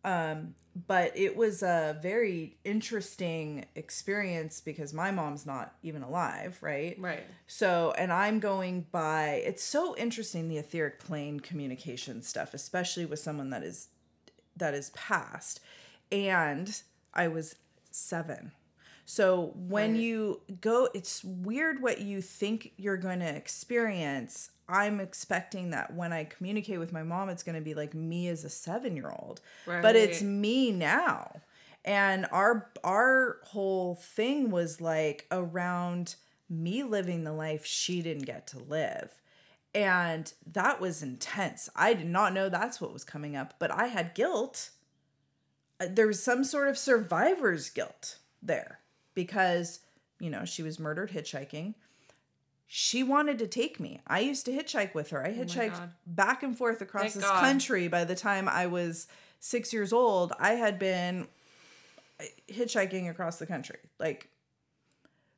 Um, 0.04 0.54
but 0.86 1.16
it 1.16 1.36
was 1.36 1.62
a 1.62 1.98
very 2.02 2.56
interesting 2.64 3.64
experience 3.76 4.60
because 4.60 4.92
my 4.92 5.12
mom's 5.12 5.46
not 5.46 5.74
even 5.82 6.02
alive, 6.02 6.58
right? 6.60 6.98
Right. 6.98 7.24
So, 7.46 7.94
and 7.96 8.12
I'm 8.12 8.40
going 8.40 8.86
by, 8.90 9.42
it's 9.46 9.62
so 9.62 9.96
interesting 9.96 10.48
the 10.48 10.58
etheric 10.58 10.98
plane 10.98 11.38
communication 11.38 12.22
stuff, 12.22 12.54
especially 12.54 13.06
with 13.06 13.20
someone 13.20 13.50
that 13.50 13.62
is 13.62 13.88
that 14.56 14.74
is 14.74 14.90
past. 14.90 15.60
And 16.12 16.80
I 17.12 17.28
was 17.28 17.56
seven. 17.90 18.52
So 19.04 19.52
when 19.54 19.92
right. 19.92 20.00
you 20.00 20.40
go, 20.60 20.88
it's 20.94 21.22
weird 21.22 21.82
what 21.82 22.00
you 22.00 22.22
think 22.22 22.72
you're 22.76 22.96
going 22.96 23.20
to 23.20 23.28
experience. 23.28 24.50
I'm 24.68 25.00
expecting 25.00 25.70
that 25.70 25.94
when 25.94 26.12
I 26.12 26.24
communicate 26.24 26.78
with 26.78 26.92
my 26.92 27.02
mom, 27.02 27.28
it's 27.28 27.42
going 27.42 27.56
to 27.56 27.60
be 27.60 27.74
like 27.74 27.94
me 27.94 28.28
as 28.28 28.44
a 28.44 28.48
seven 28.48 28.96
year 28.96 29.10
old, 29.10 29.40
right. 29.66 29.82
but 29.82 29.96
it's 29.96 30.22
me 30.22 30.72
now. 30.72 31.40
And 31.84 32.26
our 32.32 32.70
our 32.82 33.38
whole 33.44 33.96
thing 33.96 34.50
was 34.50 34.80
like 34.80 35.26
around 35.30 36.16
me 36.48 36.82
living 36.82 37.24
the 37.24 37.32
life 37.32 37.66
she 37.66 38.00
didn't 38.00 38.24
get 38.24 38.46
to 38.48 38.58
live. 38.58 39.20
And 39.74 40.32
that 40.52 40.80
was 40.80 41.02
intense. 41.02 41.68
I 41.74 41.94
did 41.94 42.06
not 42.06 42.32
know 42.32 42.48
that's 42.48 42.80
what 42.80 42.92
was 42.92 43.04
coming 43.04 43.34
up, 43.36 43.54
but 43.58 43.70
I 43.72 43.88
had 43.88 44.14
guilt. 44.14 44.70
Uh, 45.80 45.86
there 45.90 46.06
was 46.06 46.22
some 46.22 46.44
sort 46.44 46.68
of 46.68 46.78
survivor's 46.78 47.70
guilt 47.70 48.18
there 48.40 48.78
because, 49.14 49.80
you 50.20 50.30
know, 50.30 50.44
she 50.44 50.62
was 50.62 50.78
murdered 50.78 51.10
hitchhiking. 51.10 51.74
She 52.66 53.02
wanted 53.02 53.38
to 53.38 53.46
take 53.46 53.78
me. 53.78 54.00
I 54.06 54.20
used 54.20 54.46
to 54.46 54.52
hitchhike 54.52 54.94
with 54.94 55.10
her. 55.10 55.24
I 55.24 55.30
oh 55.30 55.44
hitchhiked 55.44 55.80
oh 55.80 55.88
back 56.06 56.42
and 56.42 56.56
forth 56.56 56.80
across 56.80 57.02
Thank 57.02 57.14
this 57.14 57.24
God. 57.24 57.40
country 57.40 57.88
by 57.88 58.04
the 58.04 58.14
time 58.14 58.48
I 58.48 58.66
was 58.66 59.06
six 59.40 59.72
years 59.72 59.92
old. 59.92 60.32
I 60.38 60.52
had 60.52 60.78
been 60.78 61.28
uh, 62.20 62.24
hitchhiking 62.50 63.10
across 63.10 63.38
the 63.38 63.46
country, 63.46 63.78
like 63.98 64.28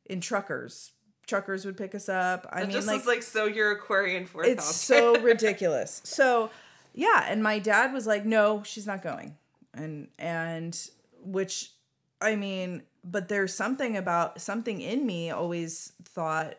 in 0.06 0.20
truckers, 0.20 0.92
truckers 1.26 1.64
would 1.64 1.76
pick 1.76 1.94
us 1.94 2.08
up. 2.08 2.46
I 2.50 2.60
that 2.60 2.68
mean, 2.68 2.72
just 2.72 2.86
like, 2.86 3.06
like 3.06 3.22
so 3.22 3.46
your 3.46 3.72
Aquarian 3.72 4.26
fourth. 4.26 4.46
It's 4.46 4.74
so 4.74 5.20
ridiculous. 5.20 6.00
So 6.04 6.50
yeah, 6.94 7.26
and 7.28 7.42
my 7.42 7.58
dad 7.58 7.92
was 7.92 8.06
like, 8.06 8.24
"No, 8.24 8.62
she's 8.64 8.86
not 8.86 9.02
going," 9.02 9.36
and 9.74 10.08
and 10.18 10.78
which, 11.22 11.72
I 12.20 12.36
mean, 12.36 12.82
but 13.04 13.28
there's 13.28 13.52
something 13.52 13.96
about 13.96 14.40
something 14.40 14.80
in 14.80 15.04
me 15.04 15.30
always 15.30 15.92
thought, 16.04 16.54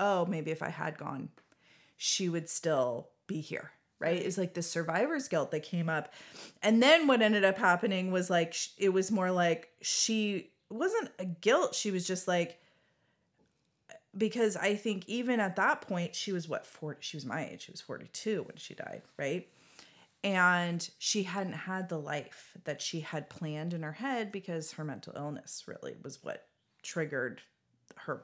oh, 0.00 0.26
maybe 0.26 0.50
if 0.50 0.62
I 0.62 0.70
had 0.70 0.98
gone, 0.98 1.28
she 1.96 2.28
would 2.28 2.48
still 2.48 3.10
be 3.28 3.40
here. 3.40 3.70
Right? 4.00 4.16
It's 4.16 4.38
like 4.38 4.54
the 4.54 4.62
survivor's 4.62 5.28
guilt 5.28 5.50
that 5.50 5.62
came 5.62 5.90
up. 5.90 6.14
And 6.62 6.82
then 6.82 7.06
what 7.06 7.20
ended 7.20 7.44
up 7.44 7.58
happening 7.58 8.10
was 8.10 8.30
like, 8.30 8.56
it 8.78 8.88
was 8.88 9.12
more 9.12 9.30
like 9.30 9.68
she 9.82 10.52
wasn't 10.70 11.10
a 11.18 11.26
guilt. 11.26 11.74
She 11.74 11.90
was 11.90 12.06
just 12.06 12.26
like, 12.26 12.58
because 14.16 14.56
I 14.56 14.74
think 14.74 15.06
even 15.06 15.38
at 15.38 15.56
that 15.56 15.82
point, 15.82 16.14
she 16.14 16.32
was 16.32 16.48
what, 16.48 16.66
40, 16.66 16.98
she 17.02 17.18
was 17.18 17.26
my 17.26 17.46
age. 17.46 17.66
She 17.66 17.72
was 17.72 17.82
42 17.82 18.44
when 18.44 18.56
she 18.56 18.74
died, 18.74 19.02
right? 19.18 19.46
And 20.24 20.88
she 20.98 21.24
hadn't 21.24 21.52
had 21.52 21.90
the 21.90 21.98
life 21.98 22.56
that 22.64 22.80
she 22.80 23.00
had 23.00 23.28
planned 23.30 23.74
in 23.74 23.82
her 23.82 23.92
head 23.92 24.32
because 24.32 24.72
her 24.72 24.84
mental 24.84 25.12
illness 25.14 25.64
really 25.66 25.96
was 26.02 26.24
what 26.24 26.46
triggered 26.82 27.42
her 27.96 28.22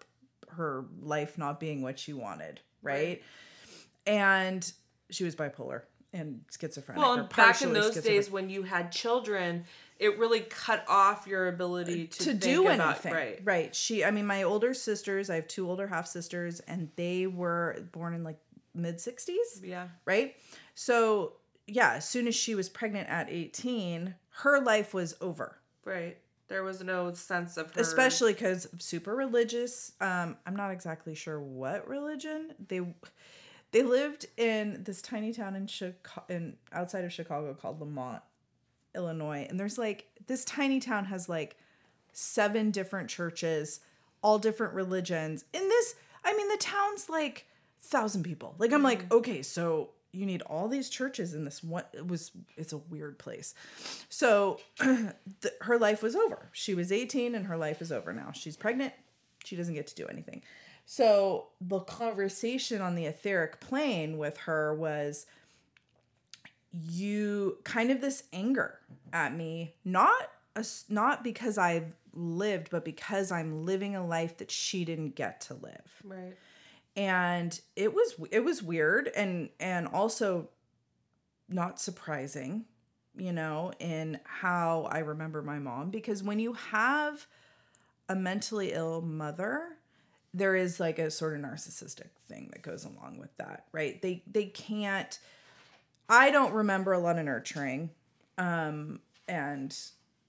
her 0.50 0.84
life 1.00 1.38
not 1.38 1.60
being 1.60 1.82
what 1.82 1.98
she 1.98 2.12
wanted, 2.12 2.60
right? 2.82 2.94
right. 2.94 3.22
And 4.06 4.72
she 5.10 5.24
was 5.24 5.34
bipolar 5.34 5.82
and 6.12 6.40
schizophrenic. 6.50 7.02
Well, 7.02 7.28
back 7.36 7.62
in 7.62 7.72
those 7.72 7.96
days 7.96 8.30
when 8.30 8.48
you 8.48 8.62
had 8.62 8.92
children, 8.92 9.64
it 9.98 10.18
really 10.18 10.40
cut 10.40 10.84
off 10.88 11.26
your 11.26 11.48
ability 11.48 12.08
to, 12.08 12.24
to 12.24 12.34
do 12.34 12.66
anything. 12.68 13.12
right. 13.12 13.40
Right. 13.44 13.74
She 13.74 14.04
I 14.04 14.10
mean 14.10 14.26
my 14.26 14.42
older 14.42 14.74
sisters, 14.74 15.30
I 15.30 15.36
have 15.36 15.48
two 15.48 15.68
older 15.68 15.86
half 15.86 16.06
sisters 16.06 16.60
and 16.60 16.90
they 16.96 17.26
were 17.26 17.76
born 17.92 18.14
in 18.14 18.24
like 18.24 18.38
mid 18.74 18.96
60s. 18.96 19.62
Yeah. 19.62 19.88
Right? 20.04 20.36
So, 20.74 21.34
yeah, 21.66 21.94
as 21.94 22.08
soon 22.08 22.28
as 22.28 22.34
she 22.34 22.54
was 22.54 22.68
pregnant 22.68 23.08
at 23.08 23.28
18, 23.30 24.14
her 24.42 24.60
life 24.60 24.94
was 24.94 25.16
over. 25.20 25.58
Right. 25.84 26.18
There 26.48 26.62
was 26.62 26.82
no 26.82 27.12
sense 27.12 27.56
of 27.56 27.74
her. 27.74 27.80
Especially 27.80 28.32
because 28.32 28.68
super 28.78 29.14
religious. 29.14 29.92
Um, 30.00 30.36
I'm 30.46 30.54
not 30.54 30.70
exactly 30.70 31.14
sure 31.14 31.40
what 31.40 31.88
religion 31.88 32.54
they 32.68 32.82
they 33.72 33.82
lived 33.82 34.26
in 34.36 34.84
this 34.84 35.02
tiny 35.02 35.32
town 35.32 35.56
in 35.56 35.66
Chicago, 35.66 36.24
in 36.28 36.56
outside 36.72 37.04
of 37.04 37.12
Chicago 37.12 37.52
called 37.52 37.80
Lemont, 37.80 38.22
Illinois, 38.94 39.46
and 39.48 39.58
there's 39.58 39.76
like 39.76 40.06
this 40.26 40.44
tiny 40.44 40.78
town 40.80 41.06
has 41.06 41.28
like 41.28 41.56
seven 42.12 42.70
different 42.70 43.10
churches, 43.10 43.80
all 44.22 44.38
different 44.38 44.72
religions. 44.72 45.44
In 45.52 45.68
this, 45.68 45.94
I 46.24 46.34
mean, 46.36 46.48
the 46.48 46.56
town's 46.58 47.08
like 47.08 47.46
thousand 47.80 48.22
people. 48.22 48.54
Like 48.58 48.72
I'm 48.72 48.82
like, 48.82 49.04
mm-hmm. 49.04 49.18
okay, 49.18 49.42
so 49.42 49.90
you 50.16 50.26
need 50.26 50.42
all 50.42 50.68
these 50.68 50.88
churches 50.88 51.34
in 51.34 51.44
this 51.44 51.62
one 51.62 51.84
it 51.92 52.06
was 52.08 52.32
it's 52.56 52.72
a 52.72 52.78
weird 52.78 53.18
place. 53.18 53.54
So 54.08 54.58
the, 54.78 55.52
her 55.60 55.78
life 55.78 56.02
was 56.02 56.16
over. 56.16 56.48
She 56.52 56.74
was 56.74 56.90
18 56.90 57.34
and 57.34 57.46
her 57.46 57.56
life 57.56 57.82
is 57.82 57.92
over 57.92 58.12
now. 58.12 58.32
She's 58.32 58.56
pregnant. 58.56 58.94
She 59.44 59.56
doesn't 59.56 59.74
get 59.74 59.86
to 59.88 59.94
do 59.94 60.06
anything. 60.06 60.42
So 60.86 61.48
the 61.60 61.80
conversation 61.80 62.80
on 62.80 62.94
the 62.94 63.06
etheric 63.06 63.60
plane 63.60 64.18
with 64.18 64.38
her 64.38 64.74
was 64.74 65.26
you 66.72 67.58
kind 67.64 67.90
of 67.90 68.00
this 68.00 68.24
anger 68.32 68.78
at 69.12 69.34
me 69.34 69.74
not 69.84 70.30
a, 70.56 70.64
not 70.90 71.24
because 71.24 71.56
i've 71.56 71.94
lived 72.12 72.68
but 72.70 72.84
because 72.84 73.32
i'm 73.32 73.64
living 73.64 73.96
a 73.96 74.06
life 74.06 74.36
that 74.36 74.50
she 74.50 74.84
didn't 74.84 75.14
get 75.14 75.40
to 75.40 75.54
live. 75.54 76.02
Right 76.04 76.36
and 76.96 77.60
it 77.76 77.94
was 77.94 78.14
it 78.30 78.44
was 78.44 78.62
weird 78.62 79.08
and 79.14 79.50
and 79.60 79.86
also 79.86 80.48
not 81.48 81.78
surprising 81.78 82.64
you 83.16 83.32
know 83.32 83.72
in 83.78 84.18
how 84.24 84.88
i 84.90 84.98
remember 84.98 85.42
my 85.42 85.58
mom 85.58 85.90
because 85.90 86.22
when 86.22 86.38
you 86.38 86.54
have 86.54 87.26
a 88.08 88.16
mentally 88.16 88.72
ill 88.72 89.00
mother 89.02 89.76
there 90.34 90.54
is 90.54 90.78
like 90.78 90.98
a 90.98 91.10
sort 91.10 91.34
of 91.34 91.40
narcissistic 91.40 92.10
thing 92.28 92.48
that 92.52 92.62
goes 92.62 92.84
along 92.84 93.18
with 93.18 93.34
that 93.38 93.64
right? 93.72 94.00
They 94.02 94.22
they 94.26 94.46
can't 94.46 95.18
i 96.08 96.30
don't 96.30 96.52
remember 96.52 96.92
a 96.92 96.98
lot 96.98 97.18
of 97.18 97.24
nurturing 97.24 97.90
um 98.38 99.00
and 99.26 99.76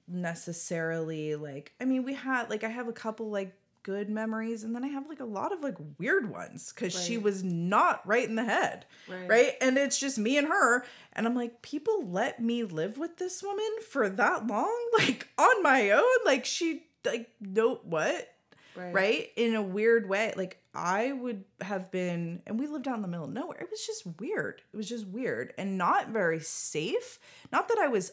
necessarily 0.07 1.35
like 1.35 1.73
i 1.81 1.85
mean 1.85 2.03
we 2.03 2.13
had 2.13 2.49
like 2.49 2.63
i 2.63 2.69
have 2.69 2.87
a 2.87 2.93
couple 2.93 3.29
like 3.29 3.53
good 3.87 4.09
memories 4.09 4.65
and 4.65 4.75
then 4.75 4.83
I 4.83 4.89
have 4.89 5.07
like 5.07 5.21
a 5.21 5.25
lot 5.25 5.53
of 5.53 5.63
like 5.63 5.77
weird 5.97 6.29
ones 6.29 6.73
cuz 6.73 6.93
right. 6.93 7.05
she 7.05 7.17
was 7.17 7.41
not 7.41 8.05
right 8.05 8.27
in 8.27 8.35
the 8.35 8.43
head. 8.43 8.85
Right. 9.07 9.29
right. 9.29 9.53
And 9.61 9.77
it's 9.77 9.97
just 9.97 10.17
me 10.17 10.37
and 10.37 10.49
her 10.49 10.83
and 11.13 11.25
I'm 11.25 11.35
like 11.35 11.61
people 11.61 12.05
let 12.05 12.41
me 12.41 12.65
live 12.65 12.97
with 12.97 13.15
this 13.15 13.41
woman 13.41 13.79
for 13.89 14.09
that 14.09 14.45
long 14.45 14.89
like 14.97 15.29
on 15.37 15.63
my 15.63 15.91
own 15.91 16.25
like 16.25 16.43
she 16.43 16.85
like 17.05 17.29
no 17.39 17.75
what? 17.75 18.33
Right. 18.75 18.93
right. 18.93 19.31
In 19.37 19.55
a 19.55 19.61
weird 19.61 20.09
way. 20.09 20.33
Like 20.35 20.61
I 20.73 21.13
would 21.13 21.45
have 21.61 21.89
been 21.89 22.41
and 22.45 22.59
we 22.59 22.67
lived 22.67 22.89
out 22.89 22.97
in 22.97 23.03
the 23.03 23.07
middle 23.07 23.27
of 23.27 23.31
nowhere. 23.31 23.61
It 23.61 23.71
was 23.71 23.87
just 23.87 24.05
weird. 24.19 24.63
It 24.73 24.75
was 24.75 24.89
just 24.89 25.07
weird 25.07 25.53
and 25.57 25.77
not 25.77 26.09
very 26.09 26.41
safe. 26.41 27.19
Not 27.53 27.69
that 27.69 27.77
I 27.77 27.87
was 27.87 28.11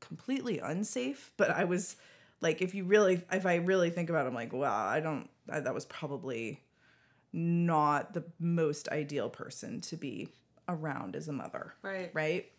completely 0.00 0.58
unsafe, 0.58 1.32
but 1.38 1.48
I 1.48 1.64
was 1.64 1.96
like 2.44 2.62
if 2.62 2.74
you 2.74 2.84
really 2.84 3.20
if 3.32 3.46
i 3.46 3.56
really 3.56 3.90
think 3.90 4.10
about 4.10 4.26
it 4.26 4.28
i'm 4.28 4.34
like 4.34 4.52
wow 4.52 4.86
i 4.86 5.00
don't 5.00 5.28
I, 5.50 5.58
that 5.60 5.74
was 5.74 5.86
probably 5.86 6.62
not 7.32 8.14
the 8.14 8.24
most 8.38 8.88
ideal 8.90 9.28
person 9.28 9.80
to 9.80 9.96
be 9.96 10.28
around 10.68 11.16
as 11.16 11.28
a 11.28 11.32
mother. 11.32 11.74
Right. 11.82 12.10
Right? 12.14 12.52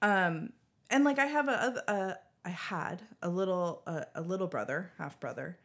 Um 0.00 0.54
and 0.88 1.04
like 1.04 1.18
i 1.18 1.26
have 1.26 1.48
a, 1.48 1.82
a, 1.86 1.92
a 1.92 2.18
i 2.46 2.48
had 2.48 3.02
a 3.22 3.28
little 3.28 3.82
a, 3.86 4.06
a 4.14 4.22
little 4.22 4.46
brother 4.46 4.92
half 4.96 5.20
brother. 5.20 5.58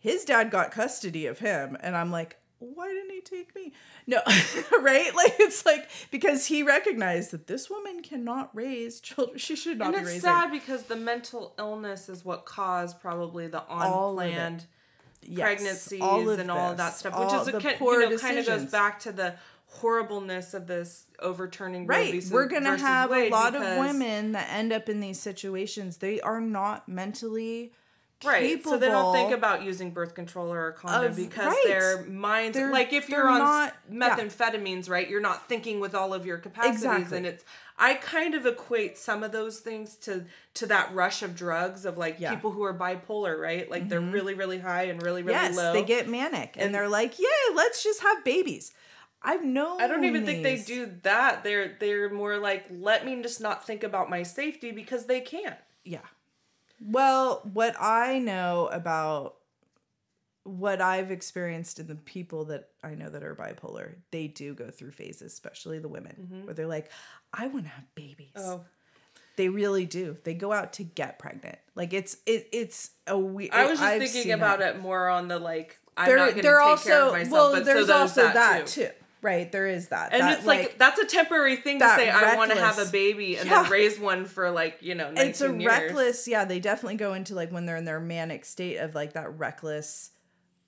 His 0.00 0.24
dad 0.24 0.50
got 0.50 0.72
custody 0.72 1.26
of 1.26 1.38
him 1.38 1.76
and 1.80 1.96
i'm 1.96 2.10
like 2.10 2.37
why 2.60 2.88
didn't 2.88 3.10
he 3.10 3.20
take 3.20 3.54
me? 3.54 3.72
No, 4.06 4.20
right? 4.82 5.14
Like 5.14 5.34
it's 5.38 5.64
like 5.64 5.88
because 6.10 6.46
he 6.46 6.62
recognized 6.62 7.30
that 7.30 7.46
this 7.46 7.70
woman 7.70 8.02
cannot 8.02 8.54
raise 8.54 9.00
children. 9.00 9.38
She 9.38 9.56
should 9.56 9.78
not 9.78 9.88
and 9.88 9.96
be 9.96 10.00
raising. 10.00 10.16
It's 10.16 10.24
sad 10.24 10.50
because 10.50 10.84
the 10.84 10.96
mental 10.96 11.54
illness 11.58 12.08
is 12.08 12.24
what 12.24 12.44
caused 12.46 13.00
probably 13.00 13.46
the 13.46 13.62
unplanned 13.70 14.66
yes, 15.22 15.40
pregnancies 15.40 16.00
all 16.00 16.28
and 16.30 16.50
all 16.50 16.72
of 16.72 16.76
that 16.78 16.94
stuff, 16.94 17.14
all 17.14 17.24
which 17.24 17.34
is 17.34 17.48
a, 17.48 17.60
you 17.80 18.08
know, 18.08 18.18
kind 18.18 18.38
of 18.38 18.46
goes 18.46 18.64
back 18.66 19.00
to 19.00 19.12
the 19.12 19.34
horribleness 19.70 20.54
of 20.54 20.66
this 20.66 21.04
overturning 21.18 21.86
right 21.86 22.24
we're 22.30 22.46
gonna 22.46 22.78
have 22.78 23.10
Wade 23.10 23.30
a 23.30 23.34
lot 23.34 23.54
of 23.54 23.60
women 23.78 24.32
that 24.32 24.48
end 24.50 24.72
up 24.72 24.88
in 24.88 25.00
these 25.00 25.20
situations 25.20 25.98
they 25.98 26.18
are 26.22 26.40
not 26.40 26.88
mentally 26.88 27.70
Right. 28.24 28.62
So 28.64 28.76
they 28.76 28.88
don't 28.88 29.14
think 29.14 29.32
about 29.32 29.62
using 29.62 29.92
birth 29.92 30.14
control 30.14 30.52
or 30.52 30.68
a 30.68 30.72
condom 30.72 31.12
of, 31.12 31.16
because 31.16 31.52
right. 31.52 31.64
their 31.66 32.04
minds 32.04 32.56
they're, 32.56 32.72
like 32.72 32.92
if 32.92 33.08
you're 33.08 33.28
on 33.28 33.38
not, 33.38 33.74
methamphetamines, 33.92 34.88
yeah. 34.88 34.92
right, 34.92 35.08
you're 35.08 35.20
not 35.20 35.48
thinking 35.48 35.78
with 35.78 35.94
all 35.94 36.12
of 36.12 36.26
your 36.26 36.38
capacities 36.38 36.82
exactly. 36.82 37.16
and 37.16 37.26
it's 37.26 37.44
I 37.78 37.94
kind 37.94 38.34
of 38.34 38.44
equate 38.44 38.98
some 38.98 39.22
of 39.22 39.30
those 39.30 39.60
things 39.60 39.94
to 39.96 40.24
to 40.54 40.66
that 40.66 40.92
rush 40.92 41.22
of 41.22 41.36
drugs 41.36 41.84
of 41.84 41.96
like 41.96 42.16
yeah. 42.18 42.34
people 42.34 42.50
who 42.50 42.64
are 42.64 42.74
bipolar, 42.74 43.38
right? 43.38 43.70
Like 43.70 43.82
mm-hmm. 43.82 43.88
they're 43.88 44.00
really 44.00 44.34
really 44.34 44.58
high 44.58 44.84
and 44.84 45.00
really 45.00 45.22
really 45.22 45.38
yes, 45.38 45.56
low. 45.56 45.72
they 45.72 45.84
get 45.84 46.08
manic 46.08 46.56
and, 46.56 46.66
and 46.66 46.74
they're 46.74 46.88
like, 46.88 47.20
"Yeah, 47.20 47.54
let's 47.54 47.84
just 47.84 48.02
have 48.02 48.24
babies." 48.24 48.72
I've 49.22 49.44
known. 49.44 49.80
I 49.80 49.86
don't 49.86 50.04
even 50.04 50.24
these. 50.24 50.42
think 50.42 50.42
they 50.42 50.56
do 50.56 50.92
that. 51.02 51.44
They're 51.44 51.76
they're 51.78 52.10
more 52.10 52.38
like, 52.38 52.66
"Let 52.68 53.06
me 53.06 53.22
just 53.22 53.40
not 53.40 53.64
think 53.64 53.84
about 53.84 54.10
my 54.10 54.24
safety 54.24 54.72
because 54.72 55.06
they 55.06 55.20
can't." 55.20 55.58
Yeah. 55.84 56.00
Well, 56.80 57.40
what 57.52 57.74
I 57.80 58.18
know 58.18 58.68
about 58.72 59.36
what 60.44 60.80
I've 60.80 61.10
experienced 61.10 61.78
in 61.78 61.86
the 61.86 61.94
people 61.94 62.46
that 62.46 62.68
I 62.82 62.94
know 62.94 63.08
that 63.10 63.22
are 63.22 63.34
bipolar, 63.34 63.96
they 64.10 64.28
do 64.28 64.54
go 64.54 64.70
through 64.70 64.92
phases, 64.92 65.32
especially 65.32 65.78
the 65.78 65.88
women, 65.88 66.16
mm-hmm. 66.20 66.46
where 66.46 66.54
they're 66.54 66.66
like, 66.66 66.90
I 67.32 67.48
want 67.48 67.64
to 67.64 67.70
have 67.70 67.84
babies. 67.94 68.32
Oh. 68.36 68.64
They 69.36 69.48
really 69.48 69.86
do. 69.86 70.16
They 70.24 70.34
go 70.34 70.52
out 70.52 70.72
to 70.74 70.84
get 70.84 71.18
pregnant. 71.20 71.58
Like 71.76 71.92
it's 71.92 72.16
it, 72.26 72.48
it's 72.50 72.90
a 73.06 73.16
weird. 73.16 73.52
I 73.52 73.66
was 73.66 73.78
just 73.78 73.82
I've 73.82 74.02
thinking 74.02 74.32
about 74.32 74.60
it. 74.60 74.76
it. 74.76 74.80
more 74.80 75.08
on 75.08 75.28
the 75.28 75.38
like 75.38 75.78
I'm 75.96 76.08
they're, 76.08 76.16
not 76.16 76.30
going 76.30 76.36
to 76.36 76.42
take 76.42 76.60
also, 76.60 76.88
care 76.88 77.02
of 77.02 77.12
myself. 77.12 77.32
Well, 77.32 77.52
but 77.52 77.64
there's 77.64 77.86
so 77.86 77.96
also 77.96 78.22
that, 78.22 78.34
that 78.34 78.66
too. 78.66 78.86
too. 78.86 78.90
Right, 79.20 79.50
there 79.50 79.66
is 79.66 79.88
that. 79.88 80.12
And 80.12 80.22
that, 80.22 80.38
it's 80.38 80.46
like, 80.46 80.60
like, 80.60 80.78
that's 80.78 81.00
a 81.00 81.06
temporary 81.06 81.56
thing 81.56 81.80
to 81.80 81.88
say 81.96 82.06
reckless, 82.06 82.32
I 82.32 82.36
want 82.36 82.52
to 82.52 82.58
have 82.58 82.78
a 82.78 82.84
baby 82.86 83.36
and 83.36 83.48
yeah. 83.48 83.62
then 83.62 83.72
raise 83.72 83.98
one 83.98 84.26
for 84.26 84.50
like, 84.50 84.78
you 84.80 84.94
know, 84.94 85.12
It's 85.16 85.40
a 85.40 85.46
years. 85.46 85.64
reckless, 85.66 86.28
yeah, 86.28 86.44
they 86.44 86.60
definitely 86.60 86.96
go 86.96 87.14
into 87.14 87.34
like 87.34 87.50
when 87.50 87.66
they're 87.66 87.76
in 87.76 87.84
their 87.84 88.00
manic 88.00 88.44
state 88.44 88.76
of 88.76 88.94
like 88.94 89.14
that 89.14 89.36
reckless 89.38 90.10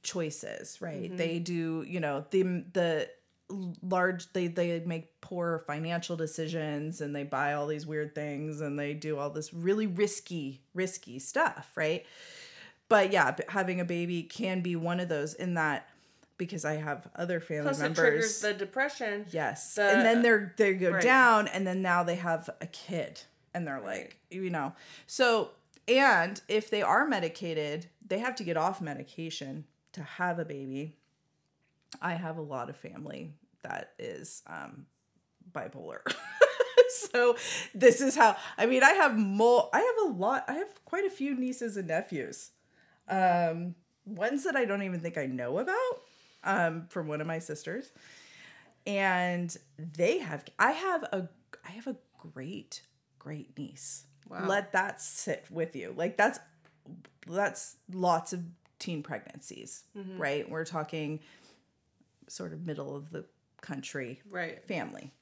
choices, 0.02 0.80
right? 0.80 1.04
Mm-hmm. 1.04 1.16
They 1.16 1.38
do, 1.38 1.84
you 1.86 2.00
know, 2.00 2.24
the 2.30 2.64
the 2.72 3.08
large 3.82 4.32
they 4.32 4.46
they 4.46 4.80
make 4.80 5.20
poor 5.20 5.62
financial 5.66 6.16
decisions 6.16 7.00
and 7.00 7.14
they 7.14 7.24
buy 7.24 7.54
all 7.54 7.66
these 7.66 7.86
weird 7.86 8.14
things 8.14 8.60
and 8.60 8.78
they 8.78 8.94
do 8.94 9.18
all 9.18 9.30
this 9.30 9.52
really 9.52 9.86
risky 9.86 10.62
risky 10.74 11.18
stuff, 11.18 11.70
right? 11.76 12.04
But 12.88 13.12
yeah, 13.12 13.36
having 13.48 13.80
a 13.80 13.84
baby 13.84 14.24
can 14.24 14.62
be 14.62 14.74
one 14.74 14.98
of 14.98 15.08
those 15.08 15.34
in 15.34 15.54
that 15.54 15.88
because 16.40 16.64
I 16.64 16.76
have 16.76 17.06
other 17.14 17.38
family 17.38 17.64
Plus 17.64 17.80
members. 17.80 17.98
It 17.98 18.02
triggers 18.02 18.40
the 18.40 18.54
depression. 18.54 19.26
Yes, 19.30 19.74
the, 19.74 19.82
and 19.82 20.06
then 20.06 20.22
they're 20.22 20.54
they 20.56 20.72
go 20.72 20.92
right. 20.92 21.02
down, 21.02 21.48
and 21.48 21.66
then 21.66 21.82
now 21.82 22.02
they 22.02 22.14
have 22.14 22.48
a 22.62 22.66
kid, 22.66 23.20
and 23.52 23.66
they're 23.66 23.82
like, 23.82 24.16
you 24.30 24.48
know, 24.48 24.72
so 25.06 25.50
and 25.86 26.40
if 26.48 26.70
they 26.70 26.80
are 26.80 27.06
medicated, 27.06 27.88
they 28.04 28.20
have 28.20 28.34
to 28.36 28.42
get 28.42 28.56
off 28.56 28.80
medication 28.80 29.66
to 29.92 30.02
have 30.02 30.38
a 30.38 30.46
baby. 30.46 30.96
I 32.00 32.14
have 32.14 32.38
a 32.38 32.42
lot 32.42 32.70
of 32.70 32.76
family 32.76 33.34
that 33.62 33.92
is 33.98 34.42
um, 34.46 34.86
bipolar. 35.52 36.00
so 36.88 37.36
this 37.74 38.00
is 38.00 38.16
how 38.16 38.34
I 38.56 38.64
mean 38.64 38.82
I 38.82 38.92
have 38.92 39.16
more 39.16 39.68
I 39.74 39.80
have 39.80 40.10
a 40.10 40.16
lot 40.16 40.44
I 40.48 40.54
have 40.54 40.84
quite 40.86 41.04
a 41.04 41.10
few 41.10 41.34
nieces 41.34 41.76
and 41.76 41.88
nephews. 41.88 42.52
Um 43.08 43.74
ones 44.06 44.44
that 44.44 44.56
I 44.56 44.64
don't 44.64 44.82
even 44.82 45.00
think 45.00 45.18
I 45.18 45.26
know 45.26 45.58
about 45.58 46.00
um, 46.44 46.86
from 46.88 47.08
one 47.08 47.20
of 47.20 47.26
my 47.26 47.38
sisters, 47.38 47.92
and 48.86 49.56
they 49.78 50.18
have. 50.18 50.44
I 50.58 50.72
have 50.72 51.02
a. 51.04 51.28
I 51.66 51.72
have 51.72 51.86
a 51.86 51.96
great, 52.18 52.82
great 53.18 53.56
niece. 53.58 54.04
Wow. 54.28 54.46
Let 54.46 54.72
that 54.72 55.00
sit 55.00 55.46
with 55.50 55.74
you. 55.74 55.92
Like 55.96 56.16
that's 56.16 56.38
that's 57.26 57.76
lots 57.92 58.32
of 58.32 58.42
teen 58.78 59.02
pregnancies, 59.02 59.84
mm-hmm. 59.96 60.18
right? 60.18 60.48
We're 60.48 60.64
talking 60.64 61.20
sort 62.28 62.52
of 62.52 62.66
middle 62.66 62.96
of 62.96 63.10
the 63.10 63.24
country, 63.60 64.20
right? 64.30 64.64
Family. 64.66 65.12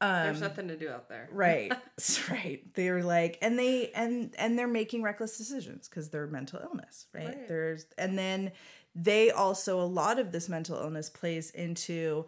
Um, 0.00 0.24
There's 0.24 0.40
nothing 0.42 0.68
to 0.68 0.76
do 0.76 0.90
out 0.90 1.08
there. 1.08 1.28
right. 1.32 1.72
right. 2.30 2.62
They're 2.74 3.02
like 3.02 3.38
and 3.40 3.58
they 3.58 3.90
and 3.94 4.34
and 4.38 4.58
they're 4.58 4.66
making 4.66 5.02
reckless 5.02 5.38
decisions 5.38 5.88
because 5.88 6.10
they're 6.10 6.26
mental 6.26 6.60
illness, 6.62 7.06
right? 7.14 7.26
right? 7.26 7.48
There's 7.48 7.86
and 7.96 8.18
then 8.18 8.52
they 8.98 9.30
also 9.30 9.80
a 9.80 9.84
lot 9.84 10.18
of 10.18 10.32
this 10.32 10.48
mental 10.48 10.76
illness 10.76 11.10
plays 11.10 11.50
into 11.50 12.24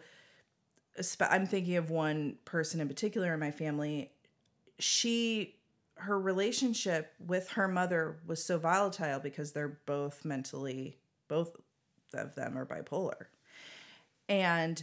i'm 1.21 1.45
thinking 1.45 1.75
of 1.75 1.89
one 1.89 2.35
person 2.45 2.79
in 2.79 2.87
particular 2.87 3.33
in 3.33 3.39
my 3.39 3.51
family 3.51 4.11
she 4.77 5.55
her 5.95 6.19
relationship 6.19 7.13
with 7.19 7.49
her 7.49 7.67
mother 7.67 8.17
was 8.25 8.43
so 8.43 8.57
volatile 8.57 9.19
because 9.19 9.51
they're 9.51 9.79
both 9.85 10.23
mentally 10.23 10.97
both 11.27 11.55
of 12.13 12.35
them 12.35 12.57
are 12.57 12.65
bipolar. 12.65 13.27
And 14.27 14.81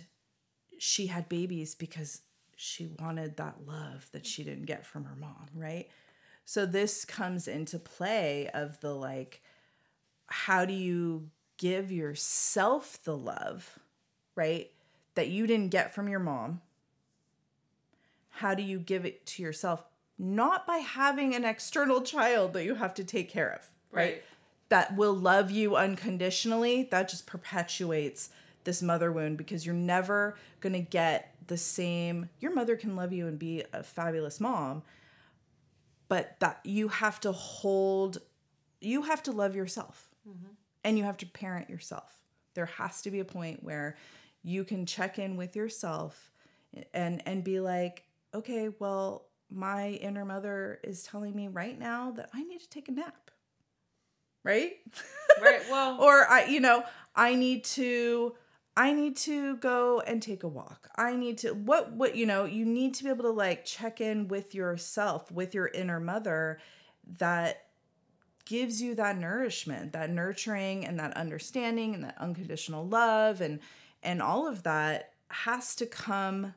she 0.79 1.07
had 1.07 1.29
babies 1.29 1.75
because 1.75 2.23
she 2.57 2.89
wanted 2.99 3.37
that 3.37 3.67
love 3.67 4.09
that 4.13 4.27
she 4.27 4.43
didn't 4.43 4.65
get 4.65 4.87
from 4.87 5.05
her 5.05 5.17
mom, 5.17 5.49
right? 5.55 5.89
So 6.45 6.65
this 6.65 7.05
comes 7.05 7.49
into 7.49 7.79
play 7.79 8.49
of 8.55 8.81
the 8.81 8.95
like 8.95 9.43
how 10.29 10.65
do 10.65 10.73
you 10.73 11.31
give 11.59 11.91
yourself 11.91 13.03
the 13.05 13.17
love, 13.17 13.79
right? 14.35 14.71
That 15.15 15.29
you 15.29 15.47
didn't 15.47 15.71
get 15.71 15.95
from 15.95 16.09
your 16.09 16.21
mom. 16.21 16.61
How 18.31 18.55
do 18.55 18.63
you 18.63 18.79
give 18.79 19.05
it 19.05 19.25
to 19.27 19.43
yourself? 19.43 19.85
Not 20.19 20.67
by 20.67 20.79
having 20.79 21.35
an 21.35 21.45
external 21.45 22.03
child 22.03 22.53
that 22.53 22.65
you 22.65 22.75
have 22.75 22.95
to 22.95 23.05
take 23.05 23.31
care 23.31 23.51
of, 23.51 23.67
right? 23.91 24.03
right. 24.03 24.23
That 24.69 24.97
will 24.97 25.15
love 25.15 25.51
you 25.51 25.77
unconditionally. 25.77 26.89
That 26.91 27.09
just 27.09 27.27
perpetuates 27.27 28.31
this 28.65 28.83
mother 28.83 29.13
wound 29.13 29.39
because 29.39 29.65
you're 29.65 29.75
never 29.75 30.37
going 30.61 30.73
to 30.73 30.81
get 30.81 31.35
the 31.47 31.57
same. 31.57 32.29
Your 32.41 32.53
mother 32.53 32.77
can 32.77 32.97
love 32.97 33.13
you 33.13 33.27
and 33.27 33.39
be 33.39 33.65
a 33.73 33.83
fabulous 33.83 34.41
mom, 34.41 34.83
but 36.09 36.39
that 36.41 36.61
you 36.65 36.89
have 36.89 37.21
to 37.21 37.33
hold, 37.33 38.19
you 38.81 39.03
have 39.03 39.23
to 39.23 39.33
love 39.33 39.55
yourself 39.55 40.11
mm-hmm. 40.29 40.53
And 40.87 40.97
you 40.97 41.03
have 41.03 41.17
to 41.19 41.27
parent 41.27 41.69
yourself. 41.69 42.23
There 42.55 42.67
has 42.67 43.03
to 43.03 43.11
be 43.11 43.19
a 43.19 43.25
point 43.25 43.65
where 43.65 43.97
you 44.43 44.63
can 44.63 44.87
check 44.87 45.19
in 45.19 45.37
with 45.37 45.57
yourself 45.57 46.31
and 46.95 47.21
and 47.27 47.43
be 47.43 47.59
like, 47.59 48.05
okay, 48.33 48.71
well, 48.79 49.27
my 49.51 49.91
inner 49.91 50.25
mother 50.25 50.79
is 50.85 51.03
telling 51.03 51.35
me 51.35 51.49
right 51.49 51.77
now 51.77 52.13
that 52.13 52.31
I 52.33 52.45
need 52.45 52.61
to 52.61 52.69
take 52.71 52.89
a 52.89 52.93
nap. 52.93 53.31
Right? 54.45 54.75
Right. 55.43 55.61
Well, 55.71 56.01
or 56.01 56.31
I, 56.31 56.45
you 56.45 56.61
know, 56.61 56.85
I 57.17 57.35
need 57.35 57.65
to 57.65 58.35
I 58.77 58.93
need 58.93 59.17
to 59.19 59.57
go 59.57 60.01
and 60.07 60.23
take 60.23 60.45
a 60.45 60.49
walk. 60.49 60.89
I 60.97 61.17
need 61.17 61.39
to 61.39 61.51
what 61.51 61.93
what 61.93 62.15
you 62.15 62.27
know, 62.27 62.45
you 62.45 62.65
need 62.65 62.95
to 62.95 63.05
be 63.05 63.11
able 63.11 63.25
to 63.25 63.31
like 63.31 63.65
check 63.65 64.01
in 64.01 64.29
with 64.29 64.55
yourself, 64.55 65.33
with 65.33 65.53
your 65.53 65.67
inner 65.67 65.99
mother 65.99 66.61
that 67.19 67.66
gives 68.47 68.81
you 68.81 68.95
that 68.95 69.19
nourishment, 69.19 69.93
that 69.93 70.09
nurturing 70.09 70.87
and 70.87 70.99
that 70.99 71.15
understanding 71.17 71.95
and 71.95 72.05
that 72.05 72.17
unconditional 72.19 72.87
love 72.87 73.41
and 73.41 73.61
and 74.03 74.23
all 74.23 74.47
of 74.47 74.63
that 74.63 75.13
has 75.29 75.75
to 75.75 75.87
come 75.87 76.55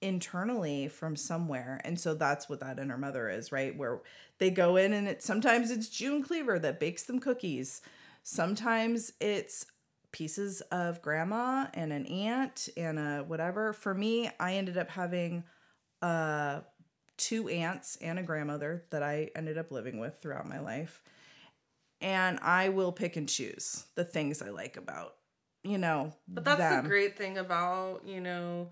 internally 0.00 0.88
from 0.88 1.16
somewhere. 1.16 1.80
And 1.84 1.98
so 1.98 2.14
that's 2.14 2.48
what 2.48 2.60
that 2.60 2.78
inner 2.78 2.96
mother 2.96 3.28
is, 3.28 3.52
right? 3.52 3.76
Where 3.76 4.00
they 4.38 4.50
go 4.50 4.76
in 4.76 4.92
and 4.92 5.08
it 5.08 5.22
sometimes 5.22 5.70
it's 5.70 5.88
June 5.88 6.22
Cleaver 6.22 6.58
that 6.60 6.80
bakes 6.80 7.02
them 7.04 7.18
cookies. 7.18 7.82
Sometimes 8.22 9.12
it's 9.20 9.66
pieces 10.12 10.60
of 10.70 11.02
grandma 11.02 11.66
and 11.74 11.92
an 11.92 12.06
aunt 12.06 12.68
and 12.76 12.98
a 12.98 13.24
whatever. 13.26 13.72
For 13.72 13.94
me, 13.94 14.30
I 14.38 14.54
ended 14.54 14.78
up 14.78 14.90
having 14.90 15.44
uh 16.00 16.60
two 17.16 17.48
aunts 17.48 17.96
and 17.96 18.18
a 18.18 18.22
grandmother 18.22 18.84
that 18.90 19.02
I 19.02 19.30
ended 19.36 19.58
up 19.58 19.70
living 19.70 19.98
with 19.98 20.20
throughout 20.20 20.48
my 20.48 20.60
life. 20.60 21.02
And 22.02 22.38
I 22.40 22.68
will 22.68 22.92
pick 22.92 23.16
and 23.16 23.28
choose 23.28 23.86
the 23.94 24.04
things 24.04 24.42
I 24.42 24.50
like 24.50 24.76
about, 24.76 25.14
you 25.62 25.78
know. 25.78 26.12
But 26.28 26.44
that's 26.44 26.58
them. 26.58 26.82
the 26.82 26.88
great 26.88 27.16
thing 27.16 27.38
about, 27.38 28.02
you 28.04 28.20
know, 28.20 28.70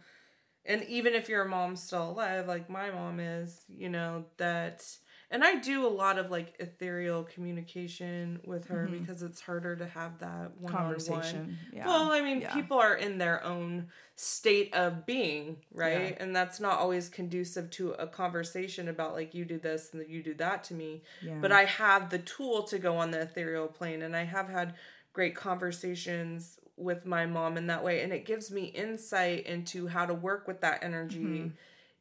and 0.65 0.85
even 0.85 1.15
if 1.15 1.29
your 1.29 1.45
mom's 1.45 1.83
still 1.83 2.11
alive, 2.11 2.47
like 2.47 2.69
my 2.69 2.91
mom 2.91 3.21
is, 3.21 3.63
you 3.69 3.89
know, 3.89 4.27
that 4.37 4.85
and 5.33 5.45
I 5.45 5.57
do 5.57 5.87
a 5.87 5.89
lot 5.89 6.19
of 6.19 6.31
like 6.31 6.55
ethereal 6.59 7.23
communication 7.23 8.41
with 8.45 8.67
her 8.67 8.87
mm-hmm. 8.87 8.99
because 8.99 9.23
it's 9.23 9.41
harder 9.41 9.77
to 9.77 9.87
have 9.87 10.19
that 10.19 10.51
one 10.59 10.73
conversation. 10.73 11.57
Yeah. 11.73 11.87
Well, 11.87 12.11
I 12.11 12.21
mean, 12.21 12.41
yeah. 12.41 12.53
people 12.53 12.79
are 12.79 12.97
in 12.97 13.19
their 13.19 13.45
own 13.45 13.87
state 14.17 14.75
of 14.75 15.07
being, 15.07 15.59
right? 15.73 16.17
Yeah. 16.17 16.23
And 16.23 16.35
that's 16.35 16.59
not 16.59 16.81
always 16.81 17.09
conducive 17.09 17.71
to 17.71 17.93
a 17.93 18.09
conversation 18.09 18.89
about 18.89 19.15
like 19.15 19.33
you 19.33 19.45
do 19.45 19.59
this 19.59 19.91
and 19.93 20.05
you 20.09 20.21
do 20.21 20.35
that 20.35 20.65
to 20.65 20.75
me. 20.75 21.03
But 21.41 21.53
I 21.53 21.65
have 21.65 22.11
the 22.11 22.19
tool 22.19 22.65
to 22.65 22.79
go 22.81 22.97
on 22.97 23.13
the 23.13 23.23
ethereal 23.23 23.69
plane 23.69 24.03
and 24.03 24.17
I 24.17 24.25
have 24.25 24.49
had 24.49 24.75
great 25.13 25.37
conversations 25.37 26.59
with 26.77 27.07
my 27.07 27.27
mom 27.27 27.57
in 27.57 27.69
that 27.69 27.85
way 27.85 28.01
and 28.03 28.13
it 28.13 28.25
gives 28.25 28.51
me 28.51 28.65
insight 28.65 29.47
into 29.47 29.87
how 29.87 30.07
to 30.07 30.15
work 30.15 30.49
with 30.49 30.61
that 30.63 30.83
energy. 30.83 31.21
Mm-hmm 31.21 31.49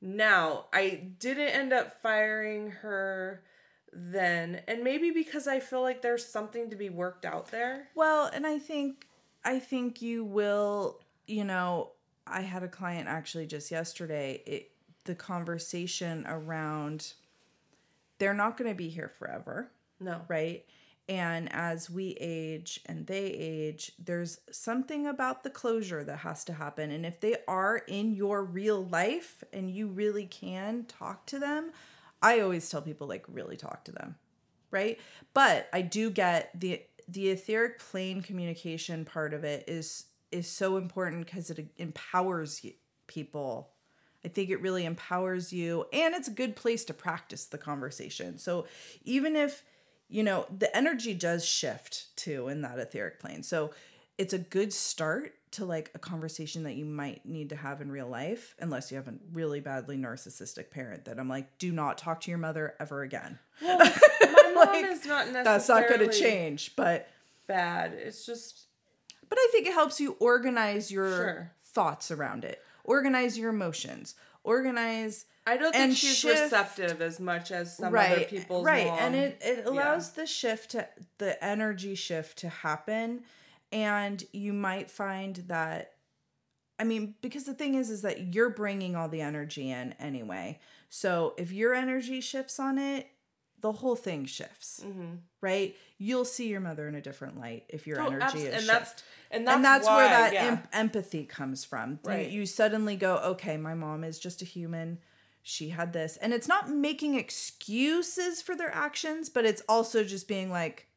now, 0.01 0.65
I 0.73 1.09
didn't 1.19 1.49
end 1.49 1.73
up 1.73 2.01
firing 2.01 2.71
her 2.71 3.43
then, 3.91 4.61
and 4.67 4.83
maybe 4.83 5.11
because 5.11 5.47
I 5.47 5.59
feel 5.59 5.81
like 5.81 6.01
there's 6.01 6.25
something 6.25 6.69
to 6.69 6.75
be 6.75 6.89
worked 6.89 7.25
out 7.25 7.51
there. 7.51 7.89
Well, 7.95 8.29
and 8.33 8.45
I 8.45 8.59
think 8.59 9.07
I 9.43 9.59
think 9.59 10.01
you 10.01 10.23
will, 10.23 10.99
you 11.27 11.43
know, 11.43 11.91
I 12.27 12.41
had 12.41 12.63
a 12.63 12.67
client 12.67 13.07
actually 13.07 13.47
just 13.47 13.71
yesterday, 13.71 14.41
it 14.45 14.71
the 15.05 15.15
conversation 15.15 16.25
around 16.27 17.13
they're 18.19 18.33
not 18.33 18.57
going 18.57 18.69
to 18.69 18.75
be 18.75 18.89
here 18.89 19.11
forever. 19.17 19.71
No. 19.99 20.21
Right? 20.27 20.65
And 21.09 21.51
as 21.51 21.89
we 21.89 22.15
age 22.21 22.81
and 22.85 23.07
they 23.07 23.25
age, 23.25 23.93
there's 23.97 24.41
something 24.51 25.07
about 25.07 25.43
the 25.43 25.49
closure 25.49 26.03
that 26.03 26.17
has 26.17 26.45
to 26.45 26.53
happen. 26.53 26.91
And 26.91 27.03
if 27.03 27.19
they 27.19 27.37
are 27.47 27.77
in 27.77 28.13
your 28.13 28.43
real 28.43 28.85
life 28.85 29.43
and 29.51 29.71
you 29.71 29.87
really 29.87 30.27
can 30.27 30.85
talk 30.85 31.25
to 31.25 31.39
them, 31.39 31.71
I 32.21 32.41
always 32.41 32.69
tell 32.69 32.83
people 32.83 33.07
like 33.07 33.25
really 33.27 33.57
talk 33.57 33.85
to 33.85 33.91
them. 33.91 34.17
Right? 34.69 34.99
But 35.33 35.67
I 35.73 35.81
do 35.81 36.11
get 36.11 36.51
the 36.53 36.83
the 37.07 37.29
etheric 37.29 37.79
plane 37.79 38.21
communication 38.21 39.03
part 39.03 39.33
of 39.33 39.43
it 39.43 39.63
is 39.67 40.05
is 40.31 40.47
so 40.47 40.77
important 40.77 41.25
because 41.25 41.49
it 41.49 41.71
empowers 41.77 42.63
people. 43.07 43.71
I 44.23 44.27
think 44.27 44.51
it 44.51 44.61
really 44.61 44.85
empowers 44.85 45.51
you 45.51 45.87
and 45.91 46.13
it's 46.13 46.27
a 46.27 46.31
good 46.31 46.55
place 46.55 46.85
to 46.85 46.93
practice 46.93 47.45
the 47.45 47.57
conversation. 47.57 48.37
So 48.37 48.67
even 49.03 49.35
if 49.35 49.63
you 50.09 50.23
know, 50.23 50.45
the 50.55 50.75
energy 50.75 51.13
does 51.13 51.45
shift 51.45 52.15
too 52.15 52.47
in 52.47 52.61
that 52.63 52.79
etheric 52.79 53.19
plane. 53.19 53.43
So 53.43 53.71
it's 54.17 54.33
a 54.33 54.39
good 54.39 54.73
start 54.73 55.33
to 55.51 55.65
like 55.65 55.91
a 55.95 55.99
conversation 55.99 56.63
that 56.63 56.75
you 56.75 56.85
might 56.85 57.25
need 57.25 57.49
to 57.49 57.55
have 57.55 57.81
in 57.81 57.91
real 57.91 58.07
life, 58.07 58.55
unless 58.59 58.91
you 58.91 58.97
have 58.97 59.07
a 59.07 59.13
really 59.31 59.59
badly 59.59 59.97
narcissistic 59.97 60.69
parent 60.71 61.05
that 61.05 61.19
I'm 61.19 61.29
like, 61.29 61.57
do 61.57 61.71
not 61.71 61.97
talk 61.97 62.21
to 62.21 62.31
your 62.31 62.37
mother 62.37 62.75
ever 62.79 63.01
again. 63.03 63.39
Well, 63.61 63.77
my 63.77 64.51
mom 64.65 64.67
like, 64.67 64.85
is 64.85 65.05
not 65.05 65.27
necessarily 65.27 65.43
that's 65.43 65.69
not 65.69 65.87
going 65.89 66.09
to 66.09 66.17
change, 66.17 66.75
but 66.75 67.07
bad. 67.47 67.93
It's 67.93 68.25
just. 68.25 68.65
But 69.27 69.37
I 69.37 69.47
think 69.51 69.67
it 69.67 69.73
helps 69.73 69.99
you 69.99 70.15
organize 70.19 70.91
your 70.91 71.09
sure. 71.09 71.51
thoughts 71.61 72.09
around 72.09 72.45
it, 72.45 72.61
organize 72.83 73.37
your 73.37 73.49
emotions, 73.49 74.15
organize 74.43 75.25
I 75.45 75.57
don't 75.57 75.73
think 75.73 75.97
she's 75.97 76.17
shift, 76.17 76.43
receptive 76.43 77.01
as 77.01 77.19
much 77.19 77.51
as 77.51 77.75
some 77.75 77.93
right, 77.93 78.11
other 78.11 78.25
people's 78.25 78.65
right, 78.65 78.87
mom. 78.87 78.99
and 78.99 79.15
it 79.15 79.41
it 79.41 79.65
allows 79.65 80.09
yeah. 80.09 80.21
the 80.21 80.27
shift 80.27 80.71
to 80.71 80.87
the 81.17 81.43
energy 81.43 81.95
shift 81.95 82.37
to 82.39 82.49
happen, 82.49 83.21
and 83.71 84.23
you 84.31 84.53
might 84.53 84.91
find 84.91 85.37
that. 85.47 85.93
I 86.77 86.85
mean, 86.85 87.15
because 87.21 87.43
the 87.43 87.53
thing 87.53 87.75
is, 87.75 87.89
is 87.89 88.03
that 88.03 88.33
you're 88.33 88.51
bringing 88.51 88.95
all 88.95 89.09
the 89.09 89.21
energy 89.21 89.69
in 89.69 89.93
anyway. 89.99 90.59
So 90.89 91.33
if 91.37 91.51
your 91.51 91.73
energy 91.73 92.21
shifts 92.21 92.59
on 92.59 92.77
it, 92.77 93.07
the 93.61 93.71
whole 93.71 93.95
thing 93.95 94.25
shifts, 94.25 94.81
mm-hmm. 94.85 95.15
right? 95.41 95.75
You'll 95.97 96.25
see 96.25 96.47
your 96.47 96.59
mother 96.59 96.87
in 96.87 96.95
a 96.95 97.01
different 97.01 97.39
light 97.39 97.65
if 97.69 97.85
your 97.85 98.01
oh, 98.01 98.07
energy 98.07 98.23
abs- 98.23 98.35
is 98.35 98.45
and 98.45 98.53
shift. 98.53 98.67
That's, 98.67 99.03
and 99.31 99.47
that's, 99.47 99.55
and 99.55 99.65
that's 99.65 99.87
why, 99.87 99.95
where 99.97 100.09
that 100.09 100.33
yeah. 100.33 100.45
em- 100.45 100.67
empathy 100.73 101.25
comes 101.25 101.65
from. 101.65 101.99
Right. 102.03 102.29
You, 102.29 102.41
you 102.41 102.45
suddenly 102.45 102.95
go, 102.95 103.17
okay, 103.17 103.57
my 103.57 103.73
mom 103.73 104.03
is 104.03 104.19
just 104.19 104.41
a 104.41 104.45
human 104.45 104.99
she 105.41 105.69
had 105.69 105.93
this. 105.93 106.17
And 106.17 106.33
it's 106.33 106.47
not 106.47 106.69
making 106.69 107.15
excuses 107.15 108.41
for 108.41 108.55
their 108.55 108.73
actions, 108.73 109.29
but 109.29 109.45
it's 109.45 109.63
also 109.67 110.03
just 110.03 110.27
being 110.27 110.51
like, 110.51 110.87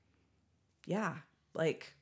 yeah, 0.86 1.14
like 1.54 1.94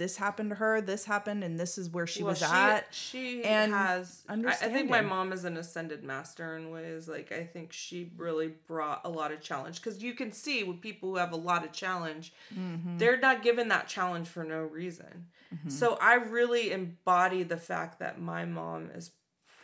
this 0.00 0.16
happened 0.16 0.48
to 0.48 0.56
her, 0.56 0.80
this 0.80 1.04
happened, 1.04 1.44
and 1.44 1.60
this 1.60 1.76
is 1.76 1.90
where 1.90 2.06
she 2.06 2.22
well, 2.22 2.30
was 2.30 2.38
she, 2.38 2.46
at. 2.46 2.86
She 2.90 3.44
and 3.44 3.70
has. 3.70 4.22
I, 4.30 4.34
I 4.34 4.54
think 4.54 4.88
my 4.88 5.02
mom 5.02 5.30
is 5.30 5.44
an 5.44 5.58
ascended 5.58 6.02
master 6.02 6.56
in 6.56 6.70
ways. 6.70 7.06
Like 7.06 7.30
I 7.32 7.44
think 7.44 7.70
she 7.70 8.10
really 8.16 8.48
brought 8.66 9.02
a 9.04 9.10
lot 9.10 9.30
of 9.30 9.42
challenge 9.42 9.82
because 9.82 10.02
you 10.02 10.14
can 10.14 10.32
see 10.32 10.64
with 10.64 10.80
people 10.80 11.10
who 11.10 11.16
have 11.16 11.32
a 11.32 11.36
lot 11.36 11.66
of 11.66 11.72
challenge, 11.72 12.32
mm-hmm. 12.52 12.96
they're 12.96 13.20
not 13.20 13.42
given 13.42 13.68
that 13.68 13.88
challenge 13.88 14.26
for 14.26 14.42
no 14.42 14.62
reason. 14.62 15.26
Mm-hmm. 15.54 15.68
So 15.68 15.98
I 16.00 16.14
really 16.14 16.72
embody 16.72 17.42
the 17.42 17.58
fact 17.58 17.98
that 17.98 18.18
my 18.18 18.46
mom 18.46 18.90
is 18.94 19.10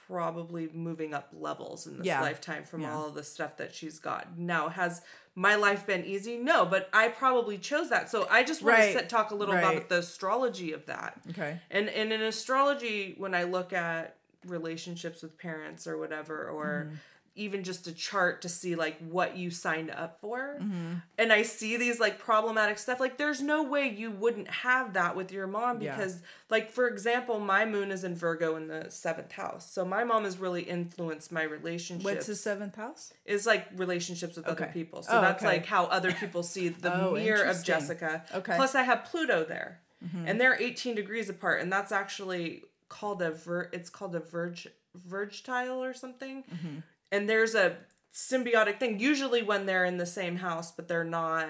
probably 0.07 0.69
moving 0.75 1.15
up 1.15 1.31
levels 1.33 1.87
in 1.87 1.97
this 1.97 2.07
yeah. 2.07 2.21
lifetime 2.21 2.65
from 2.65 2.83
yeah. 2.83 2.95
all 2.95 3.09
of 3.09 3.15
the 3.15 3.25
stuff 3.25 3.57
that 3.57 3.75
she's 3.75 3.99
got. 3.99 4.39
Now, 4.39 4.69
has 4.69 5.01
my 5.37 5.55
life 5.55 5.87
been 5.87 6.05
easy? 6.05 6.39
No, 6.39 6.65
but 6.65 6.89
I 6.93 7.09
probably 7.09 7.59
chose 7.59 7.91
that. 7.91 8.11
So 8.11 8.27
I 8.31 8.43
just 8.43 8.63
want 8.63 8.79
right. 8.79 8.87
to 8.87 8.99
sit, 9.01 9.09
talk 9.09 9.31
a 9.31 9.35
little 9.35 9.55
right. 9.55 9.77
about 9.77 9.89
the 9.91 9.99
astrology 9.99 10.73
of 10.73 10.87
that. 10.87 11.21
Okay. 11.31 11.61
And 11.71 11.89
and 11.91 12.13
in 12.13 12.23
astrology, 12.23 13.15
when 13.19 13.35
I 13.35 13.45
look 13.45 13.73
at 13.73 14.17
relationships 14.47 15.23
with 15.23 15.39
parents 15.39 15.87
or 15.87 15.99
whatever, 15.99 16.49
or 16.49 16.89
mm. 16.91 16.97
Even 17.37 17.63
just 17.63 17.87
a 17.87 17.93
chart 17.93 18.43
to 18.43 18.49
see 18.49 18.75
like 18.75 18.99
what 18.99 19.37
you 19.37 19.51
signed 19.51 19.91
up 19.91 20.19
for 20.21 20.59
mm-hmm. 20.61 20.95
and 21.19 21.33
i 21.33 21.43
see 21.43 21.77
these 21.77 22.01
like 22.01 22.19
problematic 22.19 22.79
stuff 22.79 22.99
like 22.99 23.19
there's 23.19 23.43
no 23.43 23.63
way 23.63 23.89
you 23.89 24.11
wouldn't 24.11 24.49
have 24.49 24.95
that 24.95 25.15
with 25.15 25.31
your 25.31 25.47
mom 25.47 25.79
because 25.79 26.15
yeah. 26.15 26.27
like 26.51 26.71
for 26.71 26.89
example 26.89 27.39
my 27.39 27.65
moon 27.65 27.93
is 27.93 28.03
in 28.03 28.15
virgo 28.15 28.57
in 28.57 28.67
the 28.69 28.91
seventh 28.91 29.33
house 29.33 29.71
so 29.71 29.85
my 29.85 30.03
mom 30.03 30.25
has 30.25 30.39
really 30.39 30.63
influenced 30.63 31.31
my 31.31 31.43
relationship. 31.43 32.05
what's 32.05 32.27
the 32.27 32.35
seventh 32.35 32.75
house 32.75 33.13
is 33.25 33.47
like 33.47 33.67
relationships 33.77 34.37
with 34.37 34.47
okay. 34.47 34.65
other 34.65 34.73
people 34.73 35.03
so 35.03 35.19
oh, 35.19 35.21
that's 35.21 35.43
okay. 35.43 35.55
like 35.55 35.67
how 35.67 35.85
other 35.87 36.13
people 36.13 36.43
see 36.43 36.69
the 36.69 37.09
oh, 37.09 37.13
mirror 37.13 37.45
of 37.45 37.63
jessica 37.63 38.25
okay 38.35 38.57
plus 38.57 38.75
i 38.75 38.83
have 38.83 39.05
pluto 39.05 39.45
there 39.45 39.81
mm-hmm. 40.05 40.27
and 40.27 40.41
they're 40.41 40.61
18 40.61 40.95
degrees 40.95 41.29
apart 41.29 41.61
and 41.61 41.71
that's 41.71 41.93
actually 41.93 42.63
called 42.89 43.21
a 43.21 43.31
ver 43.31 43.69
it's 43.73 43.91
called 43.91 44.15
a 44.15 44.21
verge 44.21 44.67
verge 44.95 45.43
tile 45.43 45.85
or 45.85 45.93
something 45.93 46.43
mm-hmm 46.45 46.79
and 47.11 47.29
there's 47.29 47.55
a 47.55 47.77
symbiotic 48.13 48.79
thing 48.79 48.99
usually 48.99 49.43
when 49.43 49.67
they're 49.67 49.85
in 49.85 49.99
the 49.99 50.07
same 50.07 50.37
house 50.37 50.73
but 50.73 50.89
they're 50.89 51.05
not 51.05 51.49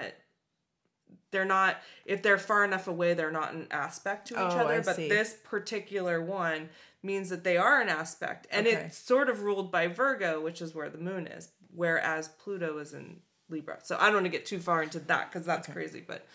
they're 1.31 1.45
not 1.45 1.77
if 2.05 2.23
they're 2.23 2.39
far 2.39 2.65
enough 2.65 2.89
away 2.89 3.15
they're 3.15 3.31
not 3.31 3.55
an 3.55 3.67
aspect 3.71 4.29
to 4.29 4.35
each 4.35 4.41
oh, 4.41 4.59
other 4.59 4.75
I 4.75 4.81
but 4.81 4.97
see. 4.97 5.09
this 5.09 5.37
particular 5.45 6.21
one 6.21 6.69
means 7.03 7.29
that 7.29 7.45
they 7.45 7.57
are 7.57 7.81
an 7.81 7.89
aspect 7.89 8.47
and 8.51 8.67
okay. 8.67 8.77
it's 8.77 8.99
sort 8.99 9.29
of 9.29 9.43
ruled 9.43 9.71
by 9.71 9.87
virgo 9.87 10.41
which 10.41 10.61
is 10.61 10.75
where 10.75 10.91
the 10.91 10.99
moon 10.99 11.27
is 11.27 11.51
whereas 11.75 12.29
pluto 12.29 12.79
is 12.79 12.95
in 12.95 13.19
libra 13.49 13.79
so 13.83 13.97
i 14.01 14.07
don't 14.07 14.15
want 14.15 14.25
to 14.25 14.31
get 14.31 14.45
too 14.45 14.59
far 14.59 14.83
into 14.83 14.99
that 14.99 15.31
because 15.31 15.47
that's 15.47 15.69
okay. 15.69 15.75
crazy 15.75 16.03
but 16.05 16.27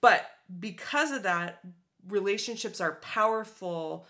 but 0.00 0.28
because 0.58 1.12
of 1.12 1.22
that 1.22 1.60
relationships 2.08 2.80
are 2.80 2.92
powerful 2.96 4.06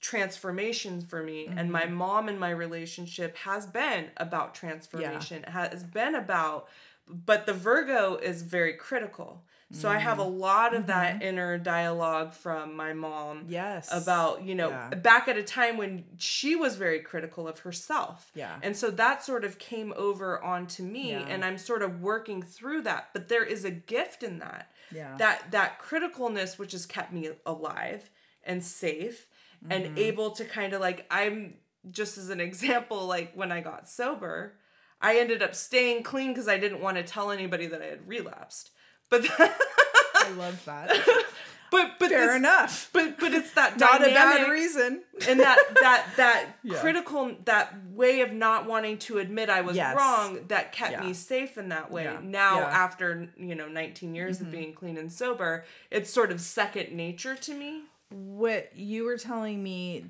transformation 0.00 1.00
for 1.00 1.22
me 1.22 1.46
mm-hmm. 1.46 1.58
and 1.58 1.72
my 1.72 1.82
mm-hmm. 1.82 1.94
mom 1.94 2.28
and 2.28 2.38
my 2.38 2.50
relationship 2.50 3.36
has 3.36 3.66
been 3.66 4.06
about 4.18 4.54
transformation 4.54 5.42
yeah. 5.42 5.68
has 5.68 5.82
been 5.82 6.14
about 6.14 6.68
but 7.08 7.46
the 7.46 7.52
virgo 7.52 8.16
is 8.16 8.42
very 8.42 8.74
critical 8.74 9.42
so 9.72 9.88
mm-hmm. 9.88 9.96
i 9.96 10.00
have 10.00 10.18
a 10.18 10.22
mm-hmm. 10.22 10.38
lot 10.38 10.74
of 10.74 10.82
mm-hmm. 10.82 10.88
that 10.88 11.22
inner 11.22 11.56
dialogue 11.56 12.34
from 12.34 12.76
my 12.76 12.92
mom 12.92 13.46
yes 13.48 13.88
about 13.90 14.44
you 14.44 14.54
know 14.54 14.68
yeah. 14.68 14.90
back 14.90 15.28
at 15.28 15.38
a 15.38 15.42
time 15.42 15.78
when 15.78 16.04
she 16.18 16.54
was 16.54 16.76
very 16.76 17.00
critical 17.00 17.48
of 17.48 17.60
herself 17.60 18.30
yeah 18.34 18.56
and 18.62 18.76
so 18.76 18.90
that 18.90 19.24
sort 19.24 19.44
of 19.44 19.58
came 19.58 19.94
over 19.96 20.42
onto 20.44 20.82
me 20.82 21.12
yeah. 21.12 21.24
and 21.26 21.42
i'm 21.42 21.56
sort 21.56 21.82
of 21.82 22.02
working 22.02 22.42
through 22.42 22.82
that 22.82 23.08
but 23.14 23.28
there 23.28 23.44
is 23.44 23.64
a 23.64 23.70
gift 23.70 24.22
in 24.22 24.38
that 24.40 24.70
yeah 24.92 25.16
that 25.16 25.50
that 25.50 25.80
criticalness 25.80 26.58
which 26.58 26.72
has 26.72 26.84
kept 26.84 27.12
me 27.12 27.30
alive 27.46 28.10
and 28.44 28.62
safe 28.62 29.26
mm-hmm. 29.68 29.86
and 29.86 29.98
able 29.98 30.30
to 30.32 30.44
kind 30.44 30.72
of 30.72 30.80
like 30.80 31.06
I'm 31.10 31.54
just 31.90 32.18
as 32.18 32.30
an 32.30 32.40
example 32.48 33.06
like 33.06 33.32
when 33.34 33.52
I 33.52 33.60
got 33.60 33.88
sober, 33.88 34.54
I 35.00 35.18
ended 35.18 35.42
up 35.42 35.54
staying 35.54 36.02
clean 36.02 36.32
because 36.32 36.48
I 36.48 36.58
didn't 36.58 36.80
want 36.80 36.96
to 36.96 37.02
tell 37.02 37.30
anybody 37.30 37.66
that 37.66 37.82
I 37.82 37.86
had 37.86 38.08
relapsed. 38.08 38.70
But 39.08 39.26
I 39.38 40.30
love 40.36 40.64
that. 40.64 40.90
but 41.70 41.92
but 41.98 42.08
fair 42.08 42.34
enough. 42.36 42.90
But 42.92 43.18
but 43.18 43.32
it's 43.32 43.52
that 43.52 43.78
not 43.78 44.02
a 44.02 44.12
bad 44.12 44.48
reason. 44.48 45.02
and 45.28 45.40
that 45.40 45.58
that 45.80 46.06
that 46.16 46.46
yeah. 46.64 46.78
critical 46.78 47.36
that 47.44 47.74
way 47.90 48.20
of 48.22 48.32
not 48.32 48.66
wanting 48.66 48.98
to 48.98 49.18
admit 49.18 49.48
I 49.48 49.60
was 49.60 49.76
yes. 49.76 49.96
wrong 49.96 50.40
that 50.48 50.72
kept 50.72 50.92
yeah. 50.92 51.02
me 51.02 51.12
safe 51.12 51.56
in 51.56 51.68
that 51.68 51.90
way. 51.90 52.04
Yeah. 52.04 52.18
Now 52.22 52.60
after 52.60 53.28
you 53.36 53.54
know 53.54 53.68
19 53.68 54.14
years 54.14 54.38
mm-hmm. 54.38 54.46
of 54.46 54.52
being 54.52 54.72
clean 54.72 54.96
and 54.96 55.12
sober, 55.12 55.64
it's 55.90 56.10
sort 56.10 56.32
of 56.32 56.40
second 56.40 56.92
nature 56.92 57.36
to 57.36 57.54
me 57.54 57.82
what 58.10 58.76
you 58.76 59.04
were 59.04 59.18
telling 59.18 59.62
me 59.62 60.06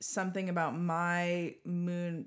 something 0.00 0.48
about 0.48 0.78
my 0.78 1.54
moon 1.64 2.26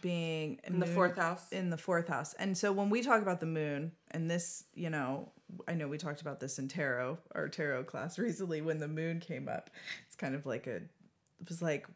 being 0.00 0.58
in 0.64 0.80
the 0.80 0.86
fourth 0.86 1.16
house? 1.16 1.46
in 1.52 1.70
the 1.70 1.76
fourth 1.76 2.08
house. 2.08 2.34
And 2.34 2.56
so 2.56 2.72
when 2.72 2.90
we 2.90 3.02
talk 3.02 3.20
about 3.22 3.40
the 3.40 3.46
moon 3.46 3.92
and 4.10 4.30
this 4.30 4.64
you 4.74 4.90
know 4.90 5.30
i 5.68 5.74
know 5.74 5.86
we 5.86 5.98
talked 5.98 6.22
about 6.22 6.40
this 6.40 6.58
in 6.58 6.66
tarot 6.66 7.18
our 7.34 7.46
tarot 7.46 7.84
class 7.84 8.18
recently 8.18 8.60
when 8.62 8.78
the 8.78 8.88
moon 8.88 9.20
came 9.20 9.48
up. 9.48 9.70
It's 10.06 10.16
kind 10.16 10.34
of 10.34 10.46
like 10.46 10.66
a 10.66 10.76
it 10.76 11.48
was 11.48 11.60
like 11.60 11.86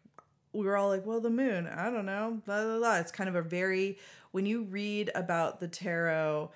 we 0.52 0.64
were 0.64 0.76
all 0.76 0.88
like 0.88 1.04
well 1.06 1.20
the 1.20 1.30
moon 1.30 1.66
i 1.66 1.90
don't 1.90 2.06
know 2.06 2.40
blah 2.46 2.64
blah 2.64 2.78
blah 2.78 2.96
it's 2.96 3.12
kind 3.12 3.28
of 3.28 3.34
a 3.34 3.42
very 3.42 3.98
when 4.32 4.46
you 4.46 4.62
read 4.64 5.10
about 5.14 5.60
the 5.60 5.68
tarot 5.68 6.50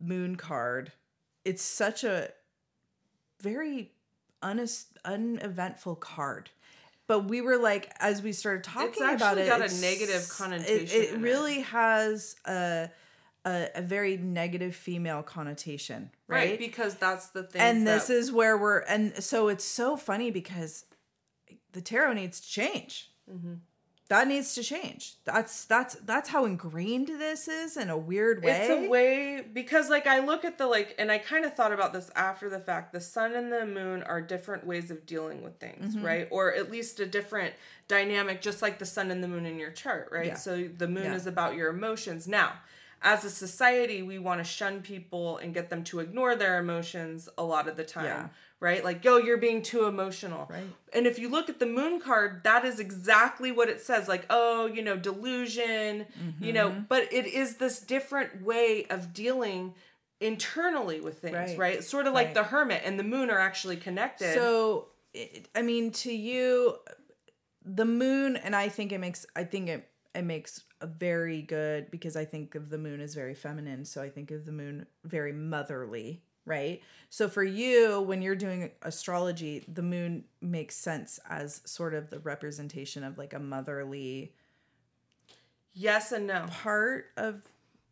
moon 0.00 0.36
card 0.36 0.92
it's 1.44 1.62
such 1.62 2.04
a 2.04 2.28
very 3.40 3.92
uneventful 4.42 5.96
card 5.96 6.50
but 7.06 7.24
we 7.28 7.40
were 7.40 7.56
like 7.56 7.92
as 7.98 8.22
we 8.22 8.32
started 8.32 8.62
talking 8.62 9.02
about 9.02 9.36
it 9.38 9.46
got 9.46 9.60
a 9.60 9.80
negative 9.80 10.28
connotation 10.30 11.00
it, 11.00 11.14
it 11.14 11.18
really 11.18 11.58
it. 11.58 11.66
has 11.66 12.36
a, 12.46 12.88
a, 13.44 13.68
a 13.74 13.82
very 13.82 14.16
negative 14.16 14.74
female 14.74 15.22
connotation 15.22 16.10
right? 16.28 16.50
right 16.50 16.58
because 16.58 16.94
that's 16.94 17.28
the 17.28 17.42
thing 17.42 17.60
and 17.60 17.86
this 17.86 18.06
that... 18.06 18.14
is 18.14 18.32
where 18.32 18.56
we're 18.56 18.78
and 18.80 19.22
so 19.22 19.48
it's 19.48 19.64
so 19.64 19.96
funny 19.96 20.30
because 20.30 20.84
the 21.72 21.80
tarot 21.80 22.12
needs 22.12 22.40
to 22.40 22.48
change 22.48 23.10
mm-hmm 23.30 23.54
that 24.10 24.26
needs 24.26 24.56
to 24.56 24.64
change. 24.64 25.14
That's 25.24 25.64
that's 25.66 25.94
that's 25.94 26.28
how 26.28 26.44
ingrained 26.44 27.06
this 27.06 27.46
is 27.46 27.76
in 27.76 27.90
a 27.90 27.96
weird 27.96 28.42
way. 28.42 28.62
It's 28.62 28.70
a 28.70 28.88
way 28.88 29.40
because 29.40 29.88
like 29.88 30.08
I 30.08 30.18
look 30.18 30.44
at 30.44 30.58
the 30.58 30.66
like 30.66 30.96
and 30.98 31.12
I 31.12 31.18
kind 31.18 31.44
of 31.44 31.54
thought 31.54 31.72
about 31.72 31.92
this 31.92 32.10
after 32.16 32.50
the 32.50 32.58
fact. 32.58 32.92
The 32.92 33.00
sun 33.00 33.34
and 33.34 33.52
the 33.52 33.64
moon 33.64 34.02
are 34.02 34.20
different 34.20 34.66
ways 34.66 34.90
of 34.90 35.06
dealing 35.06 35.44
with 35.44 35.60
things, 35.60 35.94
mm-hmm. 35.94 36.04
right? 36.04 36.28
Or 36.32 36.52
at 36.52 36.72
least 36.72 36.98
a 36.98 37.06
different 37.06 37.54
dynamic 37.86 38.42
just 38.42 38.62
like 38.62 38.80
the 38.80 38.84
sun 38.84 39.12
and 39.12 39.22
the 39.22 39.28
moon 39.28 39.46
in 39.46 39.60
your 39.60 39.70
chart, 39.70 40.08
right? 40.10 40.26
Yeah. 40.26 40.34
So 40.34 40.68
the 40.76 40.88
moon 40.88 41.04
yeah. 41.04 41.14
is 41.14 41.28
about 41.28 41.54
your 41.54 41.70
emotions. 41.70 42.26
Now, 42.26 42.54
as 43.02 43.24
a 43.24 43.30
society, 43.30 44.02
we 44.02 44.18
want 44.18 44.40
to 44.40 44.44
shun 44.44 44.82
people 44.82 45.38
and 45.38 45.54
get 45.54 45.70
them 45.70 45.84
to 45.84 46.00
ignore 46.00 46.34
their 46.34 46.58
emotions 46.58 47.28
a 47.38 47.44
lot 47.44 47.68
of 47.68 47.76
the 47.76 47.84
time. 47.84 48.06
Yeah 48.06 48.28
right? 48.60 48.84
Like, 48.84 49.04
yo, 49.04 49.16
you're 49.16 49.38
being 49.38 49.62
too 49.62 49.86
emotional. 49.86 50.46
Right. 50.50 50.64
And 50.92 51.06
if 51.06 51.18
you 51.18 51.28
look 51.28 51.48
at 51.48 51.58
the 51.58 51.66
moon 51.66 52.00
card, 52.00 52.42
that 52.44 52.64
is 52.64 52.78
exactly 52.78 53.50
what 53.50 53.68
it 53.68 53.80
says. 53.80 54.06
Like, 54.06 54.26
oh, 54.30 54.66
you 54.66 54.82
know, 54.82 54.96
delusion, 54.96 56.06
mm-hmm. 56.06 56.44
you 56.44 56.52
know, 56.52 56.70
mm-hmm. 56.70 56.82
but 56.88 57.12
it 57.12 57.26
is 57.26 57.56
this 57.56 57.80
different 57.80 58.42
way 58.42 58.86
of 58.90 59.12
dealing 59.12 59.74
internally 60.20 61.00
with 61.00 61.20
things, 61.20 61.34
right? 61.34 61.58
right? 61.58 61.84
Sort 61.84 62.06
of 62.06 62.12
right. 62.12 62.26
like 62.26 62.34
the 62.34 62.44
hermit 62.44 62.82
and 62.84 62.98
the 62.98 63.04
moon 63.04 63.30
are 63.30 63.38
actually 63.38 63.76
connected. 63.76 64.34
So, 64.34 64.88
I 65.54 65.62
mean, 65.62 65.90
to 65.92 66.12
you, 66.12 66.76
the 67.64 67.86
moon, 67.86 68.36
and 68.36 68.54
I 68.54 68.68
think 68.68 68.92
it 68.92 68.98
makes, 68.98 69.24
I 69.34 69.44
think 69.44 69.68
it, 69.68 69.88
it 70.14 70.22
makes 70.22 70.64
a 70.80 70.86
very 70.86 71.42
good 71.42 71.90
because 71.90 72.16
I 72.16 72.24
think 72.24 72.54
of 72.54 72.70
the 72.70 72.78
moon 72.78 73.00
as 73.00 73.14
very 73.14 73.34
feminine. 73.34 73.84
So 73.84 74.02
I 74.02 74.08
think 74.08 74.30
of 74.30 74.44
the 74.44 74.52
moon 74.52 74.86
very 75.04 75.32
motherly, 75.32 76.22
right? 76.44 76.82
So 77.08 77.28
for 77.28 77.42
you, 77.42 78.00
when 78.00 78.22
you're 78.22 78.36
doing 78.36 78.70
astrology, 78.82 79.64
the 79.66 79.82
moon 79.82 80.24
makes 80.40 80.76
sense 80.76 81.18
as 81.28 81.60
sort 81.64 81.94
of 81.94 82.10
the 82.10 82.18
representation 82.20 83.04
of 83.04 83.18
like 83.18 83.32
a 83.32 83.38
motherly. 83.38 84.32
Yes 85.72 86.12
and 86.12 86.26
no. 86.26 86.46
Part 86.48 87.06
of 87.16 87.42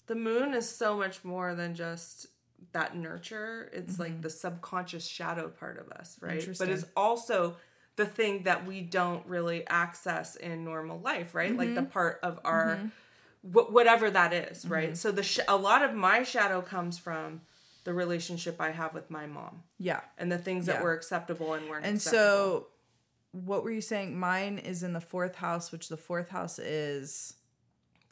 the 0.07 0.15
moon 0.15 0.55
is 0.55 0.69
so 0.69 0.97
much 0.97 1.25
more 1.25 1.55
than 1.55 1.75
just 1.75 2.27
that 2.73 2.97
nurture. 2.97 3.71
It's 3.73 3.95
mm-hmm. 3.95 4.03
like 4.03 4.23
the 4.23 4.31
subconscious 4.31 5.07
shadow 5.07 5.49
part 5.49 5.79
of 5.79 5.91
us, 5.93 6.17
right? 6.21 6.47
But 6.59 6.69
it's 6.69 6.85
also 6.97 7.57
the 7.97 8.07
thing 8.07 8.45
that 8.45 8.67
we 8.67 8.81
don't 8.81 9.27
really 9.27 9.67
access 9.67 10.37
in 10.37 10.65
normal 10.65 11.01
life, 11.01 11.35
right? 11.35 11.51
Mm-hmm. 11.51 11.59
Like 11.59 11.75
the 11.75 11.81
mm-hmm. 11.83 11.91
part 11.91 12.21
of 12.23 12.39
our 12.45 12.77
mm-hmm. 12.77 13.59
wh- 13.59 13.73
whatever 13.73 14.11
that 14.11 14.33
is, 14.33 14.65
right? 14.67 14.89
Mm-hmm. 14.91 14.95
So 14.95 15.11
the 15.13 15.23
sh- 15.23 15.41
a 15.49 15.57
lot 15.57 15.83
of 15.83 15.95
my 15.95 16.23
shadow 16.23 16.63
comes 16.63 16.99
from 16.99 17.41
the 17.89 17.95
relationship 17.95 18.61
I 18.61 18.71
have 18.71 18.93
with 18.93 19.11
my 19.11 19.25
mom. 19.25 19.63
Yeah. 19.79 20.01
And 20.19 20.31
the 20.31 20.37
things 20.37 20.67
yeah. 20.67 20.75
that 20.75 20.83
were 20.83 20.93
acceptable 20.93 21.55
and 21.55 21.67
weren't 21.71 21.87
and 21.87 21.97
acceptable. 21.97 22.23
so 22.23 22.67
what 23.33 23.65
were 23.65 23.71
you 23.71 23.81
saying? 23.81 24.21
Mine 24.21 24.59
is 24.59 24.83
in 24.83 24.93
the 24.93 25.01
fourth 25.01 25.37
house, 25.37 25.73
which 25.73 25.89
the 25.89 25.97
fourth 25.97 26.29
house 26.29 26.59
is 26.59 27.33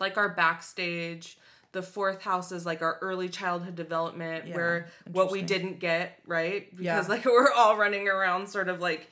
like 0.01 0.16
our 0.16 0.31
backstage. 0.31 1.37
The 1.72 1.83
fourth 1.83 2.22
house 2.22 2.53
is 2.53 2.64
like 2.64 2.81
our 2.81 2.97
early 3.03 3.29
childhood 3.29 3.74
development 3.74 4.47
yeah, 4.47 4.55
where 4.55 4.87
what 5.12 5.31
we 5.31 5.43
didn't 5.43 5.79
get, 5.79 6.20
right? 6.24 6.70
Because 6.70 7.07
yeah. 7.07 7.14
like 7.14 7.24
we're 7.27 7.53
all 7.53 7.77
running 7.77 8.09
around 8.09 8.49
sort 8.49 8.70
of 8.70 8.81
like 8.81 9.11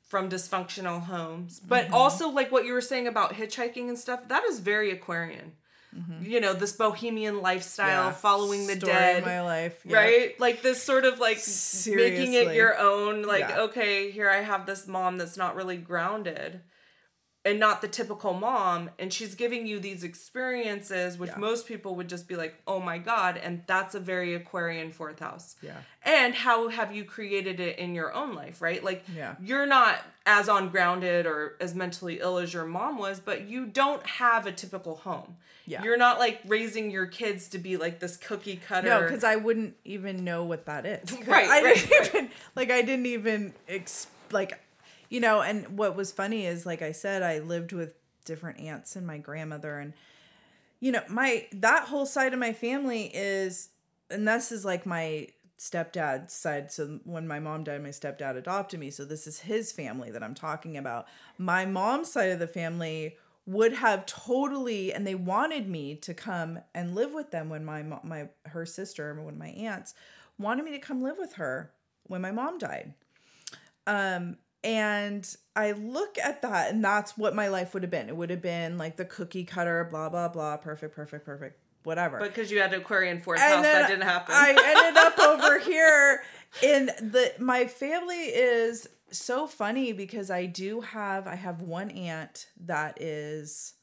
from 0.00 0.30
dysfunctional 0.30 1.02
homes. 1.02 1.60
But 1.60 1.86
mm-hmm. 1.86 1.94
also 1.94 2.30
like 2.30 2.50
what 2.50 2.64
you 2.64 2.72
were 2.72 2.80
saying 2.80 3.06
about 3.06 3.34
hitchhiking 3.34 3.90
and 3.90 3.98
stuff, 3.98 4.28
that 4.28 4.44
is 4.44 4.60
very 4.60 4.90
Aquarian. 4.90 5.52
Mm-hmm. 5.96 6.30
You 6.30 6.40
know, 6.40 6.52
this 6.52 6.72
bohemian 6.72 7.40
lifestyle, 7.40 8.06
yeah. 8.06 8.12
following 8.12 8.66
the 8.66 8.76
Story 8.76 8.92
dead. 8.92 9.24
my 9.24 9.40
life. 9.40 9.78
Yep. 9.84 9.94
Right? 9.94 10.40
Like 10.40 10.62
this 10.62 10.82
sort 10.82 11.04
of 11.04 11.18
like 11.18 11.38
Seriously. 11.38 12.10
making 12.10 12.34
it 12.34 12.54
your 12.54 12.78
own. 12.78 13.22
Like, 13.22 13.48
yeah. 13.48 13.60
okay, 13.62 14.10
here 14.10 14.28
I 14.28 14.42
have 14.42 14.66
this 14.66 14.86
mom 14.86 15.16
that's 15.16 15.36
not 15.36 15.56
really 15.56 15.76
grounded. 15.76 16.60
And 17.46 17.60
not 17.60 17.80
the 17.80 17.86
typical 17.86 18.34
mom 18.34 18.90
and 18.98 19.12
she's 19.12 19.36
giving 19.36 19.66
you 19.66 19.78
these 19.78 20.02
experiences 20.02 21.16
which 21.16 21.30
yeah. 21.30 21.38
most 21.38 21.66
people 21.66 21.94
would 21.94 22.08
just 22.08 22.26
be 22.26 22.34
like 22.34 22.60
oh 22.66 22.80
my 22.80 22.98
god 22.98 23.36
and 23.36 23.62
that's 23.66 23.94
a 23.94 24.00
very 24.00 24.34
aquarian 24.34 24.90
fourth 24.90 25.20
house 25.20 25.54
yeah 25.62 25.76
and 26.02 26.34
how 26.34 26.68
have 26.68 26.94
you 26.94 27.04
created 27.04 27.60
it 27.60 27.78
in 27.78 27.94
your 27.94 28.12
own 28.12 28.34
life 28.34 28.60
right 28.60 28.82
like 28.82 29.04
yeah. 29.14 29.36
you're 29.40 29.64
not 29.64 30.00
as 30.26 30.48
ungrounded 30.48 31.24
or 31.24 31.56
as 31.60 31.72
mentally 31.72 32.18
ill 32.20 32.36
as 32.36 32.52
your 32.52 32.66
mom 32.66 32.98
was 32.98 33.20
but 33.20 33.46
you 33.48 33.64
don't 33.64 34.04
have 34.04 34.46
a 34.46 34.52
typical 34.52 34.96
home 34.96 35.36
yeah 35.66 35.82
you're 35.84 35.96
not 35.96 36.18
like 36.18 36.40
raising 36.46 36.90
your 36.90 37.06
kids 37.06 37.48
to 37.48 37.58
be 37.58 37.76
like 37.76 38.00
this 38.00 38.16
cookie 38.16 38.56
cutter 38.56 38.88
no 38.88 39.02
because 39.02 39.22
i 39.22 39.36
wouldn't 39.36 39.76
even 39.84 40.24
know 40.24 40.42
what 40.42 40.66
that 40.66 40.84
is 40.84 41.12
right 41.26 41.48
i 41.48 41.62
right, 41.62 41.76
didn't 41.76 41.90
right. 41.90 42.08
even 42.08 42.30
like 42.56 42.70
i 42.72 42.82
didn't 42.82 43.06
even 43.06 43.54
ex- 43.68 44.08
like 44.32 44.58
you 45.08 45.20
know, 45.20 45.42
and 45.42 45.78
what 45.78 45.96
was 45.96 46.12
funny 46.12 46.46
is, 46.46 46.66
like 46.66 46.82
I 46.82 46.92
said, 46.92 47.22
I 47.22 47.38
lived 47.38 47.72
with 47.72 47.94
different 48.24 48.60
aunts 48.60 48.96
and 48.96 49.06
my 49.06 49.18
grandmother, 49.18 49.78
and 49.78 49.92
you 50.80 50.92
know, 50.92 51.02
my 51.08 51.46
that 51.52 51.84
whole 51.84 52.06
side 52.06 52.32
of 52.32 52.38
my 52.38 52.52
family 52.52 53.10
is, 53.14 53.70
and 54.10 54.26
this 54.26 54.52
is 54.52 54.64
like 54.64 54.86
my 54.86 55.28
stepdad's 55.58 56.32
side. 56.32 56.70
So 56.70 57.00
when 57.04 57.26
my 57.26 57.40
mom 57.40 57.64
died, 57.64 57.82
my 57.82 57.88
stepdad 57.88 58.36
adopted 58.36 58.78
me. 58.78 58.90
So 58.90 59.04
this 59.04 59.26
is 59.26 59.40
his 59.40 59.72
family 59.72 60.10
that 60.10 60.22
I'm 60.22 60.34
talking 60.34 60.76
about. 60.76 61.06
My 61.38 61.64
mom's 61.64 62.12
side 62.12 62.30
of 62.30 62.38
the 62.38 62.46
family 62.46 63.16
would 63.46 63.72
have 63.72 64.04
totally 64.06 64.92
and 64.92 65.06
they 65.06 65.14
wanted 65.14 65.68
me 65.68 65.94
to 65.94 66.12
come 66.12 66.58
and 66.74 66.94
live 66.94 67.14
with 67.14 67.30
them 67.30 67.48
when 67.48 67.64
my 67.64 67.82
my 68.02 68.28
her 68.46 68.66
sister 68.66 69.14
when 69.22 69.38
my 69.38 69.48
aunts 69.50 69.94
wanted 70.36 70.64
me 70.64 70.72
to 70.72 70.78
come 70.80 71.00
live 71.00 71.16
with 71.16 71.34
her 71.34 71.72
when 72.08 72.20
my 72.20 72.32
mom 72.32 72.58
died 72.58 72.92
um 73.86 74.36
and 74.62 75.36
I 75.54 75.72
look 75.72 76.18
at 76.18 76.42
that, 76.42 76.72
and 76.72 76.84
that's 76.84 77.16
what 77.16 77.34
my 77.34 77.48
life 77.48 77.74
would 77.74 77.82
have 77.82 77.90
been. 77.90 78.08
It 78.08 78.16
would 78.16 78.30
have 78.30 78.42
been 78.42 78.78
like 78.78 78.96
the 78.96 79.04
cookie 79.04 79.44
cutter, 79.44 79.86
blah, 79.90 80.08
blah, 80.08 80.28
blah, 80.28 80.56
perfect, 80.56 80.94
perfect, 80.94 81.24
perfect, 81.24 81.60
whatever. 81.84 82.18
But 82.18 82.34
because 82.34 82.50
you 82.50 82.60
had 82.60 82.72
Aquarian 82.74 83.20
fourth 83.20 83.40
and 83.40 83.54
house, 83.54 83.64
that 83.64 83.88
didn't 83.88 84.02
happen. 84.02 84.34
I 84.34 84.48
ended 84.48 84.96
up 84.96 85.18
over 85.20 85.58
here 85.58 86.22
in 86.62 86.86
the, 86.86 87.32
my 87.38 87.66
family 87.66 88.16
is 88.16 88.88
so 89.10 89.46
funny 89.46 89.92
because 89.92 90.30
I 90.30 90.46
do 90.46 90.80
have, 90.80 91.26
I 91.26 91.36
have 91.36 91.62
one 91.62 91.90
aunt 91.90 92.48
that 92.64 93.00
is 93.00 93.74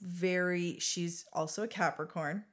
very, 0.00 0.78
she's 0.80 1.24
also 1.32 1.62
a 1.62 1.68
Capricorn 1.68 2.44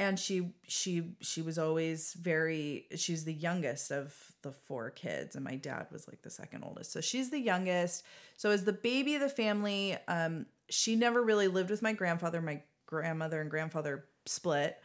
and 0.00 0.18
she 0.18 0.54
she 0.66 1.12
she 1.20 1.42
was 1.42 1.58
always 1.58 2.14
very 2.14 2.86
she's 2.96 3.24
the 3.24 3.34
youngest 3.34 3.92
of 3.92 4.29
the 4.42 4.52
four 4.52 4.90
kids 4.90 5.36
and 5.36 5.44
my 5.44 5.56
dad 5.56 5.86
was 5.90 6.08
like 6.08 6.22
the 6.22 6.30
second 6.30 6.64
oldest. 6.64 6.92
So 6.92 7.00
she's 7.00 7.30
the 7.30 7.38
youngest. 7.40 8.04
So 8.36 8.50
as 8.50 8.64
the 8.64 8.72
baby 8.72 9.14
of 9.14 9.20
the 9.20 9.28
family 9.28 9.96
um 10.08 10.46
she 10.68 10.96
never 10.96 11.22
really 11.22 11.48
lived 11.48 11.70
with 11.70 11.82
my 11.82 11.92
grandfather. 11.92 12.40
My 12.40 12.62
grandmother 12.86 13.40
and 13.40 13.50
grandfather 13.50 14.04
split. 14.26 14.80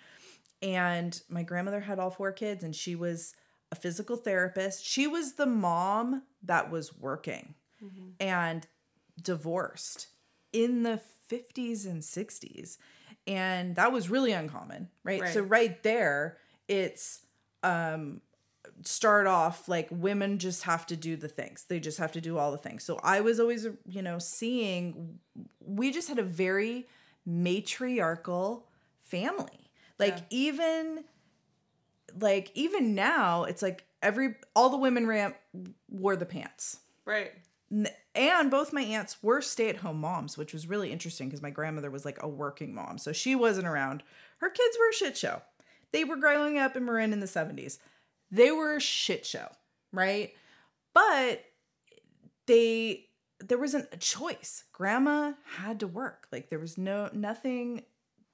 And 0.61 1.19
my 1.29 1.43
grandmother 1.43 1.81
had 1.81 1.99
all 1.99 2.11
four 2.11 2.31
kids 2.31 2.63
and 2.63 2.75
she 2.75 2.95
was 2.95 3.35
a 3.71 3.75
physical 3.75 4.15
therapist. 4.15 4.85
She 4.85 5.07
was 5.07 5.33
the 5.33 5.45
mom 5.45 6.23
that 6.43 6.71
was 6.71 6.97
working 6.97 7.55
mm-hmm. 7.83 8.09
and 8.19 8.65
divorced 9.21 10.07
in 10.53 10.83
the 10.83 11.01
50s 11.29 11.85
and 11.85 12.01
60s 12.01 12.77
and 13.27 13.75
that 13.75 13.91
was 13.91 14.09
really 14.09 14.31
uncommon 14.31 14.89
right? 15.03 15.21
right, 15.21 15.33
so 15.33 15.41
right 15.41 15.81
there 15.83 16.37
it's 16.67 17.21
um 17.63 18.21
start 18.83 19.27
off 19.27 19.69
like 19.69 19.87
women 19.89 20.37
just 20.37 20.63
have 20.63 20.85
to 20.87 20.95
do 20.95 21.15
the 21.15 21.27
things. 21.27 21.65
They 21.67 21.79
just 21.79 21.97
have 21.97 22.11
to 22.13 22.21
do 22.21 22.37
all 22.37 22.51
the 22.51 22.57
things. 22.57 22.83
So 22.83 22.99
i 23.03 23.21
was 23.21 23.39
always 23.39 23.67
you 23.87 24.01
know 24.01 24.19
seeing 24.19 25.19
we 25.59 25.91
just 25.91 26.09
had 26.09 26.19
a 26.19 26.23
very 26.23 26.87
matriarchal 27.25 28.67
family. 28.99 29.71
Like 29.97 30.17
yeah. 30.17 30.23
even 30.29 31.03
like 32.19 32.51
even 32.53 32.95
now 32.95 33.43
it's 33.43 33.61
like 33.61 33.85
every 34.01 34.35
all 34.55 34.69
the 34.69 34.77
women 34.77 35.07
ran 35.07 35.33
wore 35.89 36.15
the 36.15 36.25
pants. 36.25 36.79
Right. 37.05 37.31
And 38.13 38.51
both 38.51 38.71
my 38.71 38.83
aunts 38.83 39.21
were 39.23 39.41
stay-at-home 39.41 39.99
moms 39.99 40.37
which 40.37 40.53
was 40.53 40.67
really 40.67 40.91
interesting 40.91 41.27
because 41.27 41.41
my 41.41 41.49
grandmother 41.49 41.91
was 41.91 42.05
like 42.05 42.21
a 42.21 42.27
working 42.27 42.75
mom. 42.75 42.97
So 42.97 43.13
she 43.13 43.35
wasn't 43.35 43.67
around. 43.67 44.03
Her 44.37 44.49
kids 44.49 44.77
were 44.77 44.89
a 44.89 44.93
shit 44.93 45.17
show. 45.17 45.41
They 45.91 46.03
were 46.03 46.17
growing 46.17 46.57
up 46.57 46.75
in 46.75 46.83
marin 46.83 47.13
in 47.13 47.21
the 47.21 47.25
70s 47.25 47.77
they 48.35 48.51
were 48.51 48.75
a 48.75 48.81
shit 48.81 49.25
show 49.25 49.47
right 49.91 50.33
but 50.93 51.43
they 52.47 53.05
there 53.39 53.57
wasn't 53.57 53.87
a 53.91 53.97
choice 53.97 54.63
grandma 54.71 55.33
had 55.57 55.79
to 55.79 55.87
work 55.87 56.27
like 56.31 56.49
there 56.49 56.59
was 56.59 56.77
no 56.77 57.09
nothing 57.13 57.83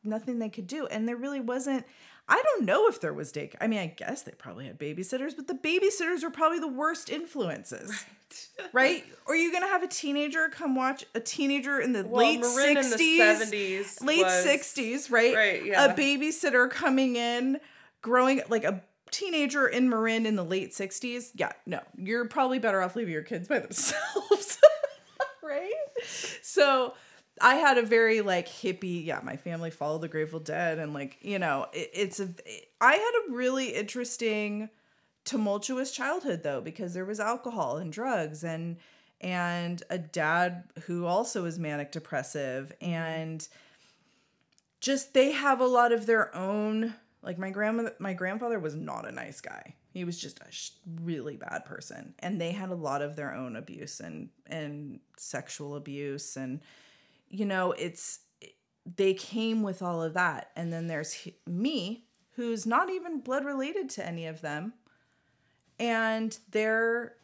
nothing 0.04 0.40
they 0.40 0.50
could 0.50 0.68
do 0.68 0.88
and 0.88 1.08
there 1.08 1.16
really 1.16 1.40
wasn't 1.40 1.86
I 2.32 2.42
don't 2.42 2.66
know 2.66 2.88
if 2.88 3.02
there 3.02 3.14
was 3.14 3.32
day. 3.34 3.52
I 3.60 3.68
mean, 3.68 3.80
I 3.80 3.88
guess 3.88 4.22
they 4.22 4.32
probably 4.32 4.66
had 4.66 4.80
babysitters, 4.80 5.36
but 5.36 5.48
the 5.48 5.54
babysitters 5.54 6.24
were 6.24 6.30
probably 6.30 6.60
the 6.60 6.68
worst 6.68 7.10
influences. 7.10 7.90
Right? 7.90 8.70
right? 8.72 9.06
Or 9.28 9.36
you 9.36 9.52
gonna 9.52 9.68
have 9.68 9.84
a 9.84 9.88
teenager 9.88 10.48
come 10.48 10.74
watch 10.74 11.04
a 11.14 11.20
teenager 11.20 11.82
in 11.82 11.92
the 11.92 12.06
well, 12.06 12.26
late 12.26 12.46
sixties, 12.46 14.02
late 14.02 14.30
sixties, 14.30 15.12
right? 15.12 15.36
Right. 15.36 15.66
Yeah. 15.66 15.86
A 15.86 15.94
babysitter 15.94 16.70
coming 16.70 17.18
in, 17.18 17.60
growing 18.02 18.42
like 18.48 18.64
a 18.64 18.82
teenager 19.12 19.68
in 19.68 19.90
Marin 19.90 20.26
in 20.26 20.36
the 20.36 20.44
late 20.44 20.74
sixties. 20.74 21.32
Yeah, 21.36 21.52
no, 21.66 21.82
you're 21.96 22.26
probably 22.26 22.60
better 22.60 22.82
off 22.82 22.96
leaving 22.96 23.14
your 23.14 23.24
kids 23.24 23.48
by 23.48 23.60
themselves, 23.60 24.60
right? 25.44 25.72
So 26.42 26.94
I 27.40 27.56
had 27.56 27.78
a 27.78 27.84
very 27.84 28.22
like 28.22 28.48
hippie, 28.48 29.06
yeah, 29.06 29.20
my 29.24 29.36
family 29.36 29.72
followed 29.72 30.02
the 30.02 30.08
Grateful 30.08 30.40
Dead 30.40 30.80
and 30.80 30.94
like, 30.94 31.18
you 31.22 31.40
know, 31.40 31.68
it, 31.74 31.90
it's 31.94 32.20
a 32.20 32.30
I 32.80 32.94
had 32.94 33.12
a 33.28 33.36
really 33.36 33.70
interesting 33.70 34.70
tumultuous 35.24 35.92
childhood 35.92 36.44
though 36.44 36.62
because 36.62 36.94
there 36.94 37.06
was 37.06 37.20
alcohol 37.20 37.78
and 37.78 37.94
drugs 37.94 38.44
and 38.44 38.78
and 39.20 39.84
a 39.90 39.98
dad 40.00 40.64
who 40.86 41.06
also 41.06 41.46
is 41.46 41.60
manic 41.60 41.92
depressive 41.92 42.74
mm-hmm. 42.82 42.92
and 42.92 43.48
just 44.80 45.14
they 45.14 45.32
have 45.32 45.60
a 45.60 45.66
lot 45.66 45.92
of 45.92 46.08
their 46.08 46.36
own 46.36 46.96
like 47.24 47.38
my 47.38 47.50
grandmother 47.50 47.94
my 48.00 48.14
grandfather 48.14 48.60
was 48.60 48.76
not 48.76 49.08
a 49.08 49.12
nice 49.12 49.42
guy 49.42 49.76
he 49.92 50.04
was 50.04 50.20
just 50.20 50.40
a 50.40 50.46
really 51.02 51.36
bad 51.36 51.66
person 51.66 52.14
and 52.20 52.40
they 52.40 52.52
had 52.52 52.70
a 52.70 52.76
lot 52.76 53.02
of 53.02 53.16
their 53.16 53.34
own 53.34 53.56
abuse 53.56 54.00
and 54.00 54.30
and 54.48 55.00
sexual 55.18 55.76
abuse 55.76 56.36
and 56.36 56.62
you 57.32 57.46
know, 57.46 57.72
it's 57.72 58.20
they 58.96 59.14
came 59.14 59.64
with 59.64 59.82
all 59.82 60.04
of 60.04 60.14
that. 60.14 60.52
And 60.56 60.72
then 60.72 60.88
there's 60.88 61.28
me, 61.48 62.06
who's 62.32 62.66
not 62.66 62.90
even 62.90 63.22
blood 63.22 63.46
related 63.46 63.90
to 63.92 64.06
any 64.06 64.28
of 64.28 64.42
them. 64.42 64.74
And 65.80 66.38
they're 66.52 67.16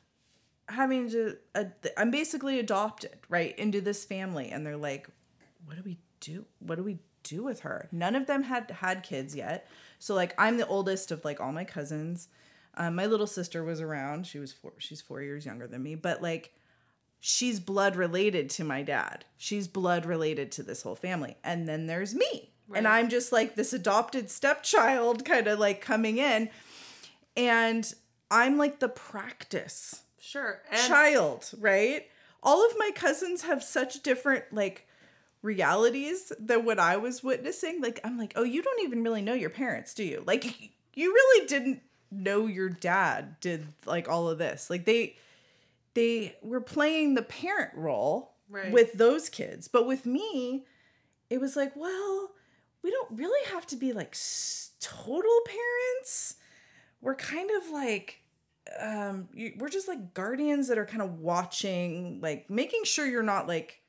having 0.69 1.09
to, 1.11 1.37
uh, 1.55 1.65
I'm 1.97 2.11
basically 2.11 2.59
adopted, 2.59 3.17
right, 3.29 3.57
into 3.57 3.81
this 3.81 4.05
family. 4.05 4.49
And 4.49 4.65
they're 4.65 4.77
like, 4.77 5.09
what 5.65 5.77
do 5.77 5.83
we 5.83 5.97
do? 6.19 6.45
What 6.59 6.75
do 6.75 6.83
we 6.83 6.99
do 7.23 7.43
with 7.43 7.61
her? 7.61 7.89
None 7.91 8.15
of 8.15 8.27
them 8.27 8.43
had 8.43 8.71
had 8.71 9.03
kids 9.03 9.35
yet. 9.35 9.67
So, 9.99 10.13
like, 10.15 10.33
I'm 10.37 10.57
the 10.57 10.67
oldest 10.67 11.11
of 11.11 11.25
like 11.25 11.39
all 11.39 11.51
my 11.51 11.63
cousins. 11.63 12.27
Um, 12.75 12.95
my 12.95 13.07
little 13.07 13.27
sister 13.27 13.63
was 13.63 13.81
around. 13.81 14.27
She 14.27 14.39
was 14.39 14.53
four, 14.53 14.73
she's 14.77 15.01
four 15.01 15.21
years 15.21 15.45
younger 15.45 15.67
than 15.67 15.81
me. 15.83 15.95
But 15.95 16.21
like, 16.21 16.53
she's 17.19 17.59
blood 17.59 17.95
related 17.95 18.49
to 18.51 18.63
my 18.63 18.83
dad. 18.83 19.25
She's 19.37 19.67
blood 19.67 20.05
related 20.05 20.51
to 20.53 20.63
this 20.63 20.83
whole 20.83 20.95
family. 20.95 21.35
And 21.43 21.67
then 21.67 21.87
there's 21.87 22.13
me. 22.13 22.51
Right. 22.67 22.79
And 22.79 22.87
I'm 22.87 23.09
just 23.09 23.31
like 23.31 23.55
this 23.55 23.73
adopted 23.73 24.29
stepchild 24.29 25.25
kind 25.25 25.47
of 25.47 25.57
like 25.59 25.81
coming 25.81 26.17
in. 26.17 26.49
And 27.35 27.91
I'm 28.29 28.57
like 28.57 28.79
the 28.79 28.89
practice. 28.89 30.03
Sure. 30.19 30.61
And- 30.69 30.87
child, 30.87 31.49
right? 31.59 32.07
All 32.43 32.65
of 32.65 32.77
my 32.77 32.91
cousins 32.93 33.43
have 33.43 33.63
such 33.63 34.03
different 34.03 34.45
like 34.51 34.86
realities 35.47 36.33
than 36.37 36.65
what 36.65 36.77
I 36.77 36.97
was 36.97 37.23
witnessing. 37.23 37.81
Like 37.81 37.99
I'm 38.03 38.17
like, 38.17 38.33
"Oh, 38.35 38.43
you 38.43 38.61
don't 38.61 38.83
even 38.83 39.03
really 39.03 39.21
know 39.21 39.33
your 39.33 39.49
parents, 39.49 39.93
do 39.93 40.03
you?" 40.03 40.23
Like 40.27 40.71
you 40.93 41.13
really 41.13 41.47
didn't 41.47 41.81
know 42.11 42.45
your 42.45 42.69
dad 42.69 43.39
did 43.39 43.65
like 43.85 44.09
all 44.09 44.29
of 44.29 44.37
this. 44.37 44.69
Like 44.69 44.85
they 44.85 45.15
they 45.93 46.35
were 46.43 46.61
playing 46.61 47.15
the 47.15 47.23
parent 47.23 47.71
role 47.75 48.33
right. 48.49 48.71
with 48.71 48.93
those 48.93 49.29
kids. 49.29 49.67
But 49.67 49.87
with 49.87 50.05
me, 50.05 50.65
it 51.29 51.39
was 51.39 51.55
like, 51.55 51.75
well, 51.75 52.31
we 52.83 52.91
don't 52.91 53.17
really 53.17 53.49
have 53.51 53.65
to 53.67 53.75
be 53.75 53.93
like 53.93 54.15
total 54.79 55.39
parents. 55.45 56.35
We're 57.01 57.15
kind 57.15 57.49
of 57.51 57.69
like 57.71 58.21
um 58.81 59.29
we're 59.57 59.69
just 59.69 59.87
like 59.87 60.13
guardians 60.13 60.67
that 60.67 60.77
are 60.77 60.85
kind 60.85 61.01
of 61.01 61.21
watching 61.21 62.19
like 62.21 62.49
making 62.49 62.83
sure 62.83 63.07
you're 63.07 63.23
not 63.23 63.47
like 63.47 63.79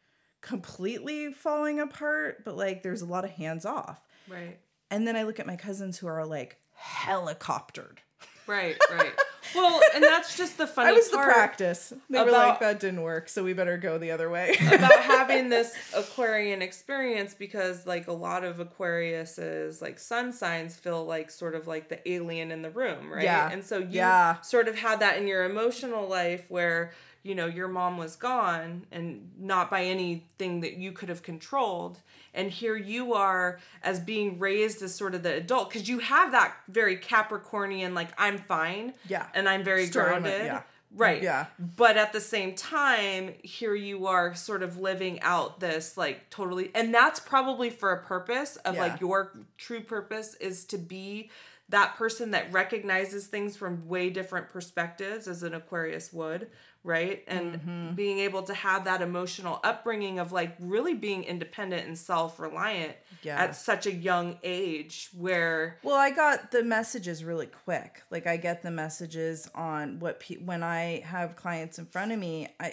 completely 0.49 1.31
falling 1.31 1.79
apart 1.79 2.43
but 2.45 2.57
like 2.57 2.83
there's 2.83 3.03
a 3.03 3.07
lot 3.07 3.23
of 3.23 3.31
hands 3.31 3.67
off 3.67 4.01
right 4.29 4.59
and 4.91 5.07
then 5.07 5.15
i 5.15 5.23
look 5.23 5.39
at 5.39 5.47
my 5.47 5.57
cousins 5.57 5.99
who 5.99 6.07
are 6.07 6.25
like 6.25 6.57
helicoptered 6.81 7.99
right 8.47 8.79
right 8.91 9.13
well, 9.55 9.81
and 9.95 10.03
that's 10.03 10.37
just 10.37 10.59
the 10.59 10.67
funny. 10.67 10.91
I 10.91 10.93
was 10.93 11.11
the 11.11 11.19
practice. 11.19 11.93
They 12.11 12.23
were 12.23 12.31
like, 12.31 12.61
"That 12.61 12.81
didn't 12.81 13.03
work, 13.03 13.29
so 13.29 13.45
we 13.45 13.53
better 13.53 13.77
go 13.79 13.99
the 13.99 14.11
other 14.11 14.29
way." 14.29 14.57
about 14.73 14.93
having 15.01 15.49
this 15.49 15.75
Aquarian 15.95 16.63
experience 16.63 17.35
because, 17.35 17.87
like, 17.87 18.09
a 18.09 18.13
lot 18.13 18.45
of 18.45 18.59
Aquariuses, 18.59 19.81
like 19.81 19.99
sun 19.99 20.33
signs, 20.33 20.77
feel 20.77 21.05
like 21.05 21.31
sort 21.31 21.55
of 21.55 21.67
like 21.67 21.89
the 21.89 22.07
alien 22.11 22.51
in 22.51 22.63
the 22.63 22.71
room, 22.71 23.11
right? 23.11 23.25
Yeah. 23.25 23.51
And 23.51 23.65
so 23.65 23.79
you 23.79 23.87
yeah. 23.91 24.41
sort 24.41 24.69
of 24.69 24.77
had 24.77 25.01
that 25.01 25.17
in 25.17 25.27
your 25.27 25.45
emotional 25.45 26.09
life 26.09 26.47
where 26.49 26.93
you 27.23 27.35
know 27.35 27.47
your 27.47 27.69
mom 27.69 27.99
was 27.99 28.17
gone 28.17 28.87
and 28.91 29.31
not 29.39 29.71
by 29.71 29.85
anything 29.85 30.61
that 30.61 30.75
you 30.75 30.93
could 30.93 31.09
have 31.09 31.23
controlled. 31.23 31.99
And 32.35 32.51
here 32.51 32.77
you 32.77 33.15
are 33.15 33.59
as 33.83 33.99
being 33.99 34.39
raised 34.39 34.83
as 34.83 34.95
sort 34.95 35.15
of 35.15 35.23
the 35.23 35.35
adult 35.35 35.71
because 35.71 35.89
you 35.89 35.99
have 35.99 36.33
that 36.33 36.55
very 36.69 36.97
capricornian 36.97 37.95
like 37.95 38.09
i'm 38.17 38.39
fine 38.39 38.93
yeah. 39.09 39.27
and 39.35 39.49
i'm 39.49 39.65
very 39.65 39.87
Story 39.87 40.11
grounded. 40.11 40.45
yeah. 40.45 40.63
Right. 40.91 41.23
Yeah. 41.23 41.47
But 41.59 41.99
at 41.99 42.15
the 42.15 42.21
same 42.21 42.55
time 42.55 43.35
here 43.43 43.75
you 43.75 44.07
are 44.07 44.35
sort 44.35 44.63
of 44.63 44.79
living 44.79 45.21
out 45.21 45.61
this 45.61 45.97
like 45.97 46.31
totally 46.31 46.71
and 46.75 46.95
that's 46.95 47.21
probably 47.21 47.69
for 47.69 47.93
a 47.93 48.03
purpose 48.03 48.57
of 48.57 48.75
yeah. 48.75 48.83
like 48.83 49.01
your 49.01 49.33
true 49.59 49.81
purpose 49.81 50.35
is 50.37 50.65
to 50.67 50.79
be 50.79 51.31
that 51.71 51.97
person 51.97 52.31
that 52.31 52.51
recognizes 52.53 53.27
things 53.27 53.57
from 53.57 53.87
way 53.87 54.11
different 54.11 54.49
perspectives 54.49 55.29
as 55.29 55.43
an 55.43 55.55
aquarius 55.55 56.13
would 56.13 56.49
right 56.85 57.25
and 57.27 57.55
mm-hmm. 57.55 57.95
being 57.95 58.19
able 58.21 58.43
to 58.43 58.55
have 58.55 58.85
that 58.85 59.03
emotional 59.03 59.61
upbringing 59.65 60.19
of 60.19 60.33
like 60.33 60.55
really 60.61 60.95
being 60.95 61.25
independent 61.25 61.87
and 61.87 61.99
self-reliant 61.99 62.95
yeah. 63.23 63.39
at 63.39 63.57
such 63.57 63.87
a 63.87 63.93
young 63.93 64.39
age 64.43 65.11
where 65.17 65.79
well 65.83 65.97
i 65.97 66.11
got 66.11 66.51
the 66.51 66.63
messages 66.63 67.25
really 67.25 67.47
quick 67.47 68.03
like 68.11 68.27
i 68.27 68.37
get 68.37 68.63
the 68.63 68.71
messages 68.71 69.51
on 69.55 69.99
what 69.99 70.21
pe- 70.21 70.37
when 70.37 70.63
i 70.63 71.03
have 71.05 71.37
clients 71.37 71.79
in 71.79 71.87
front 71.87 72.13
of 72.13 72.19
me 72.19 72.49
i 72.61 72.73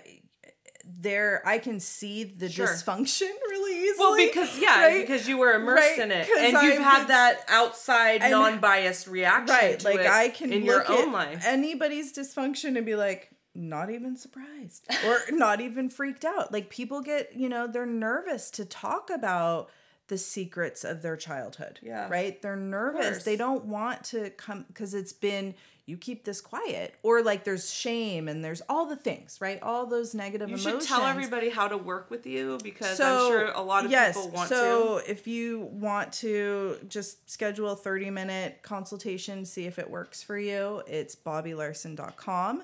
there 0.88 1.42
I 1.46 1.58
can 1.58 1.80
see 1.80 2.24
the 2.24 2.50
sure. 2.50 2.68
dysfunction 2.68 3.32
really 3.50 3.55
easily. 3.96 4.08
Well, 4.08 4.28
because 4.28 4.60
yeah, 4.60 4.86
right? 4.86 5.02
because 5.02 5.28
you 5.28 5.38
were 5.38 5.54
immersed 5.54 5.98
right? 5.98 6.00
in 6.00 6.12
it, 6.12 6.28
and 6.38 6.64
you've 6.64 6.84
had 6.84 7.08
that 7.08 7.44
outside, 7.48 8.22
non-biased 8.22 9.08
reaction. 9.08 9.56
Right, 9.56 9.84
like 9.84 10.00
I 10.00 10.30
can 10.30 10.54
in 10.54 10.64
your 10.64 10.90
own 10.90 11.12
life. 11.12 11.44
Anybody's 11.46 12.14
dysfunction 12.14 12.78
and 12.78 12.86
be 12.86 12.96
like, 12.96 13.32
not 13.56 13.90
even 13.90 14.18
surprised 14.18 14.86
or 15.06 15.20
not 15.32 15.62
even 15.62 15.90
freaked 15.90 16.26
out. 16.26 16.52
Like 16.52 16.70
people 16.70 17.02
get, 17.02 17.36
you 17.36 17.50
know, 17.50 17.68
they're 17.68 17.86
nervous 17.86 18.52
to 18.52 18.66
talk 18.66 19.10
about 19.10 19.70
the 20.08 20.18
secrets 20.18 20.84
of 20.84 21.02
their 21.02 21.18
childhood. 21.18 21.80
Yeah. 21.82 22.08
Right? 22.10 22.40
They're 22.42 22.56
nervous. 22.56 23.24
They 23.24 23.38
don't 23.38 23.66
want 23.66 24.04
to 24.06 24.30
come 24.32 24.66
because 24.68 24.94
it's 24.94 25.14
been 25.14 25.56
you 25.86 25.98
keep 25.98 26.24
this 26.24 26.42
quiet 26.42 26.96
or 27.04 27.22
like 27.22 27.44
there's 27.44 27.72
shame 27.72 28.28
and 28.28 28.44
there's 28.44 28.62
all 28.68 28.88
the 28.88 28.96
things, 28.96 29.38
right? 29.40 29.62
All 29.62 29.86
those 29.86 30.16
negative 30.16 30.48
emotions. 30.48 30.66
you 30.66 30.72
emotions. 30.72 30.90
should 30.90 30.96
tell 30.96 31.06
everybody 31.06 31.50
how 31.50 31.68
to 31.68 31.78
work 31.78 32.10
with 32.10 32.26
you 32.26 32.58
because 32.64 32.98
so, 32.98 33.06
I'm 33.06 33.32
sure 33.32 33.52
a 33.52 33.62
lot 33.62 33.86
of 33.86 33.92
yes, 33.92 34.16
people 34.16 34.32
want 34.32 34.50
so 34.50 34.56
to. 34.56 35.06
So 35.06 35.12
if 35.12 35.28
you 35.28 35.70
want 35.72 36.12
to 36.14 36.78
just 36.88 37.30
schedule 37.30 37.70
a 37.70 37.76
30 37.76 38.10
minute 38.10 38.60
consultation, 38.64 39.46
see 39.46 39.66
if 39.66 39.78
it 39.78 39.90
works 39.90 40.24
for 40.24 40.38
you, 40.38 40.82
it's 40.88 41.16
bobbylarson.com. 41.16 42.64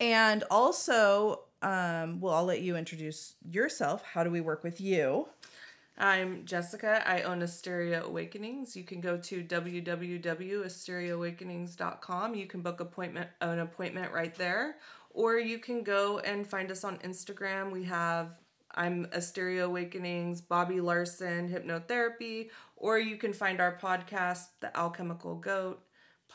And 0.00 0.44
also, 0.50 1.44
um, 1.62 2.20
well, 2.20 2.34
I'll 2.34 2.44
let 2.44 2.60
you 2.60 2.76
introduce 2.76 3.34
yourself. 3.50 4.02
How 4.02 4.24
do 4.24 4.30
we 4.30 4.40
work 4.40 4.62
with 4.62 4.80
you? 4.80 5.28
I'm 6.02 6.44
Jessica. 6.44 7.02
I 7.08 7.22
own 7.22 7.40
Asteria 7.42 8.02
Awakenings. 8.02 8.74
You 8.74 8.82
can 8.82 9.00
go 9.00 9.16
to 9.18 9.44
www.asteriaawakenings.com. 9.44 12.34
You 12.34 12.46
can 12.48 12.60
book 12.60 12.80
appointment 12.80 13.30
an 13.40 13.60
appointment 13.60 14.12
right 14.12 14.34
there, 14.34 14.78
or 15.10 15.38
you 15.38 15.60
can 15.60 15.84
go 15.84 16.18
and 16.18 16.44
find 16.44 16.72
us 16.72 16.82
on 16.82 16.98
Instagram. 16.98 17.70
We 17.70 17.84
have 17.84 18.40
I'm 18.74 19.06
Asteria 19.12 19.66
Awakenings, 19.66 20.40
Bobby 20.40 20.80
Larson 20.80 21.48
Hypnotherapy, 21.48 22.48
or 22.74 22.98
you 22.98 23.16
can 23.16 23.32
find 23.32 23.60
our 23.60 23.78
podcast, 23.78 24.46
The 24.58 24.76
Alchemical 24.76 25.36
Goat 25.36 25.84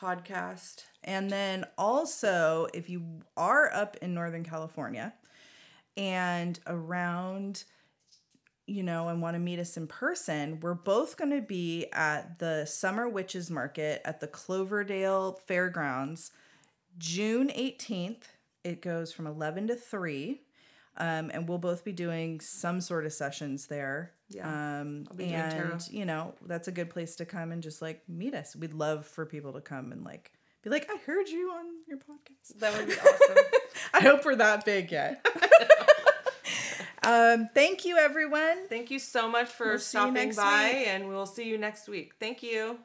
podcast. 0.00 0.84
And 1.04 1.28
then 1.28 1.66
also, 1.76 2.68
if 2.72 2.88
you 2.88 3.20
are 3.36 3.70
up 3.74 3.98
in 4.00 4.14
Northern 4.14 4.44
California 4.44 5.12
and 5.94 6.58
around, 6.66 7.64
you 8.68 8.82
know, 8.82 9.08
and 9.08 9.22
want 9.22 9.34
to 9.34 9.40
meet 9.40 9.58
us 9.58 9.76
in 9.76 9.86
person, 9.86 10.60
we're 10.60 10.74
both 10.74 11.16
going 11.16 11.30
to 11.30 11.40
be 11.40 11.86
at 11.92 12.38
the 12.38 12.66
Summer 12.66 13.08
Witches 13.08 13.50
Market 13.50 14.02
at 14.04 14.20
the 14.20 14.26
Cloverdale 14.26 15.40
Fairgrounds 15.46 16.30
June 16.98 17.48
18th. 17.48 18.24
It 18.64 18.82
goes 18.82 19.12
from 19.12 19.26
11 19.26 19.68
to 19.68 19.74
3. 19.76 20.42
Um, 21.00 21.30
and 21.32 21.48
we'll 21.48 21.58
both 21.58 21.84
be 21.84 21.92
doing 21.92 22.40
some 22.40 22.80
sort 22.80 23.06
of 23.06 23.12
sessions 23.12 23.68
there. 23.68 24.12
Yeah. 24.28 24.80
Um, 24.80 25.06
and 25.18 25.88
you 25.90 26.04
know, 26.04 26.34
that's 26.44 26.66
a 26.66 26.72
good 26.72 26.90
place 26.90 27.14
to 27.16 27.24
come 27.24 27.52
and 27.52 27.62
just 27.62 27.80
like 27.80 28.02
meet 28.08 28.34
us. 28.34 28.56
We'd 28.56 28.74
love 28.74 29.06
for 29.06 29.24
people 29.24 29.52
to 29.52 29.60
come 29.60 29.92
and 29.92 30.04
like 30.04 30.32
be 30.62 30.70
like, 30.70 30.90
I 30.92 30.96
heard 31.06 31.28
you 31.28 31.50
on 31.50 31.66
your 31.86 31.98
podcast. 31.98 32.58
That 32.58 32.76
would 32.76 32.88
be 32.88 32.94
awesome. 32.94 33.44
I 33.94 34.00
hope 34.00 34.24
we're 34.24 34.34
that 34.36 34.64
big 34.64 34.90
yet. 34.90 35.24
um, 37.08 37.48
thank 37.54 37.84
you, 37.84 37.96
everyone. 37.96 38.68
Thank 38.68 38.90
you 38.90 38.98
so 38.98 39.30
much 39.30 39.48
for 39.48 39.68
we'll 39.68 39.78
stopping 39.78 40.34
by, 40.34 40.74
week. 40.74 40.88
and 40.88 41.08
we'll 41.08 41.26
see 41.26 41.48
you 41.48 41.56
next 41.56 41.88
week. 41.88 42.12
Thank 42.20 42.42
you. 42.42 42.78